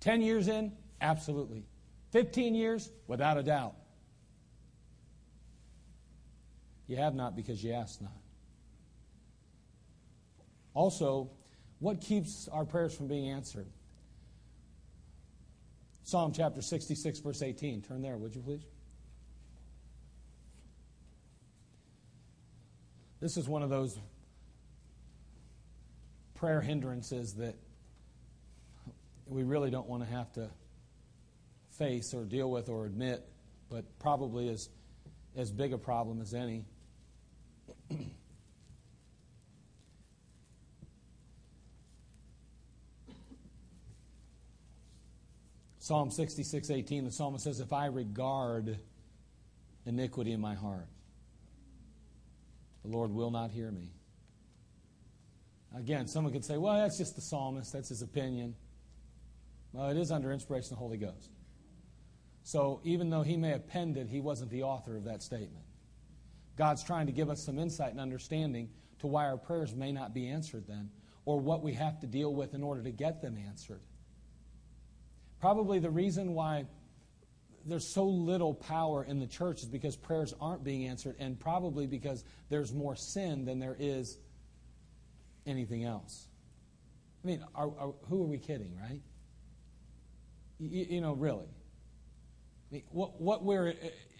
10 0.00 0.22
years 0.22 0.48
in? 0.48 0.72
Absolutely. 1.00 1.64
15 2.12 2.54
years? 2.54 2.90
Without 3.06 3.36
a 3.36 3.42
doubt. 3.42 3.74
You 6.86 6.96
have 6.96 7.14
not 7.14 7.36
because 7.36 7.62
you 7.62 7.72
ask 7.72 8.00
not. 8.00 8.10
Also, 10.74 11.30
what 11.78 12.00
keeps 12.00 12.48
our 12.48 12.64
prayers 12.64 12.94
from 12.94 13.06
being 13.06 13.28
answered? 13.28 13.66
Psalm 16.02 16.32
chapter 16.32 16.62
66, 16.62 17.20
verse 17.20 17.42
18. 17.42 17.82
Turn 17.82 18.02
there, 18.02 18.16
would 18.16 18.34
you 18.34 18.42
please? 18.42 18.64
This 23.20 23.36
is 23.36 23.46
one 23.46 23.62
of 23.62 23.68
those 23.68 23.98
prayer 26.36 26.62
hindrances 26.62 27.34
that 27.34 27.54
we 29.26 29.42
really 29.42 29.70
don't 29.70 29.86
want 29.86 30.02
to 30.02 30.08
have 30.08 30.32
to 30.32 30.48
face 31.76 32.14
or 32.14 32.24
deal 32.24 32.50
with 32.50 32.70
or 32.70 32.86
admit, 32.86 33.22
but 33.68 33.84
probably 33.98 34.48
is 34.48 34.70
as 35.36 35.52
big 35.52 35.74
a 35.74 35.78
problem 35.78 36.22
as 36.22 36.32
any. 36.32 36.64
Psalm 45.78 46.10
66, 46.10 46.70
18, 46.70 47.04
the 47.04 47.12
psalmist 47.12 47.44
says, 47.44 47.60
If 47.60 47.74
I 47.74 47.84
regard 47.86 48.78
iniquity 49.84 50.32
in 50.32 50.40
my 50.40 50.54
heart, 50.54 50.86
the 52.82 52.88
Lord 52.88 53.10
will 53.10 53.30
not 53.30 53.50
hear 53.50 53.70
me. 53.70 53.92
Again, 55.76 56.06
someone 56.06 56.32
could 56.32 56.44
say, 56.44 56.56
well, 56.56 56.74
that's 56.74 56.98
just 56.98 57.14
the 57.14 57.20
psalmist, 57.20 57.72
that's 57.72 57.90
his 57.90 58.02
opinion. 58.02 58.54
Well, 59.72 59.88
it 59.90 59.96
is 59.96 60.10
under 60.10 60.32
inspiration 60.32 60.66
of 60.66 60.70
the 60.70 60.76
Holy 60.76 60.96
Ghost. 60.98 61.30
So 62.42 62.80
even 62.82 63.10
though 63.10 63.22
he 63.22 63.36
may 63.36 63.50
have 63.50 63.68
penned 63.68 63.96
it, 63.96 64.08
he 64.08 64.20
wasn't 64.20 64.50
the 64.50 64.64
author 64.64 64.96
of 64.96 65.04
that 65.04 65.22
statement. 65.22 65.64
God's 66.56 66.82
trying 66.82 67.06
to 67.06 67.12
give 67.12 67.30
us 67.30 67.44
some 67.44 67.58
insight 67.58 67.92
and 67.92 68.00
understanding 68.00 68.70
to 68.98 69.06
why 69.06 69.26
our 69.26 69.36
prayers 69.36 69.74
may 69.74 69.92
not 69.92 70.12
be 70.12 70.28
answered 70.28 70.64
then, 70.66 70.90
or 71.24 71.38
what 71.38 71.62
we 71.62 71.74
have 71.74 72.00
to 72.00 72.06
deal 72.06 72.34
with 72.34 72.54
in 72.54 72.62
order 72.62 72.82
to 72.82 72.90
get 72.90 73.22
them 73.22 73.38
answered. 73.46 73.82
Probably 75.40 75.78
the 75.78 75.90
reason 75.90 76.34
why 76.34 76.66
there's 77.66 77.86
so 77.86 78.04
little 78.04 78.54
power 78.54 79.04
in 79.04 79.18
the 79.18 79.26
church 79.26 79.62
is 79.62 79.68
because 79.68 79.96
prayers 79.96 80.34
aren't 80.40 80.64
being 80.64 80.86
answered, 80.86 81.16
and 81.18 81.38
probably 81.38 81.86
because 81.86 82.24
there's 82.48 82.72
more 82.72 82.96
sin 82.96 83.44
than 83.44 83.58
there 83.58 83.76
is 83.78 84.18
anything 85.46 85.84
else. 85.84 86.26
I 87.22 87.26
mean, 87.26 87.44
are, 87.54 87.70
are, 87.78 87.92
who 88.08 88.22
are 88.22 88.26
we 88.26 88.38
kidding, 88.38 88.76
right? 88.80 89.02
You, 90.58 90.86
you 90.88 91.00
know, 91.00 91.12
really. 91.12 91.48
I 92.70 92.74
mean, 92.74 92.82
what, 92.90 93.20
what 93.20 93.44
we're 93.44 93.74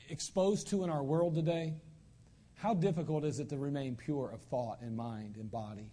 exposed 0.09 0.69
to 0.69 0.85
in 0.85 0.91
our 0.91 1.03
world 1.03 1.35
today, 1.35 1.75
how 2.57 2.75
difficult 2.75 3.25
is 3.25 3.41
it 3.41 3.49
to 3.51 3.59
remain 3.59 3.97
pure 3.97 4.31
of 4.33 4.43
thought 4.43 4.81
and 4.83 4.97
mind 4.97 5.37
and 5.37 5.51
body? 5.51 5.91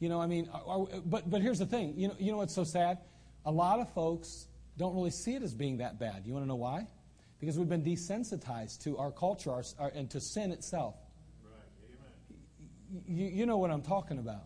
You 0.00 0.08
know, 0.08 0.20
I 0.20 0.26
mean, 0.26 0.48
are, 0.52 0.86
but, 1.04 1.30
but 1.30 1.42
here's 1.42 1.60
the 1.60 1.66
thing. 1.66 1.94
You 1.96 2.08
know, 2.08 2.16
you 2.18 2.32
know 2.32 2.38
what's 2.38 2.54
so 2.54 2.64
sad? 2.64 2.98
A 3.44 3.52
lot 3.52 3.78
of 3.78 3.92
folks 3.92 4.48
don't 4.76 4.94
really 4.94 5.10
see 5.10 5.34
it 5.34 5.42
as 5.42 5.54
being 5.54 5.78
that 5.78 5.98
bad. 5.98 6.22
You 6.24 6.32
want 6.32 6.44
to 6.44 6.48
know 6.48 6.56
why? 6.56 6.86
Because 7.40 7.58
we've 7.58 7.68
been 7.68 7.84
desensitized 7.84 8.84
to 8.84 8.98
our 8.98 9.10
culture 9.10 9.50
our, 9.50 9.64
our, 9.78 9.88
and 9.88 10.10
to 10.10 10.20
sin 10.20 10.52
itself. 10.52 10.94
Right. 11.44 13.02
You, 13.08 13.26
you 13.26 13.46
know 13.46 13.58
what 13.58 13.70
I'm 13.70 13.82
talking 13.82 14.18
about. 14.18 14.44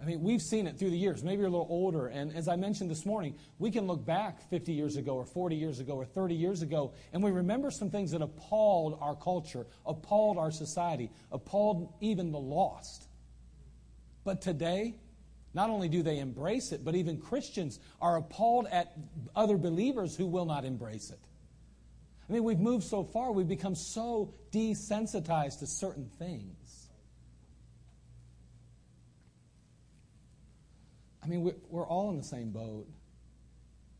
I 0.00 0.04
mean, 0.04 0.22
we've 0.22 0.42
seen 0.42 0.68
it 0.68 0.78
through 0.78 0.90
the 0.90 0.96
years. 0.96 1.24
Maybe 1.24 1.38
you're 1.38 1.48
a 1.48 1.50
little 1.50 1.66
older. 1.68 2.06
And 2.06 2.34
as 2.34 2.46
I 2.46 2.54
mentioned 2.54 2.88
this 2.88 3.04
morning, 3.04 3.34
we 3.58 3.72
can 3.72 3.86
look 3.86 4.04
back 4.04 4.48
50 4.48 4.72
years 4.72 4.96
ago, 4.96 5.16
or 5.16 5.24
40 5.24 5.56
years 5.56 5.80
ago, 5.80 5.94
or 5.94 6.04
30 6.04 6.36
years 6.36 6.62
ago, 6.62 6.92
and 7.12 7.22
we 7.22 7.32
remember 7.32 7.70
some 7.70 7.90
things 7.90 8.12
that 8.12 8.22
appalled 8.22 8.98
our 9.00 9.16
culture, 9.16 9.66
appalled 9.84 10.38
our 10.38 10.52
society, 10.52 11.10
appalled 11.32 11.92
even 12.00 12.30
the 12.30 12.38
lost. 12.38 13.08
But 14.24 14.40
today, 14.40 14.94
not 15.58 15.70
only 15.70 15.88
do 15.88 16.04
they 16.04 16.20
embrace 16.20 16.70
it, 16.70 16.84
but 16.84 16.94
even 16.94 17.18
Christians 17.18 17.80
are 18.00 18.16
appalled 18.16 18.68
at 18.70 18.96
other 19.34 19.56
believers 19.56 20.16
who 20.16 20.24
will 20.24 20.44
not 20.44 20.64
embrace 20.64 21.10
it. 21.10 21.18
I 22.28 22.32
mean, 22.32 22.44
we've 22.44 22.60
moved 22.60 22.84
so 22.84 23.02
far, 23.02 23.32
we've 23.32 23.48
become 23.48 23.74
so 23.74 24.32
desensitized 24.52 25.58
to 25.58 25.66
certain 25.66 26.08
things. 26.16 26.88
I 31.24 31.26
mean, 31.26 31.52
we're, 31.68 31.84
all 31.84 32.10
in 32.10 32.16
the 32.18 32.22
same 32.22 32.50
boat. 32.50 32.86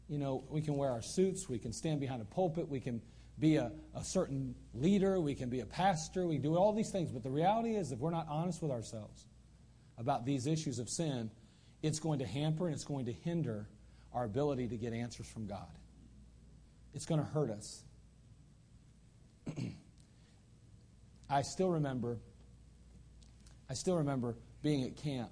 You 0.09 0.19
know, 0.19 0.45
we 0.49 0.63
can 0.63 0.77
wear 0.77 0.93
our 0.93 1.03
suits, 1.03 1.49
we 1.49 1.59
can 1.59 1.73
stand 1.73 1.99
behind 1.99 2.23
a 2.23 2.25
pulpit, 2.25 2.69
we 2.69 2.79
can 2.79 3.03
be 3.41 3.57
a, 3.57 3.73
a 3.97 4.05
certain 4.05 4.55
leader, 4.75 5.19
we 5.19 5.35
can 5.35 5.49
be 5.49 5.59
a 5.59 5.67
pastor, 5.67 6.25
we 6.25 6.39
do 6.39 6.55
all 6.55 6.73
these 6.73 6.93
things. 6.93 7.11
But 7.11 7.25
the 7.25 7.31
reality 7.31 7.75
is, 7.75 7.91
if 7.91 7.99
we're 7.99 8.13
not 8.13 8.29
honest 8.31 8.63
with 8.63 8.71
ourselves 8.71 9.27
about 9.99 10.25
these 10.25 10.47
issues 10.47 10.79
of 10.79 10.89
sin, 10.89 11.33
it's 11.83 12.01
going 12.01 12.19
to 12.19 12.27
hamper 12.27 12.67
and 12.67 12.75
it's 12.75 12.85
going 12.85 13.07
to 13.07 13.13
hinder 13.13 13.69
our 14.13 14.25
ability 14.25 14.69
to 14.69 14.77
get 14.77 14.93
answers 14.93 15.29
from 15.29 15.47
God. 15.47 15.69
It's 16.95 17.07
going 17.07 17.21
to 17.21 17.27
hurt 17.27 17.51
us. 17.51 17.85
I 21.31 21.43
still 21.43 21.71
remember 21.71 22.19
I 23.71 23.75
still 23.75 23.97
remember 23.97 24.35
being 24.63 24.85
at 24.85 24.97
camp 24.97 25.31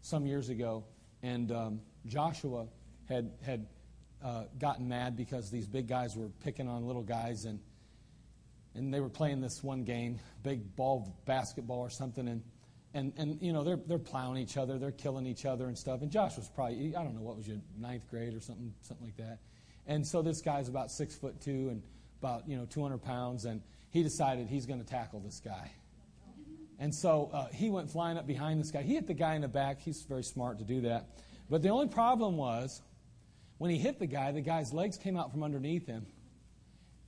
some 0.00 0.26
years 0.26 0.48
ago, 0.48 0.84
and 1.24 1.50
um, 1.50 1.80
Joshua 2.06 2.68
had 3.08 3.32
had 3.44 3.66
uh, 4.24 4.44
gotten 4.60 4.88
mad 4.88 5.16
because 5.16 5.50
these 5.50 5.66
big 5.66 5.88
guys 5.88 6.14
were 6.16 6.28
picking 6.44 6.68
on 6.68 6.86
little 6.86 7.02
guys, 7.02 7.46
and 7.46 7.58
and 8.76 8.94
they 8.94 9.00
were 9.00 9.08
playing 9.08 9.40
this 9.40 9.60
one 9.62 9.82
game, 9.82 10.20
big 10.42 10.76
ball 10.76 11.16
basketball 11.26 11.80
or 11.80 11.90
something, 11.90 12.28
and 12.28 12.42
and, 12.94 13.12
and 13.16 13.42
you 13.42 13.52
know, 13.52 13.64
they're, 13.64 13.76
they're 13.76 13.98
plowing 13.98 14.38
each 14.38 14.56
other, 14.56 14.78
they're 14.78 14.92
killing 14.92 15.26
each 15.26 15.44
other 15.44 15.66
and 15.66 15.76
stuff. 15.76 16.00
And 16.00 16.10
Josh 16.10 16.36
was 16.36 16.48
probably, 16.48 16.94
I 16.96 17.02
don't 17.02 17.14
know, 17.14 17.22
what 17.22 17.36
was 17.36 17.46
your 17.46 17.58
ninth 17.78 18.08
grade 18.08 18.34
or 18.34 18.40
something, 18.40 18.72
something 18.82 19.06
like 19.06 19.16
that. 19.16 19.38
And 19.86 20.06
so 20.06 20.22
this 20.22 20.40
guy's 20.40 20.68
about 20.68 20.90
six 20.90 21.16
foot 21.16 21.40
two 21.40 21.68
and 21.70 21.82
about, 22.20 22.48
you 22.48 22.56
know, 22.56 22.64
200 22.64 22.98
pounds, 22.98 23.44
and 23.44 23.60
he 23.90 24.02
decided 24.02 24.48
he's 24.48 24.64
going 24.64 24.80
to 24.80 24.86
tackle 24.86 25.20
this 25.20 25.40
guy. 25.44 25.70
And 26.78 26.94
so 26.94 27.30
uh, 27.32 27.46
he 27.52 27.68
went 27.68 27.90
flying 27.90 28.16
up 28.16 28.26
behind 28.26 28.60
this 28.60 28.70
guy. 28.70 28.82
He 28.82 28.94
hit 28.94 29.06
the 29.06 29.14
guy 29.14 29.34
in 29.34 29.42
the 29.42 29.48
back. 29.48 29.80
He's 29.80 30.02
very 30.02 30.22
smart 30.22 30.58
to 30.58 30.64
do 30.64 30.82
that. 30.82 31.06
But 31.50 31.62
the 31.62 31.68
only 31.68 31.88
problem 31.88 32.36
was 32.36 32.80
when 33.58 33.70
he 33.70 33.78
hit 33.78 33.98
the 33.98 34.06
guy, 34.06 34.32
the 34.32 34.40
guy's 34.40 34.72
legs 34.72 34.96
came 34.96 35.16
out 35.16 35.30
from 35.30 35.42
underneath 35.42 35.86
him, 35.86 36.06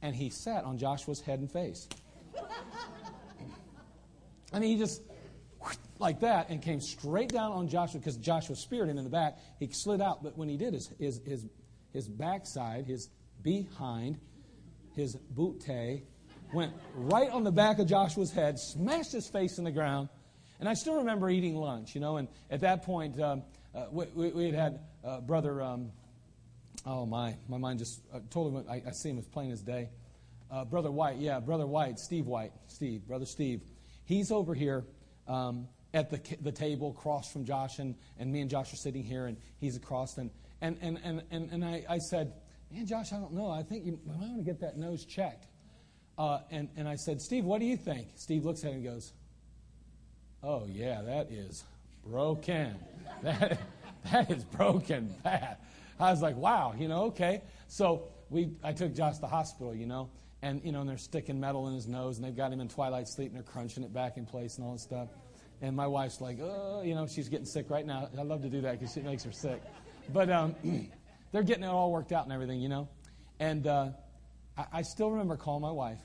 and 0.03 0.15
he 0.15 0.31
sat 0.31 0.65
on 0.65 0.79
Joshua's 0.79 1.21
head 1.21 1.39
and 1.39 1.51
face. 1.51 1.89
I 4.53 4.59
mean, 4.59 4.71
he 4.71 4.79
just 4.79 5.03
like 5.99 6.21
that 6.21 6.51
and 6.51 6.63
came 6.63 6.81
straight 6.81 7.31
down 7.31 7.53
on 7.53 7.69
Joshua 7.69 8.01
because 8.01 8.17
Joshua 8.17 8.57
speared 8.57 8.89
him 8.89 8.99
in 8.99 9.05
the 9.05 9.11
back. 9.11 9.39
He 9.59 9.69
slid 9.71 10.01
out, 10.01 10.23
but 10.23 10.37
when 10.37 10.49
he 10.49 10.57
did, 10.57 10.75
his, 10.75 10.91
his, 10.99 11.21
his, 11.25 11.47
his 11.93 12.09
backside, 12.09 12.87
his 12.87 13.09
behind, 13.43 14.19
his 14.95 15.17
bootay, 15.35 16.03
went 16.53 16.73
right 16.95 17.31
on 17.31 17.45
the 17.45 17.53
back 17.53 17.79
of 17.79 17.87
Joshua's 17.87 18.33
head, 18.33 18.59
smashed 18.59 19.13
his 19.13 19.29
face 19.29 19.59
in 19.59 19.65
the 19.65 19.71
ground. 19.71 20.09
And 20.59 20.69
I 20.69 20.75
still 20.75 20.97
remember 20.97 21.29
eating 21.29 21.55
lunch, 21.55 21.95
you 21.95 22.01
know, 22.01 22.17
and 22.17 22.29
at 22.51 22.61
that 22.61 22.85
point, 22.85 23.21
um, 23.21 23.43
uh, 23.75 23.87
we, 23.91 24.31
we, 24.31 24.47
had 24.47 24.55
had 24.55 24.81
uh, 25.05 25.21
brother, 25.21 25.61
um, 25.61 25.91
oh 26.87 27.05
my, 27.05 27.37
my 27.49 27.59
mind 27.59 27.79
just 27.79 28.01
uh, 28.13 28.21
told 28.31 28.55
him, 28.55 28.65
I, 28.69 28.77
I, 28.77 28.93
see 28.93 29.11
him 29.11 29.19
as 29.19 29.27
plain 29.27 29.51
as 29.51 29.61
day. 29.61 29.91
Uh, 30.51 30.65
brother 30.65 30.91
White, 30.91 31.19
yeah, 31.19 31.41
brother 31.41 31.67
White, 31.67 31.99
Steve 31.99 32.27
White, 32.27 32.53
Steve, 32.69 33.07
brother 33.07 33.27
Steve. 33.27 33.61
He's 34.05 34.31
over 34.31 34.55
here 34.55 34.85
um, 35.29 35.69
at 35.95 36.11
the, 36.11 36.21
the 36.41 36.53
table 36.53 36.95
across 36.97 37.33
from 37.33 37.45
Josh, 37.45 37.79
and, 37.79 37.95
and 38.19 38.33
me 38.33 38.41
and 38.41 38.51
Josh 38.51 38.73
are 38.73 38.77
sitting 38.77 39.03
here, 39.03 39.27
and 39.27 39.37
he's 39.59 39.77
across. 39.77 40.19
And, 40.19 40.31
and, 40.61 40.79
and, 40.81 40.99
and, 41.03 41.23
and, 41.31 41.51
and 41.51 41.65
I, 41.65 41.85
I 41.89 41.99
said, 41.99 42.33
Man, 42.71 42.87
Josh, 42.87 43.13
I 43.13 43.17
don't 43.17 43.33
know. 43.33 43.49
I 43.49 43.63
think 43.63 43.87
you 43.87 43.99
might 44.05 44.19
want 44.19 44.39
to 44.39 44.43
get 44.43 44.61
that 44.61 44.77
nose 44.77 45.05
checked. 45.05 45.47
Uh, 46.19 46.41
and, 46.51 46.69
and 46.77 46.89
I 46.89 46.97
said, 46.97 47.23
Steve, 47.23 47.45
what 47.45 47.61
do 47.61 47.67
you 47.67 47.77
think? 47.77 48.09
Steve 48.17 48.45
looks 48.45 48.65
at 48.65 48.73
it 48.73 48.75
and 48.75 48.85
goes, 48.85 49.13
Oh, 50.43 50.67
yeah, 50.69 51.03
that 51.03 51.31
is 51.31 51.65
broken. 52.05 52.75
that, 53.23 53.61
that 54.13 54.31
is 54.31 54.45
broken 54.45 55.15
bad. 55.23 55.59
I 55.99 56.11
was 56.11 56.23
like, 56.23 56.37
wow, 56.37 56.75
you 56.77 56.89
know, 56.89 57.05
okay. 57.05 57.43
So 57.69 58.09
we, 58.31 58.51
I 58.63 58.73
took 58.73 58.95
Josh 58.95 59.17
to 59.17 59.21
the 59.23 59.27
hospital, 59.27 59.75
you 59.75 59.87
know, 59.87 60.11
and, 60.47 60.65
you 60.65 60.71
know, 60.71 60.81
and 60.81 60.89
they're 60.89 60.97
sticking 60.97 61.41
metal 61.41 61.67
in 61.67 61.75
his 61.75 61.89
nose, 61.89 62.19
and 62.19 62.25
they've 62.25 62.37
got 62.37 62.53
him 62.53 62.61
in 62.61 62.69
twilight 62.69 63.09
sleep, 63.09 63.29
and 63.29 63.37
they're 63.37 63.43
crunching 63.43 63.83
it 63.83 63.93
back 63.93 64.17
in 64.17 64.25
place 64.25 64.59
and 64.59 64.67
all 64.67 64.75
this 64.75 64.83
stuff. 64.83 65.09
And 65.61 65.75
my 65.75 65.89
wife's 65.89 66.21
like, 66.21 66.39
oh, 66.41 66.83
you 66.85 66.95
know, 66.95 67.09
she's 67.09 67.29
getting 67.29 67.47
sick 67.47 67.69
right 67.69 67.85
now. 67.85 68.09
I 68.17 68.23
love 68.23 68.43
to 68.43 68.49
do 68.49 68.61
that 68.61 68.79
because 68.79 68.97
it 68.97 69.05
makes 69.05 69.25
her 69.25 69.33
sick. 69.33 69.61
But 70.13 70.31
um, 70.31 70.55
they're 71.33 71.43
getting 71.43 71.65
it 71.65 71.69
all 71.69 71.91
worked 71.91 72.13
out 72.13 72.25
and 72.25 72.33
everything, 72.33 72.61
you 72.61 72.69
know. 72.69 72.89
And 73.41 73.67
uh, 73.67 73.89
I, 74.57 74.67
I 74.73 74.83
still 74.83 75.11
remember 75.11 75.37
calling 75.37 75.63
my 75.63 75.73
wife. 75.73 76.01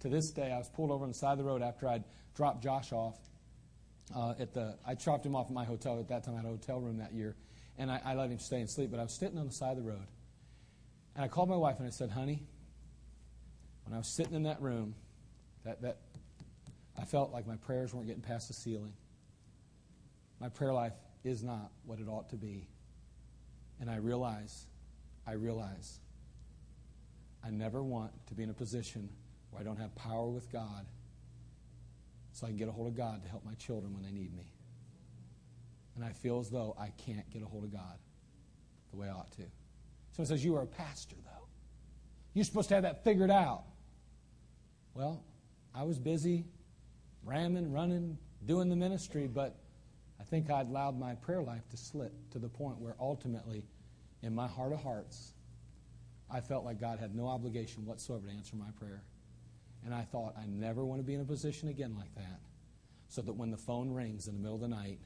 To 0.00 0.10
this 0.10 0.30
day, 0.30 0.52
I 0.52 0.58
was 0.58 0.68
pulled 0.68 0.90
over 0.90 1.04
on 1.04 1.10
the 1.10 1.14
side 1.14 1.32
of 1.32 1.38
the 1.38 1.44
road 1.44 1.62
after 1.62 1.88
I'd 1.88 2.04
dropped 2.36 2.62
Josh 2.62 2.92
off 2.92 3.18
uh, 4.14 4.34
at 4.38 4.52
the. 4.52 4.76
I 4.86 4.94
dropped 4.94 5.24
him 5.24 5.34
off 5.34 5.46
at 5.46 5.54
my 5.54 5.64
hotel 5.64 5.98
at 5.98 6.08
that 6.08 6.24
time. 6.24 6.34
I 6.34 6.38
had 6.38 6.44
a 6.44 6.50
hotel 6.50 6.80
room 6.80 6.98
that 6.98 7.14
year, 7.14 7.34
and 7.78 7.90
I, 7.90 8.00
I 8.04 8.14
let 8.14 8.28
him 8.28 8.38
stay 8.38 8.60
and 8.60 8.68
sleep. 8.68 8.90
But 8.90 9.00
I 9.00 9.04
was 9.04 9.18
sitting 9.18 9.38
on 9.38 9.46
the 9.46 9.52
side 9.52 9.70
of 9.70 9.78
the 9.78 9.88
road, 9.88 10.06
and 11.14 11.24
I 11.24 11.28
called 11.28 11.48
my 11.48 11.56
wife 11.56 11.76
and 11.78 11.86
I 11.86 11.90
said, 11.90 12.10
"Honey, 12.10 12.42
when 13.86 13.94
I 13.94 13.98
was 13.98 14.08
sitting 14.08 14.34
in 14.34 14.42
that 14.42 14.60
room, 14.60 14.94
That, 15.64 15.82
that 15.82 15.98
I 16.98 17.04
felt 17.04 17.32
like 17.32 17.46
my 17.46 17.56
prayers 17.56 17.92
weren't 17.92 18.06
getting 18.06 18.22
past 18.22 18.48
the 18.48 18.54
ceiling. 18.54 18.92
My 20.40 20.48
prayer 20.48 20.72
life 20.72 20.92
is 21.24 21.42
not 21.42 21.72
what 21.84 21.98
it 21.98 22.08
ought 22.08 22.28
to 22.30 22.36
be. 22.36 22.68
And 23.80 23.90
I 23.90 23.96
realize, 23.96 24.66
I 25.26 25.32
realize, 25.32 25.98
I 27.44 27.50
never 27.50 27.82
want 27.82 28.12
to 28.28 28.34
be 28.34 28.42
in 28.42 28.50
a 28.50 28.54
position 28.54 29.08
where 29.50 29.60
I 29.60 29.64
don't 29.64 29.78
have 29.78 29.94
power 29.94 30.28
with 30.28 30.50
God 30.52 30.86
so 32.32 32.46
I 32.46 32.50
can 32.50 32.56
get 32.56 32.68
a 32.68 32.72
hold 32.72 32.86
of 32.86 32.96
God 32.96 33.22
to 33.22 33.28
help 33.28 33.44
my 33.44 33.54
children 33.54 33.92
when 33.92 34.02
they 34.02 34.12
need 34.12 34.34
me. 34.36 34.52
And 35.96 36.04
I 36.04 36.12
feel 36.12 36.38
as 36.38 36.50
though 36.50 36.76
I 36.78 36.92
can't 37.06 37.28
get 37.30 37.42
a 37.42 37.46
hold 37.46 37.64
of 37.64 37.72
God 37.72 37.98
the 38.90 38.96
way 38.96 39.08
I 39.08 39.12
ought 39.12 39.32
to. 39.32 39.42
Someone 40.12 40.28
says, 40.28 40.44
You 40.44 40.56
are 40.56 40.62
a 40.62 40.66
pastor, 40.66 41.16
though. 41.24 41.46
You're 42.34 42.44
supposed 42.44 42.68
to 42.68 42.74
have 42.74 42.84
that 42.84 43.04
figured 43.04 43.30
out. 43.30 43.64
Well, 44.96 45.22
I 45.74 45.82
was 45.82 45.98
busy 45.98 46.46
ramming, 47.22 47.70
running, 47.70 48.16
doing 48.46 48.70
the 48.70 48.76
ministry, 48.76 49.26
but 49.26 49.54
I 50.18 50.24
think 50.24 50.50
I'd 50.50 50.68
allowed 50.68 50.98
my 50.98 51.14
prayer 51.16 51.42
life 51.42 51.68
to 51.68 51.76
slip 51.76 52.14
to 52.30 52.38
the 52.38 52.48
point 52.48 52.78
where 52.78 52.96
ultimately, 52.98 53.62
in 54.22 54.34
my 54.34 54.46
heart 54.46 54.72
of 54.72 54.82
hearts, 54.82 55.34
I 56.30 56.40
felt 56.40 56.64
like 56.64 56.80
God 56.80 56.98
had 56.98 57.14
no 57.14 57.28
obligation 57.28 57.84
whatsoever 57.84 58.26
to 58.26 58.32
answer 58.32 58.56
my 58.56 58.70
prayer. 58.80 59.02
And 59.84 59.94
I 59.94 60.00
thought, 60.00 60.34
I 60.34 60.46
never 60.46 60.82
want 60.82 61.00
to 61.00 61.04
be 61.04 61.12
in 61.12 61.20
a 61.20 61.26
position 61.26 61.68
again 61.68 61.94
like 61.94 62.14
that. 62.14 62.40
So 63.08 63.20
that 63.20 63.34
when 63.34 63.50
the 63.50 63.58
phone 63.58 63.92
rings 63.92 64.28
in 64.28 64.34
the 64.34 64.40
middle 64.40 64.54
of 64.54 64.62
the 64.62 64.68
night, 64.68 64.98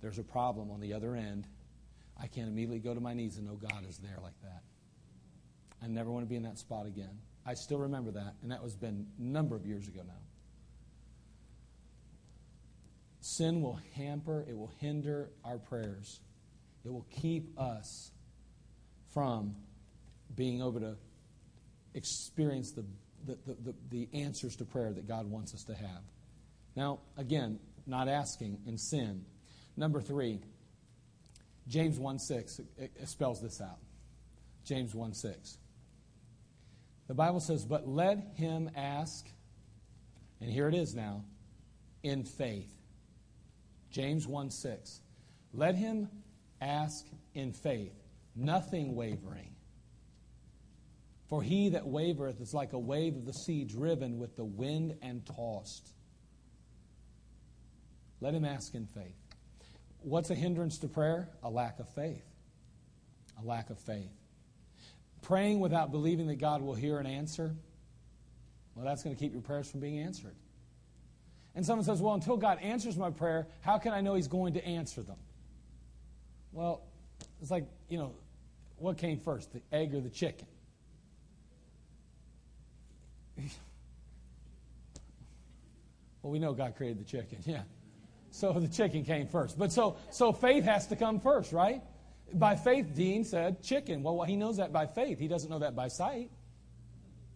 there's 0.00 0.20
a 0.20 0.22
problem 0.22 0.70
on 0.70 0.78
the 0.78 0.92
other 0.92 1.16
end, 1.16 1.48
I 2.16 2.28
can't 2.28 2.46
immediately 2.46 2.78
go 2.78 2.94
to 2.94 3.00
my 3.00 3.14
knees 3.14 3.38
and 3.38 3.46
know 3.46 3.56
God 3.56 3.84
is 3.88 3.98
there 3.98 4.18
like 4.22 4.40
that. 4.42 4.62
I 5.82 5.88
never 5.88 6.12
want 6.12 6.24
to 6.24 6.28
be 6.28 6.36
in 6.36 6.44
that 6.44 6.58
spot 6.58 6.86
again. 6.86 7.18
I 7.50 7.54
still 7.54 7.78
remember 7.78 8.12
that, 8.12 8.34
and 8.42 8.52
that 8.52 8.62
was 8.62 8.76
been 8.76 9.08
a 9.18 9.22
number 9.22 9.56
of 9.56 9.66
years 9.66 9.88
ago 9.88 10.02
now. 10.06 10.14
Sin 13.20 13.60
will 13.60 13.80
hamper, 13.96 14.44
it 14.48 14.56
will 14.56 14.70
hinder 14.78 15.30
our 15.44 15.58
prayers. 15.58 16.20
It 16.84 16.92
will 16.92 17.08
keep 17.10 17.58
us 17.58 18.12
from 19.12 19.56
being 20.36 20.60
able 20.60 20.78
to 20.78 20.96
experience 21.94 22.70
the, 22.70 22.84
the, 23.26 23.36
the, 23.64 23.74
the, 23.90 24.08
answers 24.14 24.54
to 24.54 24.64
prayer 24.64 24.92
that 24.92 25.08
God 25.08 25.28
wants 25.28 25.52
us 25.52 25.64
to 25.64 25.74
have. 25.74 26.02
Now, 26.76 27.00
again, 27.16 27.58
not 27.84 28.06
asking 28.06 28.58
in 28.64 28.78
sin. 28.78 29.24
Number 29.76 30.00
three, 30.00 30.38
James 31.66 31.98
1 31.98 32.20
6 32.20 32.60
it, 32.60 32.92
it 32.94 33.08
spells 33.08 33.42
this 33.42 33.60
out. 33.60 33.78
James 34.64 34.94
1 34.94 35.14
6. 35.14 35.58
The 37.10 37.14
Bible 37.14 37.40
says, 37.40 37.64
But 37.64 37.88
let 37.88 38.18
him 38.36 38.70
ask, 38.76 39.26
and 40.40 40.48
here 40.48 40.68
it 40.68 40.76
is 40.76 40.94
now, 40.94 41.24
in 42.04 42.22
faith. 42.22 42.72
James 43.90 44.28
1 44.28 44.52
6. 44.52 45.00
Let 45.52 45.74
him 45.74 46.08
ask 46.60 47.04
in 47.34 47.52
faith, 47.52 48.00
nothing 48.36 48.94
wavering. 48.94 49.56
For 51.28 51.42
he 51.42 51.70
that 51.70 51.82
wavereth 51.82 52.40
is 52.40 52.54
like 52.54 52.74
a 52.74 52.78
wave 52.78 53.16
of 53.16 53.26
the 53.26 53.32
sea 53.32 53.64
driven 53.64 54.20
with 54.20 54.36
the 54.36 54.44
wind 54.44 54.94
and 55.02 55.26
tossed. 55.26 55.92
Let 58.20 58.34
him 58.34 58.44
ask 58.44 58.72
in 58.72 58.86
faith. 58.86 59.18
What's 59.98 60.30
a 60.30 60.36
hindrance 60.36 60.78
to 60.78 60.86
prayer? 60.86 61.28
A 61.42 61.50
lack 61.50 61.80
of 61.80 61.88
faith. 61.92 62.22
A 63.42 63.44
lack 63.44 63.68
of 63.70 63.80
faith. 63.80 64.19
Praying 65.22 65.60
without 65.60 65.90
believing 65.90 66.26
that 66.28 66.38
God 66.38 66.62
will 66.62 66.74
hear 66.74 66.98
and 66.98 67.06
answer, 67.06 67.54
well, 68.74 68.84
that's 68.84 69.02
going 69.02 69.14
to 69.14 69.20
keep 69.20 69.32
your 69.32 69.42
prayers 69.42 69.70
from 69.70 69.80
being 69.80 69.98
answered. 69.98 70.34
And 71.54 71.66
someone 71.66 71.84
says, 71.84 72.00
Well, 72.00 72.14
until 72.14 72.36
God 72.36 72.58
answers 72.60 72.96
my 72.96 73.10
prayer, 73.10 73.46
how 73.60 73.78
can 73.78 73.92
I 73.92 74.00
know 74.00 74.14
He's 74.14 74.28
going 74.28 74.54
to 74.54 74.64
answer 74.64 75.02
them? 75.02 75.18
Well, 76.52 76.82
it's 77.40 77.50
like, 77.50 77.66
you 77.88 77.98
know, 77.98 78.14
what 78.76 78.96
came 78.98 79.18
first, 79.18 79.52
the 79.52 79.60
egg 79.72 79.94
or 79.94 80.00
the 80.00 80.08
chicken? 80.10 80.46
well, 86.22 86.32
we 86.32 86.38
know 86.38 86.52
God 86.52 86.76
created 86.76 87.00
the 87.00 87.04
chicken, 87.04 87.38
yeah. 87.46 87.62
So 88.30 88.52
the 88.52 88.68
chicken 88.68 89.04
came 89.04 89.26
first. 89.26 89.58
But 89.58 89.72
so, 89.72 89.96
so 90.10 90.32
faith 90.32 90.64
has 90.64 90.86
to 90.88 90.96
come 90.96 91.18
first, 91.20 91.52
right? 91.52 91.82
By 92.32 92.56
faith, 92.56 92.94
Dean 92.94 93.24
said 93.24 93.62
chicken. 93.62 94.02
Well, 94.02 94.22
he 94.22 94.36
knows 94.36 94.58
that 94.58 94.72
by 94.72 94.86
faith. 94.86 95.18
He 95.18 95.28
doesn't 95.28 95.50
know 95.50 95.58
that 95.60 95.74
by 95.74 95.88
sight. 95.88 96.30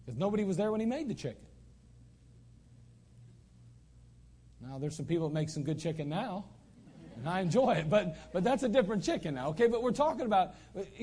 Because 0.05 0.19
nobody 0.19 0.43
was 0.43 0.57
there 0.57 0.71
when 0.71 0.79
he 0.79 0.85
made 0.85 1.07
the 1.07 1.15
chicken. 1.15 1.45
Now, 4.61 4.77
there's 4.79 4.95
some 4.95 5.05
people 5.05 5.27
that 5.29 5.33
make 5.33 5.49
some 5.49 5.63
good 5.63 5.79
chicken 5.79 6.09
now, 6.09 6.45
and 7.17 7.29
I 7.29 7.41
enjoy 7.41 7.75
it, 7.75 7.89
but, 7.89 8.17
but 8.33 8.43
that's 8.43 8.63
a 8.63 8.69
different 8.69 9.03
chicken 9.03 9.35
now, 9.35 9.49
okay? 9.49 9.67
But 9.67 9.83
we're 9.83 9.91
talking 9.91 10.25
about, 10.25 10.55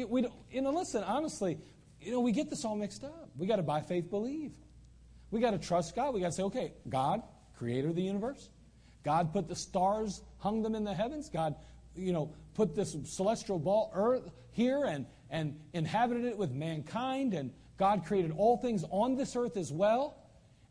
we 0.09 0.23
don't, 0.23 0.35
you 0.51 0.63
know, 0.63 0.71
listen, 0.71 1.03
honestly, 1.05 1.59
you 2.01 2.13
know, 2.13 2.21
we 2.21 2.33
get 2.33 2.51
this 2.51 2.65
all 2.65 2.75
mixed 2.75 3.05
up. 3.05 3.31
We 3.37 3.47
got 3.47 3.57
to 3.57 3.63
by 3.63 3.81
faith 3.81 4.11
believe. 4.11 4.53
We 5.31 5.41
got 5.41 5.53
to 5.53 5.59
trust 5.59 5.95
God. 5.95 6.13
We 6.13 6.21
got 6.21 6.27
to 6.27 6.33
say, 6.33 6.43
okay, 6.45 6.73
God, 6.89 7.23
creator 7.57 7.89
of 7.89 7.95
the 7.95 8.03
universe, 8.03 8.51
God 9.05 9.33
put 9.33 9.49
the 9.49 9.57
stars, 9.57 10.23
hung 10.39 10.63
them 10.63 10.75
in 10.75 10.85
the 10.85 10.95
heavens. 10.95 11.29
God, 11.29 11.55
you 11.95 12.13
know, 12.13 12.35
put 12.55 12.75
this 12.75 12.97
celestial 13.05 13.59
ball 13.59 13.91
earth 13.95 14.31
here 14.53 14.85
and, 14.85 15.07
and 15.31 15.59
inhabited 15.73 16.25
it 16.25 16.37
with 16.37 16.53
mankind. 16.53 17.35
And 17.35 17.53
God 17.79 18.05
created 18.05 18.33
all 18.37 18.57
things 18.57 18.85
on 18.91 19.17
this 19.17 19.37
earth 19.37 19.57
as 19.57 19.73
well. 19.73 20.17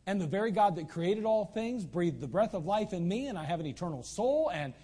And 0.06 0.20
the 0.20 0.26
very 0.26 0.50
God 0.50 0.76
that 0.76 0.88
created 0.88 1.24
all 1.24 1.44
things 1.44 1.84
breathed 1.84 2.20
the 2.20 2.26
breath 2.26 2.54
of 2.54 2.66
life 2.66 2.92
in 2.92 3.06
me, 3.06 3.28
and 3.28 3.38
I 3.38 3.44
have 3.44 3.60
an 3.60 3.66
eternal 3.66 4.02
soul. 4.02 4.50
And 4.52 4.74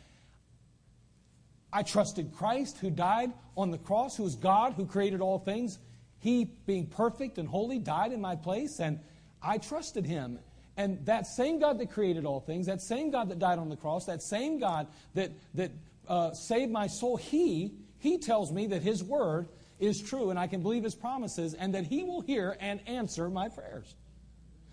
I 1.73 1.83
trusted 1.83 2.33
Christ 2.33 2.79
who 2.79 2.91
died 2.91 3.33
on 3.57 3.71
the 3.71 3.79
cross, 3.79 4.17
who 4.17 4.25
is 4.25 4.37
God 4.37 4.75
who 4.75 4.87
created 4.87 5.21
all 5.21 5.39
things. 5.39 5.79
He, 6.21 6.45
being 6.67 6.87
perfect 6.87 7.39
and 7.39 7.49
holy, 7.49 7.79
died 7.79 8.13
in 8.13 8.21
my 8.21 8.37
place, 8.37 8.81
and 8.81 9.01
I 9.43 9.59
trusted 9.59 10.07
him. 10.07 10.39
And 10.77 11.05
that 11.07 11.27
same 11.27 11.59
God 11.59 11.79
that 11.79 11.91
created 11.91 12.25
all 12.25 12.41
things, 12.41 12.67
that 12.67 12.81
same 12.81 13.11
God 13.11 13.29
that 13.31 13.41
died 13.41 13.59
on 13.59 13.69
the 13.69 13.77
cross, 13.77 14.07
that 14.07 14.23
same 14.23 14.61
God 14.61 14.87
that, 15.15 15.33
that 15.55 15.73
uh, 16.09 16.33
saved 16.33 16.73
my 16.73 16.87
soul, 16.87 17.17
He, 17.17 17.75
He 17.99 18.19
tells 18.19 18.51
me 18.53 18.67
that 18.69 18.83
His 18.83 19.05
word 19.05 19.49
is 19.79 20.03
true 20.03 20.31
and 20.31 20.39
I 20.39 20.47
can 20.47 20.63
believe 20.63 20.85
His 20.85 20.95
promises 20.95 21.55
and 21.55 21.75
that 21.75 21.87
He 21.87 22.03
will 22.03 22.21
hear 22.21 22.57
and 22.61 22.81
answer 22.87 23.29
my 23.29 23.49
prayers. 23.49 23.95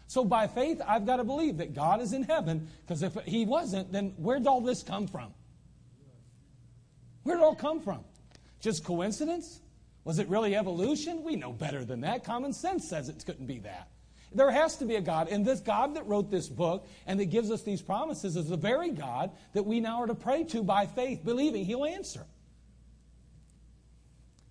So 0.08 0.24
by 0.24 0.48
faith, 0.48 0.82
I've 0.86 1.06
got 1.06 1.18
to 1.18 1.24
believe 1.24 1.58
that 1.58 1.74
God 1.74 2.02
is 2.02 2.14
in 2.14 2.24
heaven 2.24 2.68
because 2.82 3.04
if 3.04 3.16
He 3.26 3.46
wasn't, 3.46 3.92
then 3.92 4.14
where'd 4.18 4.48
all 4.48 4.62
this 4.62 4.84
come 4.84 5.08
from? 5.08 5.34
Where'd 7.24 7.40
it 7.40 7.44
all 7.44 7.56
come 7.56 7.82
from? 7.82 8.04
Just 8.60 8.84
coincidence? 8.84 9.62
Was 10.04 10.20
it 10.20 10.28
really 10.30 10.56
evolution? 10.56 11.24
We 11.24 11.36
know 11.36 11.52
better 11.52 11.84
than 11.84 12.02
that. 12.02 12.24
Common 12.24 12.54
sense 12.54 12.88
says 12.88 13.10
it 13.10 13.24
couldn't 13.26 13.48
be 13.48 13.60
that. 13.60 13.90
There 14.36 14.52
has 14.52 14.76
to 14.78 14.86
be 14.86 14.96
a 14.96 15.02
God. 15.02 15.30
And 15.30 15.46
this 15.46 15.62
God 15.62 15.96
that 15.96 16.06
wrote 16.08 16.30
this 16.30 16.50
book 16.50 16.88
and 17.08 17.20
that 17.20 17.26
gives 17.26 17.50
us 17.50 17.64
these 17.64 17.82
promises 17.82 18.36
is 18.36 18.50
the 18.50 18.58
very 18.58 18.92
God 18.92 19.32
that 19.54 19.64
we 19.64 19.80
now 19.80 20.02
are 20.02 20.08
to 20.08 20.16
pray 20.16 20.44
to 20.46 20.62
by 20.62 20.86
faith, 20.86 21.24
believing 21.24 21.64
He'll 21.64 21.86
answer. 21.86 22.26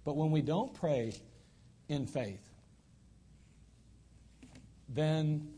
But 0.05 0.17
when 0.17 0.31
we 0.31 0.41
don't 0.41 0.73
pray 0.73 1.15
in 1.89 2.07
faith, 2.07 2.43
then 4.89 5.49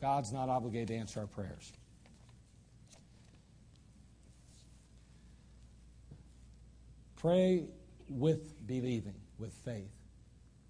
God's 0.00 0.32
not 0.32 0.48
obligated 0.48 0.88
to 0.88 0.94
answer 0.94 1.20
our 1.20 1.26
prayers. 1.26 1.72
Pray 7.16 7.64
with 8.08 8.66
believing, 8.66 9.14
with 9.38 9.52
faith. 9.52 9.90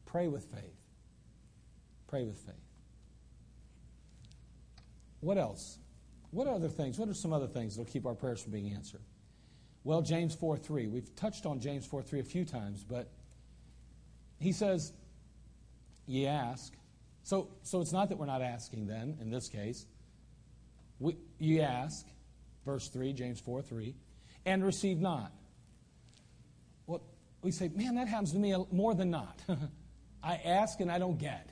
Pray 0.07 0.27
with 0.27 0.45
faith. 0.45 0.75
Pray 2.09 2.25
with 2.25 2.39
faith. 2.39 2.66
What 5.27 5.39
else? 5.39 5.81
What 6.31 6.47
other 6.47 6.69
things? 6.69 7.01
What 7.01 7.09
are 7.09 7.15
some 7.15 7.33
other 7.33 7.49
things 7.49 7.75
that 7.75 7.81
will 7.81 7.91
keep 7.91 8.07
our 8.07 8.15
prayers 8.15 8.41
from 8.41 8.53
being 8.53 8.73
answered? 8.73 9.01
Well, 9.83 10.01
James 10.01 10.37
4 10.37 10.57
3. 10.57 10.87
We've 10.87 11.13
touched 11.17 11.47
on 11.47 11.59
James 11.59 11.85
4 11.85 12.01
3 12.01 12.21
a 12.21 12.23
few 12.23 12.45
times, 12.45 12.85
but 12.85 13.11
he 14.39 14.53
says, 14.53 14.93
Ye 16.07 16.29
ask. 16.29 16.73
So, 17.25 17.49
so 17.63 17.81
it's 17.81 17.91
not 17.91 18.09
that 18.11 18.19
we're 18.19 18.27
not 18.27 18.41
asking 18.41 18.87
then, 18.87 19.19
in 19.21 19.29
this 19.29 19.49
case. 19.49 19.87
We, 21.01 21.17
ye 21.41 21.61
ask, 21.61 22.07
verse 22.65 22.87
3, 22.87 23.13
James 23.13 23.41
4 23.41 23.63
3, 23.63 23.97
and 24.45 24.65
receive 24.65 25.01
not. 25.01 25.33
Well, 26.87 27.03
we 27.43 27.51
say, 27.51 27.67
man, 27.75 27.97
that 27.97 28.07
happens 28.07 28.31
to 28.31 28.39
me 28.39 28.55
more 28.71 28.95
than 28.95 29.11
not. 29.11 29.41
I 30.23 30.37
ask 30.37 30.79
and 30.79 30.89
I 30.89 31.01
don't 31.01 31.19
get. 31.19 31.51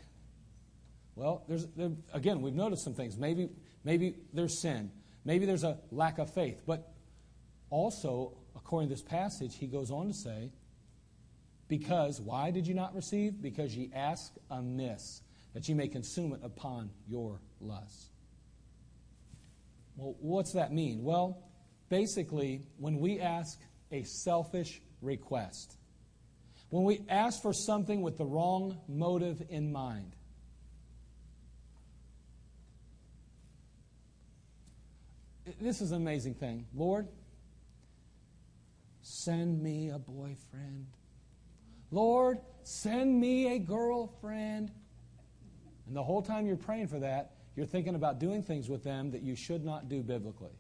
Well, 1.17 1.45
there's, 1.49 1.67
there, 1.77 1.91
again, 2.13 2.43
we've 2.43 2.55
noticed 2.55 2.83
some 2.83 2.95
things. 2.95 3.17
Maybe, 3.17 3.49
maybe 3.85 4.17
there's 4.33 4.61
sin. 4.61 4.91
Maybe 5.25 5.47
there's 5.47 5.65
a 5.65 5.79
lack 5.91 6.19
of 6.19 6.33
faith. 6.33 6.63
But 6.67 6.93
also, 7.71 8.37
according 8.57 8.89
to 8.89 8.95
this 8.95 9.03
passage, 9.03 9.57
he 9.57 9.67
goes 9.67 9.91
on 9.91 10.09
to 10.09 10.15
say, 10.15 10.51
because, 11.69 12.21
why 12.21 12.51
did 12.51 12.67
you 12.67 12.75
not 12.75 12.95
receive? 12.95 13.41
Because 13.41 13.75
ye 13.75 13.91
ask 13.95 14.33
amiss, 14.51 15.23
that 15.55 15.69
ye 15.69 15.75
may 15.75 15.89
consume 15.89 16.35
it 16.35 16.41
upon 16.43 16.91
your 17.09 17.41
lust. 17.61 18.11
Well, 19.97 20.17
what's 20.21 20.53
that 20.53 20.73
mean? 20.73 21.03
Well, 21.05 21.43
basically, 21.89 22.63
when 22.79 22.99
we 22.99 23.21
ask 23.21 23.59
a 23.91 24.03
selfish 24.03 24.83
request, 25.01 25.77
when 26.71 26.85
we 26.85 27.05
ask 27.09 27.41
for 27.41 27.53
something 27.53 28.03
with 28.03 28.19
the 28.19 28.27
wrong 28.27 28.79
motive 28.89 29.43
in 29.49 29.73
mind, 29.73 30.17
this 35.61 35.81
is 35.81 35.91
an 35.93 35.99
amazing 35.99 36.35
thing. 36.35 36.67
Lord, 36.75 37.09
send 39.03 39.63
me 39.63 39.91
a 39.91 39.99
boyfriend. 39.99 40.87
Lord, 41.91 42.39
send 42.63 43.21
me 43.21 43.55
a 43.55 43.59
girlfriend. 43.59 44.71
And 45.87 45.95
the 45.95 46.03
whole 46.03 46.23
time 46.23 46.47
you're 46.47 46.57
praying 46.57 46.89
for 46.89 46.99
that, 47.01 47.33
you're 47.57 47.67
thinking 47.67 47.95
about 47.95 48.19
doing 48.19 48.43
things 48.43 48.69
with 48.69 48.83
them 48.83 49.11
that 49.11 49.23
you 49.23 49.37
should 49.37 49.65
not 49.65 49.89
do 49.89 50.03
biblically. 50.03 50.59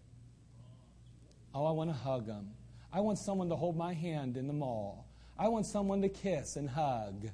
Oh, 1.54 1.64
I 1.64 1.70
want 1.70 1.90
to 1.90 1.96
hug 1.96 2.26
them. 2.26 2.50
I 2.92 3.00
want 3.00 3.18
someone 3.18 3.48
to 3.48 3.56
hold 3.56 3.76
my 3.76 3.94
hand 3.94 4.36
in 4.36 4.46
the 4.46 4.52
mall. 4.52 5.08
I 5.38 5.48
want 5.48 5.66
someone 5.66 6.02
to 6.02 6.08
kiss 6.08 6.56
and 6.56 6.68
hug. 6.68 7.30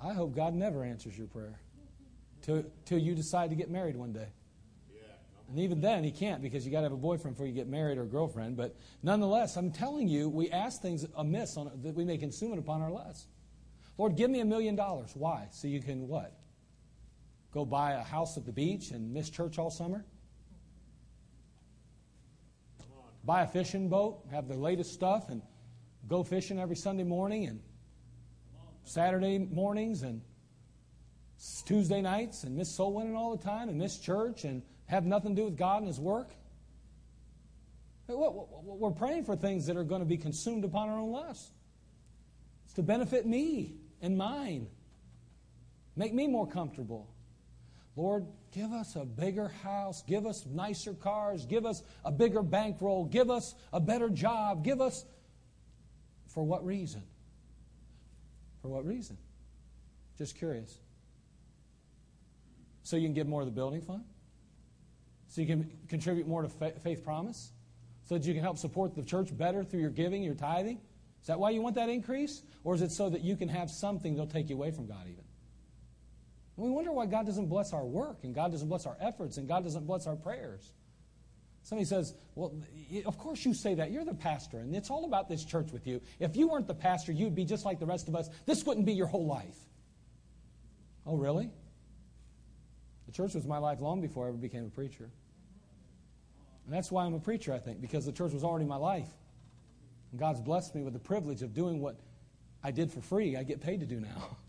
I 0.00 0.12
hope 0.12 0.34
God 0.34 0.54
never 0.54 0.84
answers 0.84 1.16
your 1.18 1.26
prayer 1.26 1.58
till, 2.44 2.64
till 2.84 2.98
you 2.98 3.14
decide 3.14 3.50
to 3.50 3.56
get 3.56 3.70
married 3.70 3.96
one 3.96 4.12
day. 4.12 4.28
And 5.48 5.58
even 5.58 5.80
then, 5.80 6.04
he 6.04 6.10
can't 6.10 6.40
because 6.40 6.64
you 6.64 6.72
got 6.72 6.78
to 6.78 6.84
have 6.84 6.92
a 6.92 6.96
boyfriend 6.96 7.36
before 7.36 7.46
you 7.46 7.52
get 7.52 7.68
married 7.68 7.98
or 7.98 8.02
a 8.02 8.06
girlfriend. 8.06 8.56
But 8.56 8.74
nonetheless, 9.02 9.56
I'm 9.56 9.70
telling 9.70 10.08
you, 10.08 10.28
we 10.28 10.50
ask 10.50 10.80
things 10.80 11.06
amiss 11.16 11.56
on, 11.56 11.70
that 11.82 11.94
we 11.94 12.04
may 12.04 12.16
consume 12.16 12.52
it 12.52 12.58
upon 12.58 12.80
our 12.80 12.90
lust. 12.90 13.28
Lord, 13.98 14.16
give 14.16 14.30
me 14.30 14.40
a 14.40 14.44
million 14.44 14.74
dollars. 14.74 15.12
Why? 15.14 15.48
So 15.52 15.68
you 15.68 15.80
can 15.80 16.08
what? 16.08 16.34
Go 17.52 17.64
buy 17.64 17.92
a 17.92 18.02
house 18.02 18.36
at 18.36 18.46
the 18.46 18.52
beach 18.52 18.90
and 18.90 19.12
miss 19.12 19.30
church 19.30 19.58
all 19.58 19.70
summer? 19.70 20.04
Buy 23.22 23.42
a 23.42 23.46
fishing 23.46 23.88
boat, 23.88 24.24
have 24.30 24.48
the 24.48 24.56
latest 24.56 24.92
stuff, 24.92 25.28
and 25.28 25.40
go 26.08 26.24
fishing 26.24 26.58
every 26.58 26.76
Sunday 26.76 27.04
morning 27.04 27.46
and 27.46 27.60
Saturday 28.84 29.38
mornings 29.38 30.02
and 30.02 30.20
Tuesday 31.66 32.00
nights 32.00 32.44
and 32.44 32.56
miss 32.56 32.74
soul 32.74 32.92
winning 32.92 33.16
all 33.16 33.36
the 33.36 33.42
time 33.42 33.68
and 33.68 33.78
miss 33.78 33.98
church 33.98 34.44
and 34.44 34.62
have 34.86 35.04
nothing 35.04 35.34
to 35.34 35.42
do 35.42 35.44
with 35.46 35.56
God 35.56 35.78
and 35.78 35.86
His 35.86 36.00
work? 36.00 36.30
We're 38.06 38.90
praying 38.90 39.24
for 39.24 39.34
things 39.34 39.66
that 39.66 39.76
are 39.76 39.84
going 39.84 40.00
to 40.00 40.06
be 40.06 40.18
consumed 40.18 40.64
upon 40.64 40.88
our 40.88 40.98
own 40.98 41.10
lust. 41.10 41.52
It's 42.66 42.74
to 42.74 42.82
benefit 42.82 43.26
me 43.26 43.76
and 44.02 44.16
mine. 44.16 44.66
Make 45.96 46.12
me 46.12 46.26
more 46.26 46.46
comfortable. 46.46 47.08
Lord, 47.96 48.26
give 48.52 48.72
us 48.72 48.96
a 48.96 49.04
bigger 49.04 49.48
house. 49.62 50.02
Give 50.02 50.26
us 50.26 50.44
nicer 50.46 50.92
cars. 50.94 51.46
Give 51.46 51.64
us 51.64 51.82
a 52.04 52.10
bigger 52.10 52.42
bankroll. 52.42 53.04
Give 53.04 53.30
us 53.30 53.54
a 53.72 53.80
better 53.80 54.08
job. 54.08 54.64
Give 54.64 54.80
us. 54.80 55.04
For 56.26 56.42
what 56.42 56.66
reason? 56.66 57.02
For 58.60 58.68
what 58.68 58.84
reason? 58.84 59.16
Just 60.18 60.36
curious. 60.36 60.78
So 62.84 62.96
you 62.96 63.06
can 63.06 63.14
give 63.14 63.26
more 63.26 63.40
to 63.40 63.46
the 63.46 63.52
building 63.52 63.80
fund? 63.80 64.04
So 65.28 65.40
you 65.40 65.46
can 65.46 65.70
contribute 65.88 66.28
more 66.28 66.42
to 66.42 66.48
faith 66.48 67.02
promise? 67.02 67.50
So 68.04 68.16
that 68.16 68.24
you 68.24 68.34
can 68.34 68.42
help 68.42 68.58
support 68.58 68.94
the 68.94 69.02
church 69.02 69.36
better 69.36 69.64
through 69.64 69.80
your 69.80 69.90
giving, 69.90 70.22
your 70.22 70.34
tithing? 70.34 70.78
Is 71.22 71.28
that 71.28 71.40
why 71.40 71.50
you 71.50 71.62
want 71.62 71.74
that 71.76 71.88
increase? 71.88 72.42
Or 72.62 72.74
is 72.74 72.82
it 72.82 72.92
so 72.92 73.08
that 73.08 73.22
you 73.22 73.34
can 73.34 73.48
have 73.48 73.70
something 73.70 74.14
that'll 74.14 74.30
take 74.30 74.50
you 74.50 74.56
away 74.56 74.70
from 74.70 74.86
God 74.86 75.06
even? 75.06 75.24
We 76.56 76.70
wonder 76.70 76.92
why 76.92 77.06
God 77.06 77.26
doesn't 77.26 77.46
bless 77.46 77.72
our 77.72 77.84
work 77.84 78.18
and 78.22 78.34
God 78.34 78.52
doesn't 78.52 78.68
bless 78.68 78.86
our 78.86 78.96
efforts 79.00 79.38
and 79.38 79.48
God 79.48 79.64
doesn't 79.64 79.86
bless 79.86 80.06
our 80.06 80.16
prayers. 80.16 80.70
Somebody 81.64 81.86
says, 81.86 82.14
Well, 82.34 82.54
of 83.06 83.18
course 83.18 83.44
you 83.44 83.54
say 83.54 83.74
that. 83.74 83.90
You're 83.90 84.04
the 84.04 84.14
pastor, 84.14 84.58
and 84.58 84.76
it's 84.76 84.90
all 84.90 85.06
about 85.06 85.30
this 85.30 85.44
church 85.44 85.72
with 85.72 85.86
you. 85.86 86.02
If 86.20 86.36
you 86.36 86.48
weren't 86.48 86.68
the 86.68 86.74
pastor, 86.74 87.10
you'd 87.10 87.34
be 87.34 87.46
just 87.46 87.64
like 87.64 87.80
the 87.80 87.86
rest 87.86 88.06
of 88.06 88.14
us. 88.14 88.28
This 88.44 88.64
wouldn't 88.64 88.84
be 88.84 88.92
your 88.92 89.06
whole 89.06 89.26
life. 89.26 89.56
Oh, 91.06 91.16
really? 91.16 91.50
The 93.06 93.12
church 93.12 93.34
was 93.34 93.46
my 93.46 93.58
life 93.58 93.80
long 93.80 94.00
before 94.00 94.26
I 94.26 94.28
ever 94.28 94.36
became 94.36 94.64
a 94.64 94.70
preacher. 94.70 95.10
And 96.64 96.74
that's 96.74 96.90
why 96.90 97.04
I'm 97.04 97.14
a 97.14 97.20
preacher, 97.20 97.52
I 97.52 97.58
think, 97.58 97.80
because 97.80 98.06
the 98.06 98.12
church 98.12 98.32
was 98.32 98.42
already 98.42 98.64
my 98.64 98.76
life. 98.76 99.08
And 100.10 100.20
God's 100.20 100.40
blessed 100.40 100.74
me 100.74 100.82
with 100.82 100.94
the 100.94 100.98
privilege 100.98 101.42
of 101.42 101.52
doing 101.54 101.80
what 101.80 101.96
I 102.62 102.70
did 102.70 102.90
for 102.90 103.00
free, 103.00 103.36
I 103.36 103.42
get 103.42 103.60
paid 103.60 103.80
to 103.80 103.86
do 103.86 104.00
now. 104.00 104.36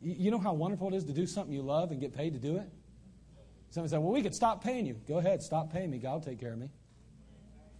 You 0.00 0.30
know 0.30 0.38
how 0.38 0.52
wonderful 0.52 0.94
it 0.94 0.96
is 0.96 1.04
to 1.06 1.12
do 1.12 1.26
something 1.26 1.52
you 1.52 1.60
love 1.60 1.90
and 1.90 2.00
get 2.00 2.14
paid 2.14 2.32
to 2.34 2.38
do 2.38 2.58
it? 2.58 2.70
Somebody 3.70 3.90
said, 3.90 3.98
Well, 3.98 4.12
we 4.12 4.22
could 4.22 4.32
stop 4.32 4.62
paying 4.62 4.86
you. 4.86 4.94
Go 5.08 5.18
ahead, 5.18 5.42
stop 5.42 5.72
paying 5.72 5.90
me. 5.90 5.98
God 5.98 6.12
will 6.12 6.20
take 6.20 6.38
care 6.38 6.52
of 6.52 6.58
me. 6.60 6.70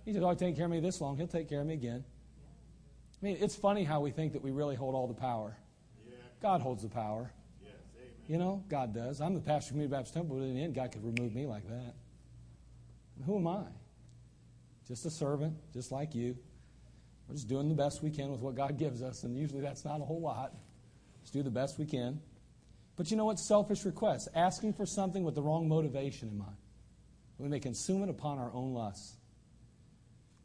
He 0.05 0.13
said, 0.13 0.25
Oh, 0.25 0.35
take 0.35 0.57
care 0.57 0.65
of 0.65 0.71
me 0.73 0.81
this 0.81 1.01
long. 1.01 1.17
He'll 1.17 1.29
take 1.29 1.49
care 1.49 1.61
of 1.61 1.69
me 1.69 1.75
again. 1.75 2.05
I 3.23 3.25
mean, 3.25 3.39
it's 3.41 3.55
funny 3.55 3.85
how 3.85 4.01
we 4.01 4.11
think 4.11 4.33
that 4.33 4.43
we 4.43 4.51
really 4.51 4.75
hold 4.75 4.97
all 4.97 5.07
the 5.07 5.15
power. 5.15 5.57
God 6.43 6.61
holds 6.61 6.83
the 6.83 6.89
power. 6.89 7.33
You 8.29 8.37
know, 8.37 8.63
God 8.69 8.95
does. 8.95 9.23
I'm 9.23 9.35
the 9.35 9.41
pastor 9.41 9.71
of 9.71 9.73
Community 9.73 9.91
Baptist 9.91 10.15
Temple, 10.15 10.37
but 10.37 10.43
in 10.45 10.55
the 10.55 10.63
end, 10.63 10.75
God 10.75 10.93
could 10.93 11.03
remove 11.03 11.35
me 11.35 11.47
like 11.47 11.67
that. 11.67 11.95
And 13.17 13.25
who 13.25 13.39
am 13.39 13.47
I? 13.47 13.63
Just 14.87 15.07
a 15.07 15.11
servant, 15.11 15.55
just 15.73 15.91
like 15.91 16.15
you. 16.15 16.37
We're 17.27 17.35
just 17.35 17.49
doing 17.49 17.71
the 17.71 17.75
best 17.75 18.03
we 18.03 18.11
can 18.11 18.31
with 18.31 18.41
what 18.41 18.55
God 18.55 18.79
gives 18.79 19.03
us, 19.03 19.25
and 19.25 19.37
usually 19.37 19.63
that's 19.63 19.85
not 19.85 20.03
a 20.03 20.05
whole 20.05 20.21
lot. 20.21 20.55
Let's 21.21 21.31
do 21.31 21.43
the 21.43 21.51
best 21.51 21.79
we 21.79 21.87
can. 21.87 22.21
But 22.97 23.11
you 23.11 23.17
know 23.17 23.25
what? 23.25 23.39
Selfish 23.39 23.85
requests, 23.87 24.29
asking 24.35 24.75
for 24.75 24.85
something 24.85 25.25
with 25.25 25.35
the 25.35 25.43
wrong 25.43 25.67
motivation 25.67 26.29
in 26.29 26.39
mind. 26.39 26.57
We 27.39 27.49
may 27.49 27.61
consume 27.61 28.03
it 28.03 28.11
upon 28.11 28.39
our 28.39 28.51
own 28.53 28.75
lusts. 28.75 29.17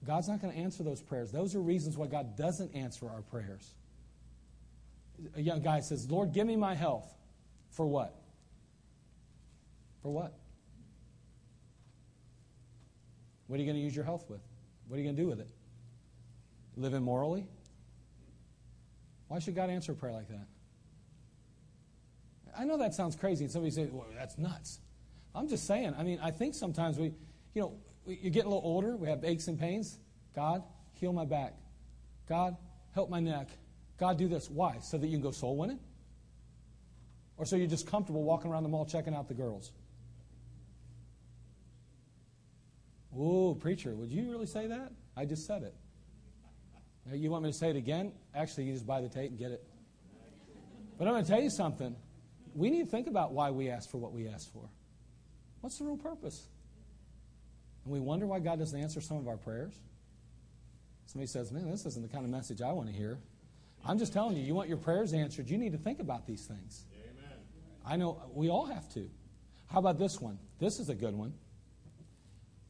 God's 0.05 0.29
not 0.29 0.41
going 0.41 0.53
to 0.53 0.59
answer 0.59 0.83
those 0.83 1.01
prayers. 1.01 1.31
Those 1.31 1.55
are 1.55 1.61
reasons 1.61 1.97
why 1.97 2.07
God 2.07 2.37
doesn't 2.37 2.75
answer 2.75 3.09
our 3.09 3.21
prayers. 3.21 3.73
A 5.35 5.41
young 5.41 5.61
guy 5.61 5.79
says, 5.81 6.09
Lord, 6.09 6.33
give 6.33 6.47
me 6.47 6.55
my 6.55 6.75
health. 6.75 7.13
For 7.73 7.85
what? 7.85 8.15
For 10.01 10.09
what? 10.11 10.33
What 13.47 13.57
are 13.57 13.59
you 13.59 13.65
going 13.65 13.77
to 13.77 13.83
use 13.83 13.95
your 13.95 14.05
health 14.05 14.25
with? 14.29 14.41
What 14.87 14.95
are 14.95 14.99
you 14.99 15.05
going 15.05 15.15
to 15.15 15.21
do 15.21 15.27
with 15.27 15.39
it? 15.39 15.49
Live 16.77 16.93
immorally? 16.93 17.45
Why 19.27 19.39
should 19.39 19.55
God 19.55 19.69
answer 19.69 19.91
a 19.91 19.95
prayer 19.95 20.13
like 20.13 20.27
that? 20.29 20.47
I 22.57 22.63
know 22.65 22.77
that 22.77 22.93
sounds 22.93 23.15
crazy, 23.15 23.43
and 23.43 23.51
somebody 23.51 23.71
says, 23.71 23.89
well, 23.91 24.05
that's 24.15 24.37
nuts. 24.37 24.79
I'm 25.33 25.47
just 25.47 25.65
saying, 25.65 25.95
I 25.97 26.03
mean, 26.03 26.19
I 26.21 26.29
think 26.29 26.53
sometimes 26.53 26.99
we, 26.99 27.13
you 27.55 27.61
know, 27.61 27.73
you 28.05 28.29
get 28.29 28.45
a 28.45 28.47
little 28.47 28.61
older, 28.63 28.95
we 28.95 29.07
have 29.07 29.23
aches 29.23 29.47
and 29.47 29.59
pains. 29.59 29.97
God, 30.35 30.61
heal 30.93 31.13
my 31.13 31.25
back. 31.25 31.55
God, 32.29 32.55
help 32.93 33.09
my 33.09 33.19
neck. 33.19 33.49
God, 33.97 34.17
do 34.17 34.27
this. 34.27 34.49
Why? 34.49 34.77
So 34.81 34.99
that 34.99 35.07
you 35.07 35.13
can 35.13 35.23
go 35.23 35.31
soul 35.31 35.57
winning? 35.57 35.79
Or 37.37 37.45
so 37.45 37.55
you're 37.55 37.67
just 37.67 37.87
comfortable 37.87 38.23
walking 38.23 38.51
around 38.51 38.63
the 38.63 38.69
mall 38.69 38.85
checking 38.85 39.13
out 39.13 39.27
the 39.27 39.33
girls? 39.33 39.71
Whoa, 43.11 43.55
preacher, 43.55 43.95
would 43.95 44.11
you 44.11 44.31
really 44.31 44.45
say 44.45 44.67
that? 44.67 44.91
I 45.15 45.25
just 45.25 45.45
said 45.45 45.63
it. 45.63 45.75
You 47.11 47.31
want 47.31 47.43
me 47.43 47.51
to 47.51 47.57
say 47.57 47.69
it 47.69 47.75
again? 47.75 48.13
Actually, 48.33 48.65
you 48.65 48.73
just 48.73 48.87
buy 48.87 49.01
the 49.01 49.09
tape 49.09 49.29
and 49.29 49.37
get 49.37 49.51
it. 49.51 49.63
But 50.97 51.07
I'm 51.07 51.13
going 51.13 51.23
to 51.23 51.29
tell 51.29 51.41
you 51.41 51.49
something. 51.49 51.95
We 52.55 52.69
need 52.69 52.85
to 52.85 52.89
think 52.89 53.07
about 53.07 53.33
why 53.33 53.51
we 53.51 53.69
ask 53.69 53.89
for 53.89 53.97
what 53.97 54.13
we 54.13 54.27
ask 54.27 54.51
for. 54.51 54.69
What's 55.61 55.77
the 55.77 55.85
real 55.85 55.97
purpose? 55.97 56.47
And 57.83 57.93
we 57.93 57.99
wonder 57.99 58.25
why 58.25 58.39
God 58.39 58.59
doesn't 58.59 58.79
answer 58.79 59.01
some 59.01 59.17
of 59.17 59.27
our 59.27 59.37
prayers. 59.37 59.73
Somebody 61.05 61.27
says, 61.27 61.51
Man, 61.51 61.69
this 61.69 61.85
isn't 61.85 62.01
the 62.01 62.13
kind 62.13 62.23
of 62.25 62.31
message 62.31 62.61
I 62.61 62.71
want 62.71 62.87
to 62.87 62.93
hear. 62.93 63.19
I'm 63.85 63.99
just 63.99 64.13
telling 64.13 64.37
you, 64.37 64.43
you 64.43 64.55
want 64.55 64.69
your 64.69 64.77
prayers 64.77 65.13
answered, 65.13 65.49
you 65.49 65.57
need 65.57 65.73
to 65.73 65.77
think 65.77 65.99
about 65.99 66.25
these 66.25 66.45
things. 66.45 66.85
I 67.85 67.97
know 67.97 68.21
we 68.33 68.49
all 68.49 68.65
have 68.65 68.87
to. 68.93 69.09
How 69.67 69.79
about 69.79 69.97
this 69.99 70.19
one? 70.19 70.39
This 70.59 70.79
is 70.79 70.89
a 70.89 70.95
good 70.95 71.15
one. 71.15 71.33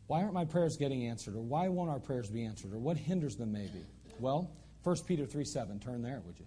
Why 0.07 0.21
aren't 0.21 0.33
my 0.33 0.45
prayers 0.45 0.77
getting 0.77 1.07
answered? 1.07 1.35
Or 1.35 1.41
why 1.41 1.67
won't 1.69 1.89
our 1.89 1.99
prayers 1.99 2.29
be 2.29 2.43
answered? 2.45 2.73
Or 2.73 2.79
what 2.79 2.97
hinders 2.97 3.35
them 3.35 3.51
maybe? 3.51 3.85
Well, 4.19 4.51
1 4.83 4.95
Peter 5.07 5.25
3 5.25 5.45
7. 5.45 5.79
Turn 5.79 6.01
there, 6.01 6.21
would 6.25 6.39
you? 6.39 6.45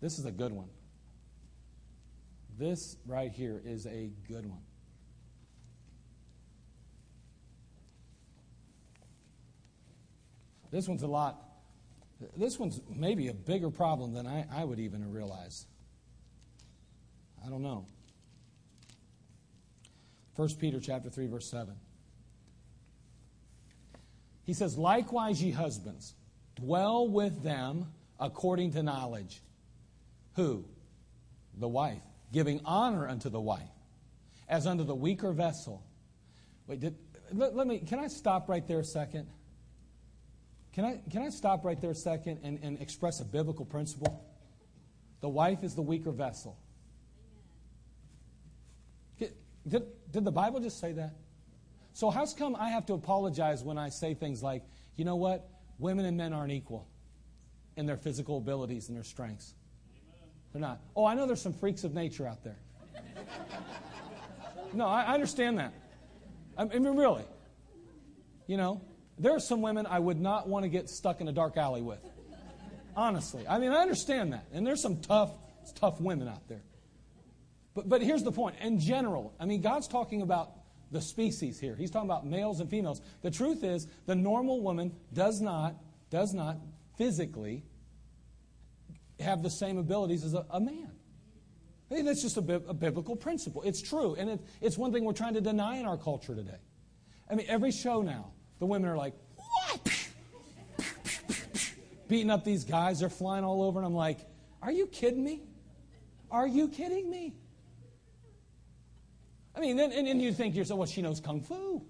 This 0.00 0.18
is 0.18 0.24
a 0.24 0.32
good 0.32 0.52
one. 0.52 0.68
This 2.58 2.96
right 3.06 3.32
here 3.32 3.62
is 3.64 3.86
a 3.86 4.10
good 4.28 4.46
one. 4.46 4.62
This 10.70 10.88
one's 10.88 11.02
a 11.02 11.06
lot 11.06 11.52
this 12.36 12.58
one's 12.58 12.80
maybe 12.94 13.28
a 13.28 13.34
bigger 13.34 13.70
problem 13.70 14.12
than 14.12 14.26
I, 14.26 14.46
I 14.52 14.64
would 14.64 14.78
even 14.78 15.10
realize. 15.10 15.66
I 17.44 17.50
don't 17.50 17.62
know. 17.62 17.86
1 20.36 20.48
Peter 20.58 20.80
chapter 20.80 21.10
3, 21.10 21.26
verse 21.26 21.50
7. 21.50 21.74
He 24.44 24.54
says, 24.54 24.76
Likewise, 24.78 25.42
ye 25.42 25.50
husbands, 25.50 26.14
dwell 26.56 27.08
with 27.08 27.42
them 27.42 27.86
according 28.18 28.72
to 28.72 28.82
knowledge. 28.82 29.42
Who? 30.36 30.64
The 31.58 31.68
wife. 31.68 32.02
Giving 32.32 32.60
honor 32.64 33.06
unto 33.06 33.28
the 33.28 33.40
wife. 33.40 33.68
as 34.48 34.66
unto 34.66 34.84
the 34.84 34.94
weaker 34.94 35.32
vessel. 35.32 35.82
Wait, 36.66 36.80
did, 36.80 36.94
let, 37.32 37.54
let 37.54 37.66
me, 37.66 37.78
can 37.78 37.98
I 37.98 38.08
stop 38.08 38.48
right 38.48 38.66
there 38.66 38.80
a 38.80 38.84
second? 38.84 39.26
Can 40.72 40.84
I, 40.84 41.00
can 41.10 41.22
I 41.22 41.28
stop 41.30 41.64
right 41.64 41.80
there 41.80 41.90
a 41.90 41.94
second 41.94 42.40
and, 42.42 42.58
and 42.62 42.80
express 42.80 43.20
a 43.20 43.24
biblical 43.24 43.64
principle? 43.64 44.24
The 45.20 45.28
wife 45.28 45.62
is 45.62 45.74
the 45.74 45.82
weaker 45.82 46.10
vessel. 46.10 46.58
Did, 49.66 49.84
did 50.10 50.24
the 50.24 50.32
Bible 50.32 50.60
just 50.60 50.80
say 50.80 50.92
that? 50.92 51.14
So, 51.94 52.10
how's 52.10 52.34
come 52.34 52.56
I 52.56 52.70
have 52.70 52.86
to 52.86 52.94
apologize 52.94 53.62
when 53.62 53.78
I 53.78 53.90
say 53.90 54.14
things 54.14 54.42
like, 54.42 54.62
you 54.96 55.04
know 55.04 55.16
what? 55.16 55.48
Women 55.78 56.04
and 56.04 56.16
men 56.16 56.32
aren't 56.32 56.52
equal 56.52 56.88
in 57.76 57.86
their 57.86 57.96
physical 57.96 58.38
abilities 58.38 58.88
and 58.88 58.96
their 58.96 59.04
strengths. 59.04 59.54
They're 60.52 60.60
not. 60.60 60.80
Oh, 60.94 61.04
I 61.04 61.14
know 61.14 61.26
there's 61.26 61.40
some 61.40 61.54
freaks 61.54 61.84
of 61.84 61.94
nature 61.94 62.26
out 62.26 62.44
there. 62.44 62.58
no, 64.72 64.86
I, 64.86 65.02
I 65.02 65.14
understand 65.14 65.58
that. 65.58 65.72
I 66.56 66.64
mean, 66.64 66.96
really. 66.96 67.24
You 68.46 68.56
know, 68.56 68.82
there 69.18 69.32
are 69.32 69.40
some 69.40 69.62
women 69.62 69.86
I 69.86 69.98
would 69.98 70.20
not 70.20 70.48
want 70.48 70.64
to 70.64 70.68
get 70.68 70.90
stuck 70.90 71.20
in 71.20 71.28
a 71.28 71.32
dark 71.32 71.56
alley 71.56 71.82
with. 71.82 72.00
Honestly. 72.94 73.46
I 73.48 73.58
mean, 73.58 73.72
I 73.72 73.76
understand 73.76 74.32
that. 74.34 74.44
And 74.52 74.66
there's 74.66 74.82
some 74.82 75.00
tough, 75.00 75.30
tough 75.74 76.00
women 76.00 76.28
out 76.28 76.46
there. 76.48 76.62
But, 77.74 77.88
but 77.88 78.02
here's 78.02 78.22
the 78.22 78.32
point. 78.32 78.56
In 78.60 78.78
general, 78.78 79.34
I 79.40 79.46
mean, 79.46 79.60
God's 79.60 79.88
talking 79.88 80.22
about 80.22 80.52
the 80.90 81.00
species 81.00 81.58
here. 81.58 81.74
He's 81.74 81.90
talking 81.90 82.08
about 82.08 82.26
males 82.26 82.60
and 82.60 82.68
females. 82.68 83.00
The 83.22 83.30
truth 83.30 83.64
is, 83.64 83.86
the 84.06 84.14
normal 84.14 84.60
woman 84.60 84.92
does 85.12 85.40
not, 85.40 85.74
does 86.10 86.34
not 86.34 86.58
physically 86.96 87.64
have 89.18 89.42
the 89.42 89.50
same 89.50 89.78
abilities 89.78 90.24
as 90.24 90.34
a, 90.34 90.44
a 90.50 90.60
man. 90.60 90.90
I 91.90 91.94
think 91.94 92.06
that's 92.06 92.22
just 92.22 92.36
a, 92.36 92.40
a, 92.40 92.74
biblical 92.74 93.16
principle. 93.16 93.62
It's 93.62 93.80
true. 93.82 94.14
And 94.14 94.30
it, 94.30 94.40
it's 94.60 94.78
one 94.78 94.92
thing 94.92 95.04
we're 95.04 95.12
trying 95.12 95.34
to 95.34 95.40
deny 95.40 95.76
in 95.76 95.84
our 95.84 95.98
culture 95.98 96.34
today. 96.34 96.56
I 97.30 97.34
mean, 97.34 97.46
every 97.48 97.70
show 97.70 98.02
now, 98.02 98.32
the 98.58 98.66
women 98.66 98.90
are 98.90 98.96
like, 98.96 99.14
what? 99.36 100.10
Beating 102.08 102.30
up 102.30 102.44
these 102.44 102.64
guys. 102.64 103.00
They're 103.00 103.10
flying 103.10 103.44
all 103.44 103.62
over. 103.62 103.78
And 103.78 103.86
I'm 103.86 103.94
like, 103.94 104.20
are 104.62 104.72
you 104.72 104.86
kidding 104.86 105.22
me? 105.22 105.42
Are 106.30 106.46
you 106.46 106.68
kidding 106.68 107.10
me? 107.10 107.34
I 109.62 109.64
mean, 109.64 109.78
and, 109.78 110.08
and 110.08 110.20
you 110.20 110.32
think 110.32 110.54
to 110.54 110.58
yourself, 110.58 110.78
well, 110.78 110.88
she 110.88 111.02
knows 111.02 111.20
Kung 111.20 111.40
Fu. 111.40 111.82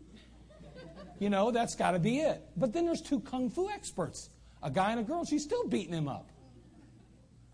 You 1.19 1.31
know, 1.31 1.51
that's 1.51 1.75
got 1.75 1.93
to 1.93 1.99
be 1.99 2.19
it. 2.19 2.43
But 2.55 2.75
then 2.75 2.85
there's 2.85 3.01
two 3.01 3.21
Kung 3.21 3.49
Fu 3.49 3.71
experts 3.71 4.29
a 4.63 4.71
guy 4.71 4.91
and 4.91 5.01
a 5.01 5.03
girl. 5.03 5.25
She's 5.25 5.43
still 5.43 5.67
beating 5.67 5.95
him 5.95 6.07
up. 6.07 6.29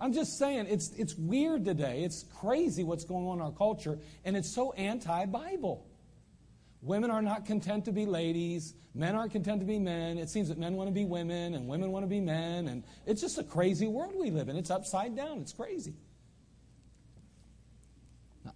I'm 0.00 0.12
just 0.12 0.36
saying, 0.36 0.66
it's, 0.68 0.90
it's 0.90 1.14
weird 1.14 1.64
today. 1.64 2.02
It's 2.02 2.24
crazy 2.40 2.82
what's 2.82 3.04
going 3.04 3.28
on 3.28 3.38
in 3.38 3.44
our 3.44 3.52
culture, 3.52 3.98
and 4.24 4.36
it's 4.36 4.52
so 4.52 4.72
anti 4.72 5.26
Bible. 5.26 5.86
Women 6.82 7.12
are 7.12 7.22
not 7.22 7.46
content 7.46 7.84
to 7.84 7.92
be 7.92 8.04
ladies. 8.04 8.74
Men 8.94 9.14
aren't 9.14 9.30
content 9.30 9.60
to 9.60 9.66
be 9.66 9.78
men. 9.78 10.18
It 10.18 10.30
seems 10.30 10.48
that 10.48 10.58
men 10.58 10.74
want 10.74 10.88
to 10.88 10.94
be 10.94 11.04
women 11.04 11.54
and 11.54 11.68
women 11.68 11.92
want 11.92 12.04
to 12.04 12.08
be 12.08 12.20
men. 12.20 12.68
And 12.68 12.84
it's 13.06 13.20
just 13.20 13.38
a 13.38 13.44
crazy 13.44 13.86
world 13.86 14.14
we 14.18 14.30
live 14.30 14.48
in. 14.48 14.56
It's 14.56 14.70
upside 14.70 15.16
down. 15.16 15.38
It's 15.40 15.52
crazy. 15.52 15.94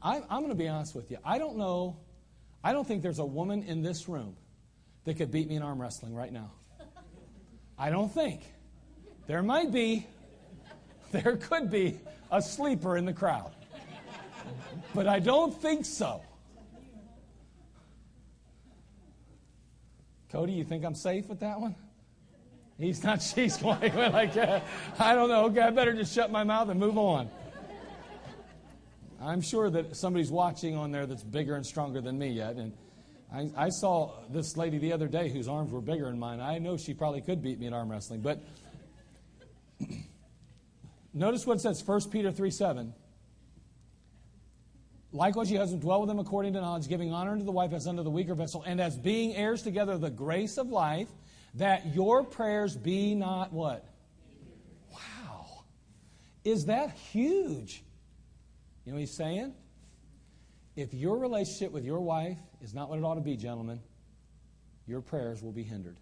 Now, 0.03 0.11
I, 0.11 0.17
I'm 0.31 0.41
going 0.41 0.49
to 0.49 0.55
be 0.55 0.69
honest 0.69 0.95
with 0.95 1.11
you. 1.11 1.19
I 1.25 1.39
don't 1.39 1.57
know. 1.57 1.97
I 2.63 2.73
don't 2.73 2.87
think 2.87 3.03
there's 3.03 3.19
a 3.19 3.25
woman 3.25 3.63
in 3.63 3.83
this 3.83 4.09
room 4.09 4.37
that 5.05 5.15
could 5.15 5.31
beat 5.31 5.49
me 5.49 5.57
in 5.57 5.63
arm 5.63 5.81
wrestling 5.81 6.15
right 6.15 6.33
now. 6.33 6.53
I 7.79 7.91
don't 7.91 8.13
think. 8.13 8.43
There 9.27 9.43
might 9.43 9.73
be. 9.73 10.07
There 11.11 11.37
could 11.37 11.71
be 11.71 12.01
a 12.31 12.41
sleeper 12.41 12.97
in 12.97 13.05
the 13.05 13.13
crowd. 13.13 13.53
But 14.95 15.07
I 15.07 15.19
don't 15.19 15.55
think 15.55 15.85
so. 15.85 16.23
Cody, 20.31 20.53
you 20.53 20.65
think 20.65 20.87
I'm 20.87 20.95
safe 20.95 21.29
with 21.29 21.41
that 21.41 21.61
one? 21.61 21.75
He's 22.79 23.05
not, 23.05 23.21
she's 23.35 23.59
going 23.59 23.95
like, 23.95 24.35
uh, 24.39 24.61
I 24.99 25.15
don't 25.15 25.29
know. 25.29 25.45
Okay, 25.47 25.61
I 25.61 25.69
better 25.69 25.93
just 25.93 26.15
shut 26.15 26.31
my 26.33 26.45
mouth 26.45 26.71
and 26.71 26.81
move 26.81 26.97
on. 26.97 27.29
I'm 29.23 29.41
sure 29.41 29.71
that 29.71 29.97
somebody's 29.97 30.31
watching 30.31 30.77
on 30.77 30.91
there 30.91 31.07
that's 31.07 31.23
bigger 31.23 31.55
and 31.55 31.65
stronger 31.65 32.01
than 32.01 32.19
me 32.19 32.29
yet. 32.29 32.57
And 32.57 32.73
I, 33.33 33.51
I, 33.57 33.69
saw 33.69 34.13
this 34.31 34.57
lady 34.57 34.79
the 34.79 34.93
other 34.93 35.07
day 35.07 35.29
whose 35.29 35.47
arms 35.47 35.71
were 35.71 35.81
bigger 35.81 36.07
than 36.07 36.19
mine. 36.19 36.41
I 36.41 36.59
know 36.59 36.77
she 36.77 36.93
probably 36.93 37.21
could 37.21 37.41
beat 37.41 37.59
me 37.59 37.67
in 37.67 37.73
arm 37.73 37.91
wrestling. 37.91 38.21
But 38.21 38.41
notice 41.15 41.47
what 41.47 41.59
it 41.59 41.61
says 41.61 41.83
1 41.87 42.11
Peter 42.11 42.33
3 42.33 42.51
7. 42.51 42.95
Likewise, 45.15 45.51
you 45.51 45.59
husbands, 45.59 45.85
dwell 45.85 46.01
with 46.01 46.09
them 46.09 46.19
according 46.19 46.55
to 46.55 46.61
knowledge, 46.61 46.89
giving 46.89 47.13
honor 47.13 47.33
unto 47.33 47.45
the 47.45 47.53
wife 47.53 47.73
as 47.75 47.87
unto 47.87 48.03
the 48.03 48.11
weaker 48.11 48.35
vessel, 48.35 48.63
and 48.67 48.81
as 48.81 48.97
being 48.97 49.37
heirs 49.37 49.63
together 49.63 49.93
of 49.93 50.01
the 50.01 50.11
grace 50.11 50.57
of 50.57 50.69
life, 50.69 51.09
that 51.55 51.95
your 51.95 52.25
prayers 52.25 52.77
be 52.77 53.15
not 53.15 53.53
what? 53.53 53.85
Wow. 54.91 55.65
Is 56.45 56.65
that 56.65 56.93
huge? 57.13 57.83
You 58.85 58.93
know 58.93 58.97
what 58.97 59.01
he's 59.01 59.17
saying? 59.17 59.55
If 60.75 60.95
your 60.95 61.19
relationship 61.19 61.73
with 61.73 61.85
your 61.85 62.01
wife 62.01 62.39
is 62.61 62.75
not 62.75 62.89
what 62.89 62.99
it 62.99 63.05
ought 63.05 63.15
to 63.15 63.21
be, 63.21 63.37
gentlemen, 63.37 63.81
your 64.87 65.01
prayers 65.01 65.43
will 65.43 65.53
be 65.53 65.63
hindered. 65.63 65.97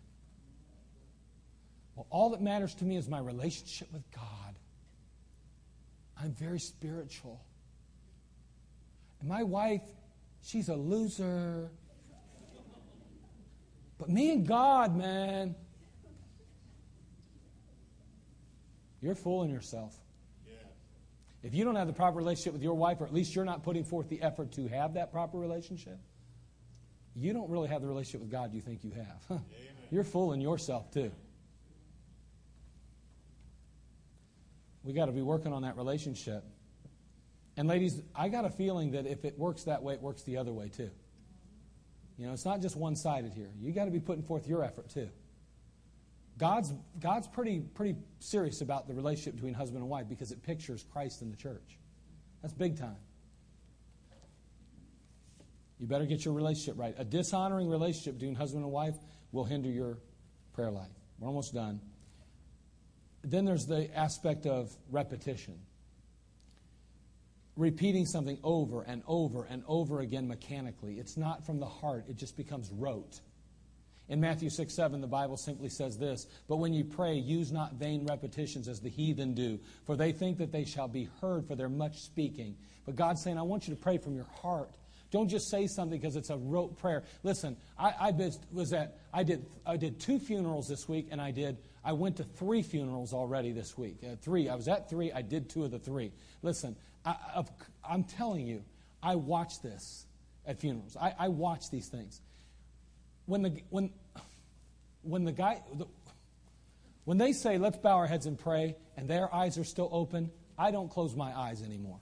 Well, 1.94 2.06
all 2.08 2.30
that 2.30 2.40
matters 2.40 2.74
to 2.76 2.84
me 2.84 2.96
is 2.96 3.08
my 3.08 3.18
relationship 3.18 3.92
with 3.92 4.02
God. 4.12 4.54
I'm 6.16 6.32
very 6.32 6.58
spiritual. 6.58 7.44
And 9.20 9.28
my 9.28 9.42
wife, 9.42 9.82
she's 10.42 10.68
a 10.68 10.76
loser. 10.76 11.70
But 13.98 14.08
me 14.08 14.32
and 14.32 14.46
God, 14.46 14.96
man, 14.96 15.54
you're 19.02 19.14
fooling 19.14 19.50
yourself. 19.50 19.99
If 21.42 21.54
you 21.54 21.64
don't 21.64 21.76
have 21.76 21.86
the 21.86 21.92
proper 21.92 22.18
relationship 22.18 22.52
with 22.52 22.62
your 22.62 22.74
wife, 22.74 23.00
or 23.00 23.06
at 23.06 23.14
least 23.14 23.34
you're 23.34 23.44
not 23.44 23.62
putting 23.62 23.84
forth 23.84 24.08
the 24.08 24.20
effort 24.20 24.52
to 24.52 24.68
have 24.68 24.94
that 24.94 25.10
proper 25.10 25.38
relationship, 25.38 25.98
you 27.14 27.32
don't 27.32 27.50
really 27.50 27.68
have 27.68 27.80
the 27.80 27.88
relationship 27.88 28.20
with 28.20 28.30
God 28.30 28.52
you 28.52 28.60
think 28.60 28.84
you 28.84 28.92
have. 28.92 29.40
you're 29.90 30.04
fooling 30.04 30.40
yourself 30.40 30.90
too. 30.92 31.10
We 34.82 34.92
got 34.92 35.06
to 35.06 35.12
be 35.12 35.22
working 35.22 35.52
on 35.52 35.62
that 35.62 35.76
relationship. 35.76 36.44
And 37.56 37.68
ladies, 37.68 38.00
I 38.14 38.28
got 38.28 38.44
a 38.44 38.50
feeling 38.50 38.92
that 38.92 39.06
if 39.06 39.24
it 39.24 39.38
works 39.38 39.64
that 39.64 39.82
way, 39.82 39.94
it 39.94 40.00
works 40.00 40.22
the 40.22 40.36
other 40.38 40.52
way 40.52 40.68
too. 40.68 40.90
You 42.16 42.26
know, 42.26 42.32
it's 42.32 42.44
not 42.44 42.60
just 42.60 42.76
one 42.76 42.96
sided 42.96 43.32
here. 43.32 43.50
You 43.58 43.72
got 43.72 43.86
to 43.86 43.90
be 43.90 44.00
putting 44.00 44.22
forth 44.22 44.46
your 44.46 44.62
effort 44.62 44.90
too. 44.90 45.08
God's, 46.40 46.72
God's 46.98 47.28
pretty, 47.28 47.60
pretty 47.60 47.96
serious 48.18 48.62
about 48.62 48.88
the 48.88 48.94
relationship 48.94 49.34
between 49.34 49.52
husband 49.52 49.82
and 49.82 49.90
wife 49.90 50.08
because 50.08 50.32
it 50.32 50.42
pictures 50.42 50.86
Christ 50.90 51.20
in 51.20 51.30
the 51.30 51.36
church. 51.36 51.78
That's 52.40 52.54
big 52.54 52.78
time. 52.78 52.96
You 55.78 55.86
better 55.86 56.06
get 56.06 56.24
your 56.24 56.32
relationship 56.32 56.78
right. 56.78 56.94
A 56.96 57.04
dishonoring 57.04 57.68
relationship 57.68 58.14
between 58.14 58.34
husband 58.34 58.64
and 58.64 58.72
wife 58.72 58.94
will 59.32 59.44
hinder 59.44 59.68
your 59.68 59.98
prayer 60.54 60.70
life. 60.70 60.88
We're 61.18 61.28
almost 61.28 61.52
done. 61.52 61.78
Then 63.22 63.44
there's 63.44 63.66
the 63.66 63.94
aspect 63.94 64.46
of 64.46 64.74
repetition. 64.90 65.58
Repeating 67.54 68.06
something 68.06 68.38
over 68.42 68.80
and 68.80 69.02
over 69.06 69.44
and 69.44 69.62
over 69.68 70.00
again 70.00 70.26
mechanically. 70.26 70.94
It's 70.94 71.18
not 71.18 71.44
from 71.44 71.60
the 71.60 71.66
heart, 71.66 72.06
it 72.08 72.16
just 72.16 72.38
becomes 72.38 72.70
rote. 72.72 73.20
In 74.10 74.20
Matthew 74.20 74.50
6 74.50 74.74
7, 74.74 75.00
the 75.00 75.06
Bible 75.06 75.36
simply 75.36 75.68
says 75.68 75.96
this 75.96 76.26
But 76.48 76.56
when 76.56 76.74
you 76.74 76.84
pray, 76.84 77.14
use 77.14 77.52
not 77.52 77.74
vain 77.74 78.04
repetitions 78.06 78.66
as 78.66 78.80
the 78.80 78.90
heathen 78.90 79.34
do, 79.34 79.60
for 79.86 79.96
they 79.96 80.10
think 80.10 80.38
that 80.38 80.50
they 80.50 80.64
shall 80.64 80.88
be 80.88 81.08
heard 81.20 81.46
for 81.46 81.54
their 81.54 81.68
much 81.68 82.00
speaking. 82.00 82.56
But 82.84 82.96
God's 82.96 83.22
saying, 83.22 83.38
I 83.38 83.42
want 83.42 83.68
you 83.68 83.74
to 83.74 83.80
pray 83.80 83.98
from 83.98 84.16
your 84.16 84.26
heart. 84.42 84.74
Don't 85.12 85.28
just 85.28 85.48
say 85.48 85.68
something 85.68 85.98
because 85.98 86.16
it's 86.16 86.30
a 86.30 86.36
rote 86.36 86.76
prayer. 86.76 87.04
Listen, 87.22 87.56
I, 87.78 87.94
I 88.00 88.30
was 88.52 88.72
at 88.72 88.98
I 89.14 89.22
did 89.22 89.46
I 89.64 89.76
did 89.76 90.00
two 90.00 90.18
funerals 90.18 90.66
this 90.66 90.88
week, 90.88 91.08
and 91.12 91.20
I 91.20 91.30
did 91.30 91.58
I 91.84 91.92
went 91.92 92.16
to 92.16 92.24
three 92.24 92.62
funerals 92.62 93.12
already 93.12 93.52
this 93.52 93.78
week. 93.78 93.98
Uh, 94.04 94.16
three. 94.20 94.48
I 94.48 94.56
was 94.56 94.66
at 94.66 94.90
three. 94.90 95.12
I 95.12 95.22
did 95.22 95.48
two 95.48 95.64
of 95.64 95.70
the 95.70 95.78
three. 95.78 96.10
Listen, 96.42 96.76
I, 97.04 97.14
am 97.88 98.04
telling 98.04 98.46
you, 98.46 98.64
I 99.02 99.14
watch 99.14 99.62
this 99.62 100.06
at 100.46 100.60
funerals. 100.60 100.96
I, 101.00 101.14
I 101.16 101.28
watch 101.28 101.70
these 101.70 101.88
things 101.88 102.20
when 103.30 103.42
the 103.42 103.62
when 103.70 103.90
when 105.02 105.24
the 105.24 105.32
guy 105.32 105.62
the, 105.74 105.86
when 107.04 107.18
they 107.18 107.32
say 107.32 107.58
let's 107.58 107.78
bow 107.78 107.96
our 107.96 108.06
heads 108.06 108.26
and 108.26 108.38
pray 108.38 108.76
and 108.96 109.08
their 109.08 109.32
eyes 109.34 109.58
are 109.58 109.64
still 109.64 109.88
open 109.92 110.30
i 110.58 110.70
don't 110.70 110.90
close 110.90 111.14
my 111.16 111.36
eyes 111.36 111.62
anymore. 111.62 111.98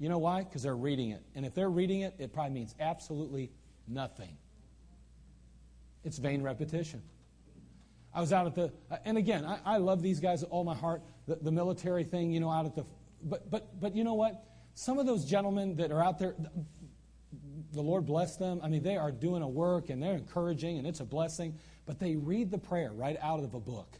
You 0.00 0.08
know 0.08 0.18
why? 0.18 0.44
Because 0.44 0.62
they're 0.62 0.76
reading 0.76 1.10
it. 1.10 1.24
And 1.34 1.44
if 1.44 1.54
they're 1.54 1.70
reading 1.70 2.02
it 2.02 2.14
it 2.18 2.32
probably 2.32 2.54
means 2.54 2.74
absolutely 2.78 3.50
nothing. 3.86 4.36
It's 6.04 6.18
vain 6.18 6.42
repetition. 6.42 7.02
I 8.14 8.20
was 8.20 8.32
out 8.32 8.46
at 8.46 8.54
the 8.54 8.72
and 9.04 9.18
again 9.18 9.44
i, 9.44 9.58
I 9.64 9.76
love 9.76 10.02
these 10.02 10.18
guys 10.18 10.40
with 10.40 10.50
all 10.50 10.64
my 10.64 10.74
heart 10.74 11.02
the, 11.26 11.36
the 11.36 11.52
military 11.52 12.04
thing 12.04 12.32
you 12.32 12.40
know 12.40 12.50
out 12.50 12.64
at 12.64 12.74
the 12.74 12.84
but 13.22 13.50
but 13.50 13.80
but 13.80 13.94
you 13.96 14.04
know 14.04 14.14
what? 14.14 14.44
Some 14.74 14.98
of 14.98 15.06
those 15.06 15.24
gentlemen 15.24 15.76
that 15.76 15.90
are 15.90 16.02
out 16.02 16.18
there, 16.18 16.34
the 17.72 17.82
Lord 17.82 18.06
bless 18.06 18.36
them. 18.36 18.60
I 18.62 18.68
mean, 18.68 18.82
they 18.82 18.96
are 18.96 19.10
doing 19.10 19.42
a 19.42 19.48
work 19.48 19.90
and 19.90 20.02
they're 20.02 20.14
encouraging 20.14 20.78
and 20.78 20.86
it's 20.86 21.00
a 21.00 21.04
blessing, 21.04 21.58
but 21.86 21.98
they 21.98 22.16
read 22.16 22.50
the 22.50 22.58
prayer 22.58 22.92
right 22.92 23.16
out 23.20 23.42
of 23.42 23.54
a 23.54 23.60
book. 23.60 23.98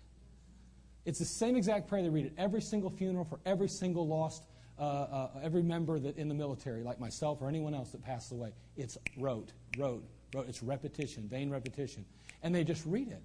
It's 1.05 1.19
the 1.19 1.25
same 1.25 1.57
exact 1.57 1.89
prayer 1.89 2.03
they 2.03 2.11
read 2.11 2.27
at 2.27 2.33
every 2.37 2.61
single 2.61 2.91
funeral 2.91 3.25
for 3.25 3.41
every 3.47 3.69
single 3.69 4.07
lost, 4.07 4.45
uh, 4.79 4.83
uh, 4.83 5.31
every 5.43 5.63
member 5.63 5.99
that 5.99 6.17
in 6.19 6.29
the 6.29 6.35
military, 6.35 6.83
like 6.83 7.01
myself 7.01 7.41
or 7.41 7.49
anyone 7.49 7.75
else 7.75 7.91
that 7.93 8.03
passed 8.03 8.33
away. 8.33 8.53
It's 8.77 8.99
rote, 9.17 9.53
rote, 9.79 10.05
rote. 10.35 10.49
It's 10.49 10.63
repetition, 10.63 11.29
vain 11.29 11.51
repetition. 11.51 12.05
And 12.43 12.55
they 12.55 12.65
just 12.65 12.85
read 12.85 13.09
it. 13.09 13.23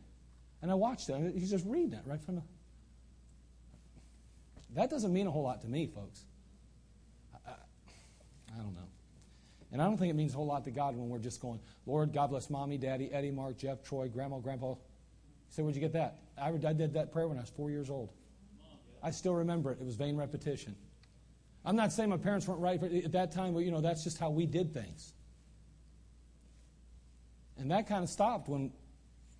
And 0.61 0.71
I 0.71 0.75
watched 0.75 1.09
it. 1.09 1.35
He's 1.35 1.51
just 1.51 1.65
reading 1.65 1.93
it 1.93 2.03
right 2.05 2.21
from 2.21 2.35
the. 2.35 2.43
That 4.75 4.89
doesn't 4.89 5.11
mean 5.11 5.27
a 5.27 5.31
whole 5.31 5.43
lot 5.43 5.61
to 5.61 5.67
me, 5.67 5.87
folks. 5.87 6.23
I, 7.33 7.51
I, 7.51 7.53
I 8.55 8.57
don't 8.61 8.73
know. 8.73 8.92
And 9.73 9.81
I 9.81 9.85
don't 9.85 9.97
think 9.97 10.11
it 10.11 10.15
means 10.15 10.33
a 10.33 10.37
whole 10.37 10.45
lot 10.45 10.63
to 10.65 10.71
God 10.71 10.95
when 10.95 11.09
we're 11.09 11.17
just 11.17 11.41
going, 11.41 11.59
Lord, 11.87 12.13
God 12.13 12.27
bless 12.29 12.47
mommy, 12.51 12.77
daddy, 12.77 13.11
Eddie, 13.11 13.31
Mark, 13.31 13.57
Jeff, 13.57 13.83
Troy, 13.83 14.07
grandma, 14.07 14.37
grandpa. 14.37 14.75
Say, 15.49 15.63
where'd 15.63 15.73
you 15.73 15.81
get 15.81 15.93
that? 15.93 16.19
I, 16.39 16.49
I 16.49 16.73
did 16.73 16.93
that 16.93 17.11
prayer 17.11 17.27
when 17.27 17.39
I 17.39 17.41
was 17.41 17.49
four 17.49 17.71
years 17.71 17.89
old. 17.89 18.11
I 19.01 19.09
still 19.09 19.33
remember 19.33 19.71
it. 19.71 19.79
It 19.81 19.85
was 19.85 19.95
vain 19.95 20.15
repetition. 20.15 20.75
I'm 21.65 21.75
not 21.75 21.91
saying 21.91 22.09
my 22.09 22.17
parents 22.17 22.47
weren't 22.47 22.61
right 22.61 22.81
at 22.81 23.11
that 23.13 23.31
time, 23.31 23.55
but 23.55 23.61
you 23.61 23.71
know, 23.71 23.81
that's 23.81 24.03
just 24.03 24.19
how 24.19 24.29
we 24.29 24.45
did 24.45 24.75
things. 24.75 25.11
And 27.57 27.71
that 27.71 27.87
kind 27.87 28.03
of 28.03 28.09
stopped 28.09 28.47
when 28.47 28.71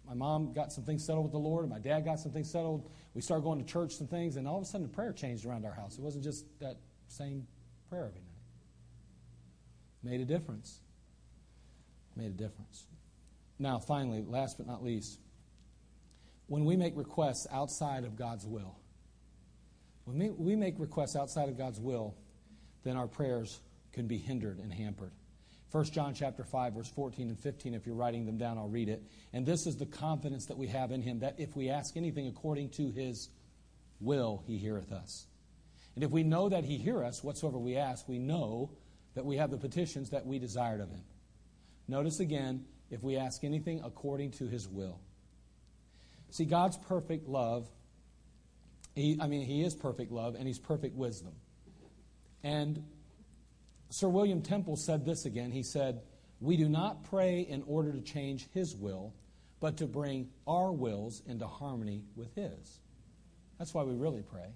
my 0.08 0.16
mom 0.16 0.52
got 0.54 0.74
some 0.74 0.84
things 0.84 1.06
settled 1.06 1.26
with 1.26 1.32
the 1.32 1.40
Lord, 1.40 1.64
and 1.64 1.72
my 1.72 1.80
dad 1.80 2.06
got 2.06 2.20
some 2.20 2.32
things 2.32 2.50
settled. 2.50 2.90
We 3.14 3.22
started 3.22 3.44
going 3.44 3.64
to 3.64 3.72
church, 3.72 3.96
some 3.96 4.08
things, 4.08 4.36
and 4.36 4.48
all 4.48 4.58
of 4.58 4.64
a 4.64 4.66
sudden 4.66 4.88
the 4.88 4.94
prayer 4.94 5.14
changed 5.14 5.46
around 5.46 5.64
our 5.64 5.74
house. 5.74 5.98
It 5.98 6.02
wasn't 6.02 6.24
just 6.24 6.46
that 6.60 6.78
same 7.08 7.46
prayer 7.90 8.12
night. 8.16 8.23
Made 10.04 10.22
a 10.22 10.26
difference. 10.26 10.80
Made 12.16 12.28
a 12.28 12.30
difference. 12.30 12.86
Now, 13.58 13.80
finally, 13.80 14.24
last 14.28 14.58
but 14.58 14.68
not 14.68 14.84
least, 14.84 15.20
when 16.48 16.66
we 16.66 16.76
make 16.76 16.96
requests 16.98 17.48
outside 17.52 18.04
of 18.04 18.16
God's 18.16 18.46
will, 18.46 18.76
when 20.06 20.36
we 20.38 20.56
make 20.56 20.76
requests 20.78 21.16
outside 21.16 21.50
of 21.50 21.58
God's 21.58 21.80
will, 21.80 22.16
then 22.84 22.98
our 22.98 23.08
prayers 23.08 23.62
can 23.94 24.08
be 24.08 24.18
hindered 24.18 24.60
and 24.60 24.74
hampered. 24.74 25.12
1 25.72 25.86
John 25.86 26.14
chapter 26.14 26.44
5 26.44 26.74
verse 26.74 26.90
14 26.90 27.30
and 27.30 27.40
15 27.40 27.74
if 27.74 27.88
you're 27.88 27.96
writing 27.96 28.28
them 28.28 28.38
down 28.38 28.60
I'll 28.60 28.68
read 28.68 28.90
it. 28.90 29.02
And 29.32 29.44
this 29.44 29.66
is 29.66 29.78
the 29.78 29.88
confidence 29.88 30.46
that 30.48 30.58
we 30.58 30.68
have 30.68 30.92
in 30.92 31.02
him 31.02 31.20
that 31.20 31.40
if 31.40 31.56
we 31.56 31.70
ask 31.70 31.98
anything 31.98 32.28
according 32.28 32.70
to 32.72 32.92
his 32.92 33.30
will 34.00 34.44
he 34.46 34.58
heareth 34.58 34.92
us. 34.92 35.26
And 35.96 36.04
if 36.04 36.12
we 36.12 36.22
know 36.22 36.50
that 36.50 36.64
he 36.64 36.78
hear 36.78 37.04
us 37.04 37.24
whatsoever 37.24 37.58
we 37.58 37.76
ask 37.76 38.08
we 38.08 38.20
know 38.20 38.70
that 39.16 39.26
we 39.26 39.38
have 39.38 39.52
the 39.52 39.58
petitions 39.58 40.10
that 40.12 40.26
we 40.26 40.40
desired 40.40 40.82
of 40.82 40.90
him. 40.90 41.04
Notice 41.88 42.20
again 42.20 42.66
if 42.90 43.04
we 43.04 43.18
ask 43.18 43.44
anything 43.44 43.82
according 43.84 44.32
to 44.32 44.48
his 44.48 44.68
will. 44.68 45.00
See 46.30 46.46
God's 46.46 46.78
perfect 46.78 47.28
love 47.28 47.68
he, 48.96 49.18
I 49.20 49.28
mean, 49.28 49.46
he 49.46 49.64
is 49.64 49.76
perfect 49.76 50.12
love 50.12 50.36
and 50.36 50.48
he's 50.48 50.60
perfect 50.60 50.96
wisdom. 50.96 51.34
And 52.44 52.84
Sir 53.90 54.08
William 54.08 54.42
Temple 54.42 54.76
said 54.76 55.06
this 55.06 55.26
again. 55.26 55.52
He 55.52 55.64
said, 55.64 56.02
We 56.40 56.58
do 56.58 56.70
not 56.70 57.04
pray 57.06 57.42
in 57.42 57.64
order 57.68 57.92
to 57.92 58.02
change 58.02 58.48
his 58.54 58.76
will, 58.76 59.14
but 59.60 59.78
to 59.78 59.88
bring 59.88 60.30
our 60.46 60.72
wills 60.72 61.22
into 61.26 61.48
harmony 61.48 62.04
with 62.16 62.34
his. 62.36 62.80
That's 63.58 63.74
why 63.74 63.84
we 63.84 63.96
really 63.96 64.22
pray, 64.22 64.54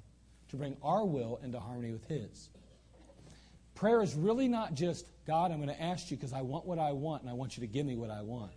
to 0.49 0.58
bring 0.58 0.76
our 0.84 1.05
will 1.05 1.39
into 1.41 1.60
harmony 1.60 1.93
with 1.93 2.05
his. 2.05 2.49
Prayer 3.78 4.01
is 4.01 4.13
really 4.15 4.47
not 4.47 4.73
just, 4.73 5.07
God, 5.25 5.51
I'm 5.51 5.57
going 5.57 5.73
to 5.73 5.82
ask 5.82 6.11
you 6.11 6.17
because 6.17 6.34
I 6.34 6.41
want 6.41 6.65
what 6.65 6.80
I 6.80 6.91
want 6.91 7.21
and 7.21 7.30
I 7.30 7.34
want 7.34 7.55
you 7.55 7.61
to 7.61 7.67
give 7.67 7.86
me 7.86 7.95
what 7.95 8.09
I 8.09 8.21
want. 8.21 8.51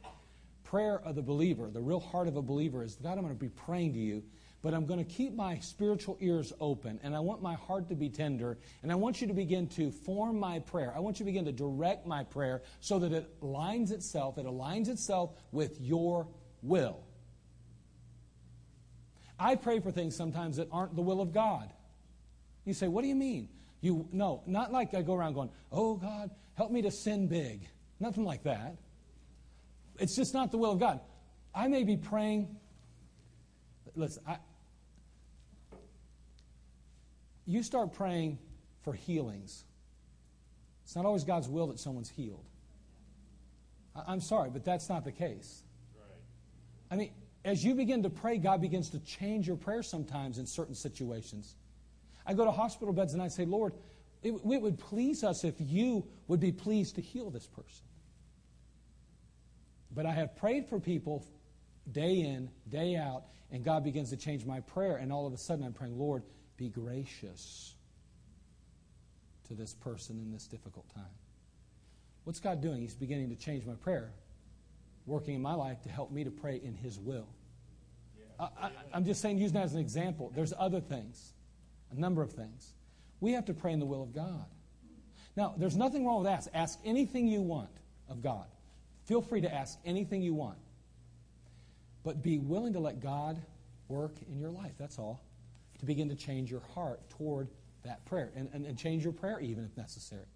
Prayer 0.64 1.00
of 1.04 1.14
the 1.14 1.22
believer, 1.22 1.70
the 1.70 1.80
real 1.80 2.00
heart 2.00 2.26
of 2.26 2.36
a 2.36 2.42
believer 2.42 2.82
is, 2.82 2.96
God, 2.96 3.18
I'm 3.18 3.24
going 3.24 3.34
to 3.34 3.40
be 3.40 3.48
praying 3.48 3.92
to 3.92 3.98
you 3.98 4.22
but 4.62 4.74
I'm 4.74 4.86
going 4.86 5.02
to 5.02 5.10
keep 5.10 5.34
my 5.34 5.58
spiritual 5.58 6.18
ears 6.20 6.52
open 6.60 7.00
and 7.02 7.14
I 7.16 7.20
want 7.20 7.42
my 7.42 7.54
heart 7.54 7.88
to 7.88 7.94
be 7.94 8.08
tender 8.08 8.58
and 8.82 8.92
I 8.92 8.94
want 8.94 9.20
you 9.20 9.26
to 9.28 9.34
begin 9.34 9.66
to 9.68 9.90
form 9.90 10.38
my 10.38 10.58
prayer. 10.58 10.92
I 10.94 11.00
want 11.00 11.18
you 11.18 11.24
to 11.24 11.30
begin 11.30 11.46
to 11.46 11.52
direct 11.52 12.06
my 12.06 12.24
prayer 12.24 12.62
so 12.80 12.98
that 12.98 13.12
it 13.12 13.40
aligns 13.40 13.90
itself, 13.90 14.38
it 14.38 14.46
aligns 14.46 14.88
itself 14.88 15.32
with 15.50 15.80
your 15.80 16.28
will. 16.62 17.00
I 19.38 19.56
pray 19.56 19.80
for 19.80 19.90
things 19.90 20.14
sometimes 20.14 20.58
that 20.58 20.68
aren't 20.70 20.94
the 20.94 21.02
will 21.02 21.22
of 21.22 21.32
God. 21.32 21.72
You 22.66 22.74
say, 22.74 22.88
"What 22.88 23.00
do 23.00 23.08
you 23.08 23.14
mean?" 23.14 23.48
You 23.80 24.08
no, 24.12 24.42
not 24.46 24.72
like 24.72 24.94
I 24.94 25.02
go 25.02 25.14
around 25.14 25.34
going, 25.34 25.50
"Oh 25.72 25.94
God, 25.96 26.30
help 26.54 26.70
me 26.70 26.82
to 26.82 26.90
sin 26.90 27.28
big." 27.28 27.66
Nothing 27.98 28.24
like 28.24 28.44
that. 28.44 28.76
It's 29.98 30.16
just 30.16 30.32
not 30.32 30.50
the 30.50 30.58
will 30.58 30.72
of 30.72 30.80
God. 30.80 31.00
I 31.54 31.68
may 31.68 31.84
be 31.84 31.96
praying 31.96 32.56
listen, 33.94 34.22
I, 34.26 34.36
you 37.46 37.62
start 37.62 37.92
praying 37.92 38.38
for 38.82 38.92
healings. 38.92 39.64
It's 40.84 40.96
not 40.96 41.04
always 41.04 41.24
God's 41.24 41.48
will 41.48 41.68
that 41.68 41.78
someone's 41.78 42.10
healed. 42.10 42.44
I'm 44.06 44.20
sorry, 44.20 44.50
but 44.50 44.64
that's 44.64 44.88
not 44.88 45.04
the 45.04 45.12
case. 45.12 45.62
I 46.90 46.96
mean, 46.96 47.12
as 47.44 47.64
you 47.64 47.74
begin 47.74 48.02
to 48.02 48.10
pray, 48.10 48.38
God 48.38 48.60
begins 48.60 48.90
to 48.90 48.98
change 49.00 49.46
your 49.46 49.56
prayer 49.56 49.82
sometimes 49.82 50.38
in 50.38 50.46
certain 50.46 50.74
situations. 50.74 51.56
I 52.26 52.34
go 52.34 52.44
to 52.44 52.50
hospital 52.50 52.92
beds 52.92 53.14
and 53.14 53.22
I 53.22 53.28
say, 53.28 53.44
Lord, 53.44 53.74
it, 54.22 54.32
it 54.32 54.62
would 54.62 54.78
please 54.78 55.24
us 55.24 55.44
if 55.44 55.54
you 55.58 56.06
would 56.28 56.40
be 56.40 56.52
pleased 56.52 56.96
to 56.96 57.00
heal 57.00 57.30
this 57.30 57.46
person. 57.46 57.86
But 59.92 60.06
I 60.06 60.12
have 60.12 60.36
prayed 60.36 60.66
for 60.66 60.78
people 60.78 61.26
day 61.90 62.20
in, 62.20 62.50
day 62.68 62.96
out, 62.96 63.24
and 63.50 63.64
God 63.64 63.82
begins 63.82 64.10
to 64.10 64.16
change 64.16 64.44
my 64.44 64.60
prayer, 64.60 64.96
and 64.96 65.12
all 65.12 65.26
of 65.26 65.32
a 65.32 65.38
sudden 65.38 65.64
I'm 65.64 65.72
praying, 65.72 65.98
Lord, 65.98 66.22
be 66.56 66.68
gracious 66.68 67.74
to 69.48 69.54
this 69.54 69.74
person 69.74 70.18
in 70.18 70.30
this 70.30 70.46
difficult 70.46 70.88
time. 70.94 71.04
What's 72.24 72.38
God 72.38 72.60
doing? 72.60 72.80
He's 72.80 72.94
beginning 72.94 73.30
to 73.30 73.36
change 73.36 73.64
my 73.66 73.74
prayer, 73.74 74.12
working 75.06 75.34
in 75.34 75.42
my 75.42 75.54
life 75.54 75.82
to 75.82 75.88
help 75.88 76.12
me 76.12 76.22
to 76.22 76.30
pray 76.30 76.60
in 76.62 76.74
His 76.74 76.98
will. 76.98 77.26
I, 78.38 78.70
am 78.94 79.04
just 79.04 79.20
saying, 79.20 79.38
using 79.38 79.54
that 79.54 79.64
as 79.64 79.74
an 79.74 79.80
example. 79.80 80.32
There's 80.34 80.54
other 80.58 80.80
things, 80.80 81.34
a 81.90 81.98
number 81.98 82.22
of 82.22 82.32
things. 82.32 82.72
We 83.20 83.32
have 83.32 83.46
to 83.46 83.54
pray 83.54 83.72
in 83.72 83.78
the 83.78 83.86
will 83.86 84.02
of 84.02 84.14
God. 84.14 84.46
Now, 85.36 85.54
there's 85.56 85.76
nothing 85.76 86.06
wrong 86.06 86.24
with 86.24 86.26
that. 86.26 86.48
Ask 86.54 86.78
anything 86.84 87.28
you 87.28 87.40
want 87.40 87.70
of 88.08 88.22
God. 88.22 88.46
Feel 89.04 89.22
free 89.22 89.40
to 89.42 89.52
ask 89.52 89.78
anything 89.84 90.22
you 90.22 90.34
want. 90.34 90.58
But 92.02 92.22
be 92.22 92.38
willing 92.38 92.72
to 92.72 92.80
let 92.80 93.00
God 93.00 93.40
work 93.88 94.14
in 94.30 94.38
your 94.38 94.50
life. 94.50 94.72
That's 94.78 94.98
all 94.98 95.22
to 95.80 95.86
begin 95.86 96.08
to 96.10 96.14
change 96.14 96.50
your 96.50 96.62
heart 96.74 97.00
toward 97.10 97.48
that 97.84 98.04
prayer 98.04 98.30
and, 98.36 98.48
and, 98.52 98.66
and 98.66 98.78
change 98.78 99.02
your 99.02 99.12
prayer 99.12 99.40
even 99.40 99.64
if 99.64 99.76
necessary. 99.76 100.26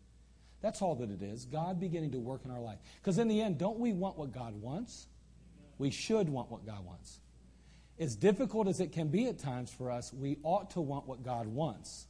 That's 0.62 0.80
all 0.80 0.94
that 0.96 1.10
it 1.10 1.22
is. 1.22 1.44
God 1.44 1.78
beginning 1.78 2.12
to 2.12 2.18
work 2.18 2.40
in 2.44 2.50
our 2.50 2.60
life. 2.60 2.78
Because 3.00 3.18
in 3.18 3.28
the 3.28 3.40
end, 3.42 3.58
don't 3.58 3.78
we 3.78 3.92
want 3.92 4.18
what 4.18 4.32
God 4.32 4.54
wants? 4.60 5.06
We 5.76 5.90
should 5.90 6.28
want 6.28 6.50
what 6.50 6.64
God 6.64 6.84
wants. 6.84 7.20
As 7.98 8.16
difficult 8.16 8.66
as 8.66 8.80
it 8.80 8.92
can 8.92 9.08
be 9.08 9.28
at 9.28 9.38
times 9.38 9.72
for 9.72 9.90
us, 9.90 10.12
we 10.12 10.38
ought 10.42 10.70
to 10.70 10.80
want 10.80 11.06
what 11.06 11.22
God 11.22 11.46
wants. 11.46 12.06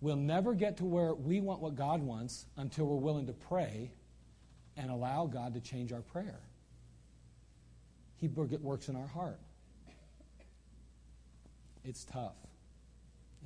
We'll 0.00 0.16
never 0.16 0.54
get 0.54 0.78
to 0.78 0.84
where 0.84 1.14
we 1.14 1.40
want 1.40 1.60
what 1.60 1.76
God 1.76 2.02
wants 2.02 2.46
until 2.56 2.86
we're 2.86 2.96
willing 2.96 3.26
to 3.26 3.32
pray 3.32 3.92
and 4.76 4.90
allow 4.90 5.26
God 5.26 5.54
to 5.54 5.60
change 5.60 5.92
our 5.92 6.00
prayer. 6.00 6.40
He 8.16 8.28
works 8.28 8.88
in 8.88 8.96
our 8.96 9.06
heart. 9.06 9.38
It's 11.84 12.04
tough. 12.04 12.36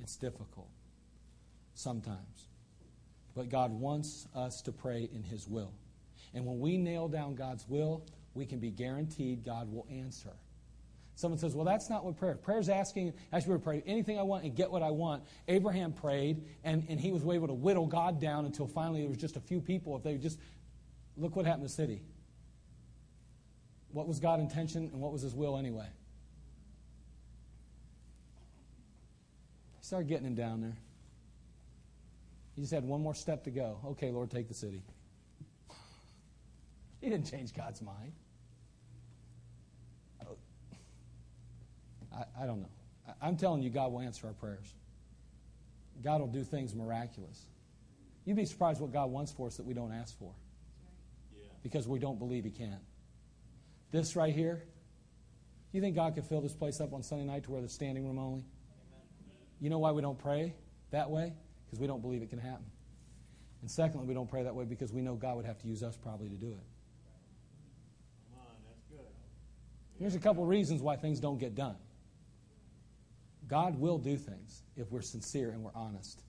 It's 0.01 0.15
difficult 0.15 0.69
sometimes. 1.73 2.47
But 3.35 3.49
God 3.49 3.71
wants 3.71 4.27
us 4.35 4.61
to 4.63 4.71
pray 4.71 5.09
in 5.13 5.23
His 5.23 5.47
will. 5.47 5.71
And 6.33 6.45
when 6.45 6.59
we 6.59 6.77
nail 6.77 7.07
down 7.07 7.35
God's 7.35 7.67
will, 7.67 8.05
we 8.33 8.45
can 8.45 8.59
be 8.59 8.71
guaranteed 8.71 9.45
God 9.45 9.71
will 9.71 9.87
answer. 9.89 10.33
Someone 11.15 11.39
says, 11.39 11.55
well, 11.55 11.65
that's 11.65 11.89
not 11.89 12.03
what 12.03 12.17
prayer. 12.17 12.33
is. 12.33 12.39
Prayer 12.39 12.59
is 12.59 12.67
asking, 12.67 13.13
ask 13.31 13.47
me 13.47 13.53
to 13.53 13.59
praying 13.59 13.83
anything 13.85 14.19
I 14.19 14.23
want 14.23 14.43
and 14.43 14.53
get 14.53 14.69
what 14.69 14.83
I 14.83 14.91
want. 14.91 15.23
Abraham 15.47 15.93
prayed, 15.93 16.43
and, 16.63 16.85
and 16.89 16.99
he 16.99 17.11
was 17.13 17.23
able 17.23 17.47
to 17.47 17.53
whittle 17.53 17.87
God 17.87 18.19
down 18.19 18.45
until 18.45 18.67
finally 18.67 18.99
there 19.01 19.09
was 19.09 19.17
just 19.17 19.37
a 19.37 19.39
few 19.39 19.61
people. 19.61 19.95
If 19.95 20.03
they 20.03 20.17
just, 20.17 20.39
look 21.15 21.35
what 21.37 21.45
happened 21.45 21.63
to 21.63 21.67
the 21.67 21.73
city. 21.73 22.01
What 23.91 24.09
was 24.09 24.19
God's 24.19 24.41
intention 24.41 24.89
and 24.91 25.01
what 25.01 25.13
was 25.13 25.21
his 25.21 25.33
will 25.33 25.57
anyway? 25.57 25.87
Start 29.79 30.07
getting 30.07 30.27
him 30.27 30.35
down 30.35 30.59
there. 30.59 30.75
He 32.55 32.61
just 32.61 32.73
had 32.73 32.83
one 32.83 33.01
more 33.01 33.15
step 33.15 33.45
to 33.45 33.51
go. 33.51 33.79
Okay, 33.85 34.11
Lord, 34.11 34.31
take 34.31 34.47
the 34.47 34.53
city. 34.53 34.83
He 37.01 37.11
didn't 37.11 37.29
change 37.29 37.53
God's 37.53 37.83
mind. 37.83 38.13
I, 42.15 42.43
I 42.43 42.45
don't 42.45 42.61
know. 42.61 42.69
I, 43.07 43.27
I'm 43.27 43.37
telling 43.37 43.61
you, 43.61 43.69
God 43.69 43.91
will 43.91 44.01
answer 44.01 44.27
our 44.27 44.33
prayers. 44.33 44.73
God 46.03 46.21
will 46.21 46.27
do 46.27 46.43
things 46.43 46.75
miraculous. 46.75 47.45
You'd 48.25 48.37
be 48.37 48.45
surprised 48.45 48.81
what 48.81 48.91
God 48.91 49.11
wants 49.11 49.31
for 49.31 49.47
us 49.47 49.57
that 49.57 49.65
we 49.65 49.73
don't 49.73 49.91
ask 49.91 50.17
for 50.17 50.31
because 51.63 51.87
we 51.87 51.99
don't 51.99 52.19
believe 52.19 52.43
He 52.43 52.51
can. 52.51 52.79
This 53.91 54.15
right 54.15 54.33
here, 54.33 54.63
you 55.71 55.81
think 55.81 55.95
God 55.95 56.15
could 56.15 56.25
fill 56.25 56.41
this 56.41 56.53
place 56.53 56.79
up 56.81 56.93
on 56.93 57.03
Sunday 57.03 57.25
night 57.25 57.43
to 57.43 57.51
where 57.51 57.61
there's 57.61 57.73
standing 57.73 58.05
room 58.05 58.19
only? 58.19 58.43
You 59.59 59.69
know 59.69 59.79
why 59.79 59.91
we 59.91 60.01
don't 60.01 60.17
pray 60.17 60.53
that 60.91 61.09
way? 61.09 61.33
Because 61.65 61.79
we 61.79 61.87
don't 61.87 62.01
believe 62.01 62.21
it 62.21 62.29
can 62.29 62.39
happen. 62.39 62.65
And 63.61 63.71
secondly, 63.71 64.05
we 64.05 64.13
don't 64.13 64.29
pray 64.29 64.43
that 64.43 64.53
way 64.53 64.65
because 64.65 64.93
we 64.93 65.01
know 65.01 65.15
God 65.15 65.37
would 65.37 65.45
have 65.45 65.59
to 65.59 65.67
use 65.67 65.81
us 65.81 65.97
probably 65.97 66.29
to 66.29 66.35
do 66.35 66.49
it. 66.49 66.65
Here's 69.97 70.15
a 70.15 70.19
couple 70.19 70.45
reasons 70.45 70.81
why 70.81 70.97
things 70.97 71.19
don't 71.19 71.39
get 71.39 71.55
done. 71.55 71.75
God 73.47 73.79
will 73.79 73.97
do 73.97 74.17
things 74.17 74.63
if 74.75 74.91
we're 74.91 75.01
sincere 75.01 75.51
and 75.51 75.63
we're 75.63 75.75
honest. 75.75 76.21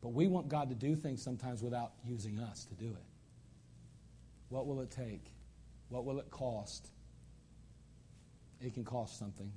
But 0.00 0.10
we 0.10 0.26
want 0.26 0.48
God 0.48 0.68
to 0.68 0.74
do 0.74 0.94
things 0.94 1.22
sometimes 1.22 1.62
without 1.62 1.92
using 2.06 2.38
us 2.38 2.64
to 2.66 2.74
do 2.74 2.86
it. 2.86 3.04
What 4.48 4.66
will 4.66 4.80
it 4.80 4.90
take? 4.90 5.32
What 5.88 6.04
will 6.04 6.18
it 6.18 6.30
cost? 6.30 6.88
It 8.60 8.74
can 8.74 8.84
cost 8.84 9.18
something. 9.18 9.50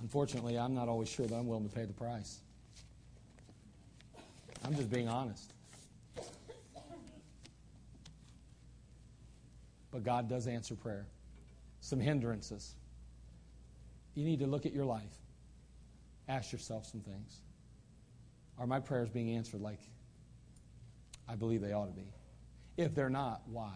Unfortunately, 0.00 0.58
I'm 0.58 0.74
not 0.74 0.88
always 0.88 1.08
sure 1.08 1.26
that 1.26 1.34
I'm 1.34 1.46
willing 1.46 1.68
to 1.68 1.74
pay 1.74 1.84
the 1.84 1.92
price. 1.92 2.40
I'm 4.64 4.74
just 4.74 4.90
being 4.90 5.08
honest. 5.08 5.52
But 9.90 10.04
God 10.04 10.28
does 10.28 10.46
answer 10.46 10.74
prayer. 10.74 11.06
Some 11.80 12.00
hindrances. 12.00 12.74
You 14.14 14.24
need 14.24 14.40
to 14.40 14.46
look 14.46 14.66
at 14.66 14.72
your 14.72 14.84
life. 14.84 15.12
Ask 16.28 16.52
yourself 16.52 16.86
some 16.86 17.00
things. 17.00 17.40
Are 18.58 18.66
my 18.66 18.80
prayers 18.80 19.08
being 19.08 19.36
answered 19.36 19.60
like 19.60 19.80
I 21.28 21.34
believe 21.34 21.60
they 21.60 21.72
ought 21.72 21.86
to 21.86 21.92
be? 21.92 22.12
If 22.76 22.94
they're 22.94 23.10
not, 23.10 23.42
why? 23.46 23.72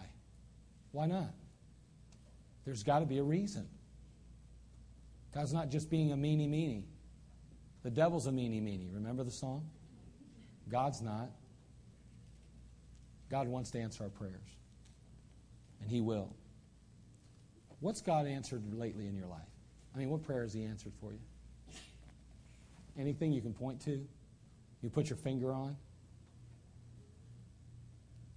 Why 0.92 1.06
not? 1.06 1.32
There's 2.64 2.82
got 2.82 3.00
to 3.00 3.06
be 3.06 3.18
a 3.18 3.22
reason. 3.22 3.68
God's 5.34 5.52
not 5.52 5.70
just 5.70 5.90
being 5.90 6.12
a 6.12 6.16
meanie 6.16 6.48
meanie. 6.48 6.84
The 7.82 7.90
devil's 7.90 8.26
a 8.26 8.30
meanie 8.30 8.62
meanie. 8.62 8.94
Remember 8.94 9.24
the 9.24 9.30
song? 9.30 9.68
God's 10.68 11.02
not. 11.02 11.30
God 13.30 13.48
wants 13.48 13.70
to 13.72 13.80
answer 13.80 14.04
our 14.04 14.10
prayers, 14.10 14.58
and 15.80 15.90
He 15.90 16.00
will. 16.00 16.34
What's 17.80 18.00
God 18.00 18.26
answered 18.26 18.62
lately 18.72 19.08
in 19.08 19.16
your 19.16 19.26
life? 19.26 19.40
I 19.94 19.98
mean, 19.98 20.10
what 20.10 20.22
prayer 20.24 20.42
has 20.42 20.52
He 20.52 20.64
answered 20.64 20.92
for 21.00 21.12
you? 21.12 21.20
Anything 22.98 23.32
you 23.32 23.40
can 23.40 23.54
point 23.54 23.80
to? 23.82 24.04
You 24.82 24.90
put 24.90 25.08
your 25.08 25.16
finger 25.16 25.52
on? 25.52 25.76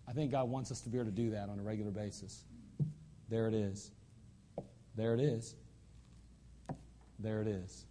I 0.07 0.13
think 0.13 0.31
God 0.31 0.49
wants 0.49 0.71
us 0.71 0.81
to 0.81 0.89
be 0.89 0.97
able 0.97 1.09
to 1.09 1.15
do 1.15 1.31
that 1.31 1.49
on 1.49 1.59
a 1.59 1.63
regular 1.63 1.91
basis. 1.91 2.43
There 3.29 3.47
it 3.47 3.53
is. 3.53 3.91
There 4.95 5.13
it 5.13 5.19
is. 5.19 5.55
There 7.19 7.41
it 7.41 7.47
is. 7.47 7.85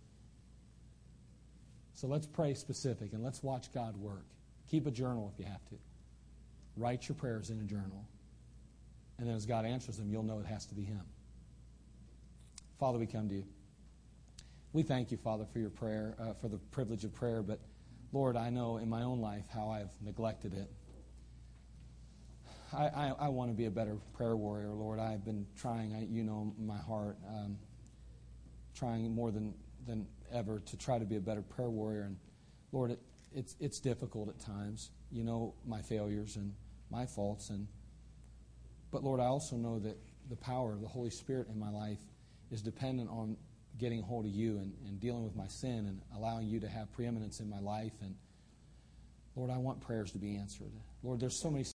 So 1.94 2.06
let's 2.06 2.26
pray 2.26 2.54
specific 2.54 3.12
and 3.12 3.22
let's 3.22 3.42
watch 3.42 3.72
God 3.72 3.96
work. 3.96 4.24
Keep 4.70 4.86
a 4.86 4.90
journal 4.90 5.30
if 5.32 5.38
you 5.38 5.50
have 5.50 5.64
to. 5.66 5.76
Write 6.76 7.08
your 7.08 7.16
prayers 7.16 7.50
in 7.50 7.60
a 7.60 7.64
journal. 7.64 8.04
And 9.18 9.26
then 9.26 9.34
as 9.34 9.46
God 9.46 9.64
answers 9.64 9.96
them, 9.96 10.10
you'll 10.10 10.22
know 10.22 10.38
it 10.38 10.46
has 10.46 10.66
to 10.66 10.74
be 10.74 10.84
Him. 10.84 11.02
Father, 12.78 12.98
we 12.98 13.06
come 13.06 13.28
to 13.28 13.34
you. 13.34 13.44
We 14.76 14.82
thank 14.82 15.10
you, 15.10 15.16
Father, 15.16 15.46
for 15.50 15.58
your 15.58 15.70
prayer, 15.70 16.14
uh, 16.20 16.34
for 16.34 16.48
the 16.48 16.58
privilege 16.58 17.04
of 17.04 17.14
prayer. 17.14 17.42
But 17.42 17.60
Lord, 18.12 18.36
I 18.36 18.50
know 18.50 18.76
in 18.76 18.90
my 18.90 19.04
own 19.04 19.22
life 19.22 19.46
how 19.50 19.70
I've 19.70 19.88
neglected 20.04 20.52
it. 20.52 20.70
I, 22.76 22.84
I, 22.88 23.12
I 23.20 23.28
want 23.28 23.50
to 23.50 23.56
be 23.56 23.64
a 23.64 23.70
better 23.70 23.96
prayer 24.12 24.36
warrior, 24.36 24.68
Lord. 24.74 25.00
I've 25.00 25.24
been 25.24 25.46
trying, 25.56 25.94
I, 25.94 26.04
you 26.04 26.24
know 26.24 26.52
my 26.58 26.76
heart, 26.76 27.16
um, 27.26 27.56
trying 28.74 29.14
more 29.14 29.30
than, 29.30 29.54
than 29.86 30.06
ever 30.30 30.60
to 30.60 30.76
try 30.76 30.98
to 30.98 31.06
be 31.06 31.16
a 31.16 31.20
better 31.20 31.40
prayer 31.40 31.70
warrior. 31.70 32.02
And 32.02 32.18
Lord, 32.70 32.90
it, 32.90 33.00
it's, 33.34 33.56
it's 33.58 33.78
difficult 33.80 34.28
at 34.28 34.38
times. 34.38 34.90
You 35.10 35.24
know 35.24 35.54
my 35.66 35.80
failures 35.80 36.36
and 36.36 36.52
my 36.90 37.06
faults. 37.06 37.48
And, 37.48 37.66
but 38.90 39.02
Lord, 39.02 39.20
I 39.20 39.24
also 39.24 39.56
know 39.56 39.78
that 39.78 39.96
the 40.28 40.36
power 40.36 40.74
of 40.74 40.82
the 40.82 40.88
Holy 40.88 41.08
Spirit 41.08 41.48
in 41.48 41.58
my 41.58 41.70
life 41.70 42.00
is 42.50 42.60
dependent 42.60 43.08
on 43.08 43.38
getting 43.78 44.02
hold 44.02 44.24
of 44.24 44.30
you 44.30 44.58
and, 44.58 44.72
and 44.86 45.00
dealing 45.00 45.24
with 45.24 45.36
my 45.36 45.46
sin 45.46 45.86
and 45.86 46.00
allowing 46.16 46.46
you 46.46 46.60
to 46.60 46.68
have 46.68 46.92
preeminence 46.92 47.40
in 47.40 47.48
my 47.48 47.60
life. 47.60 47.92
And 48.00 48.14
Lord, 49.34 49.50
I 49.50 49.58
want 49.58 49.80
prayers 49.80 50.12
to 50.12 50.18
be 50.18 50.36
answered. 50.36 50.72
Lord, 51.02 51.20
there's 51.20 51.38
so 51.38 51.50
many 51.50 51.64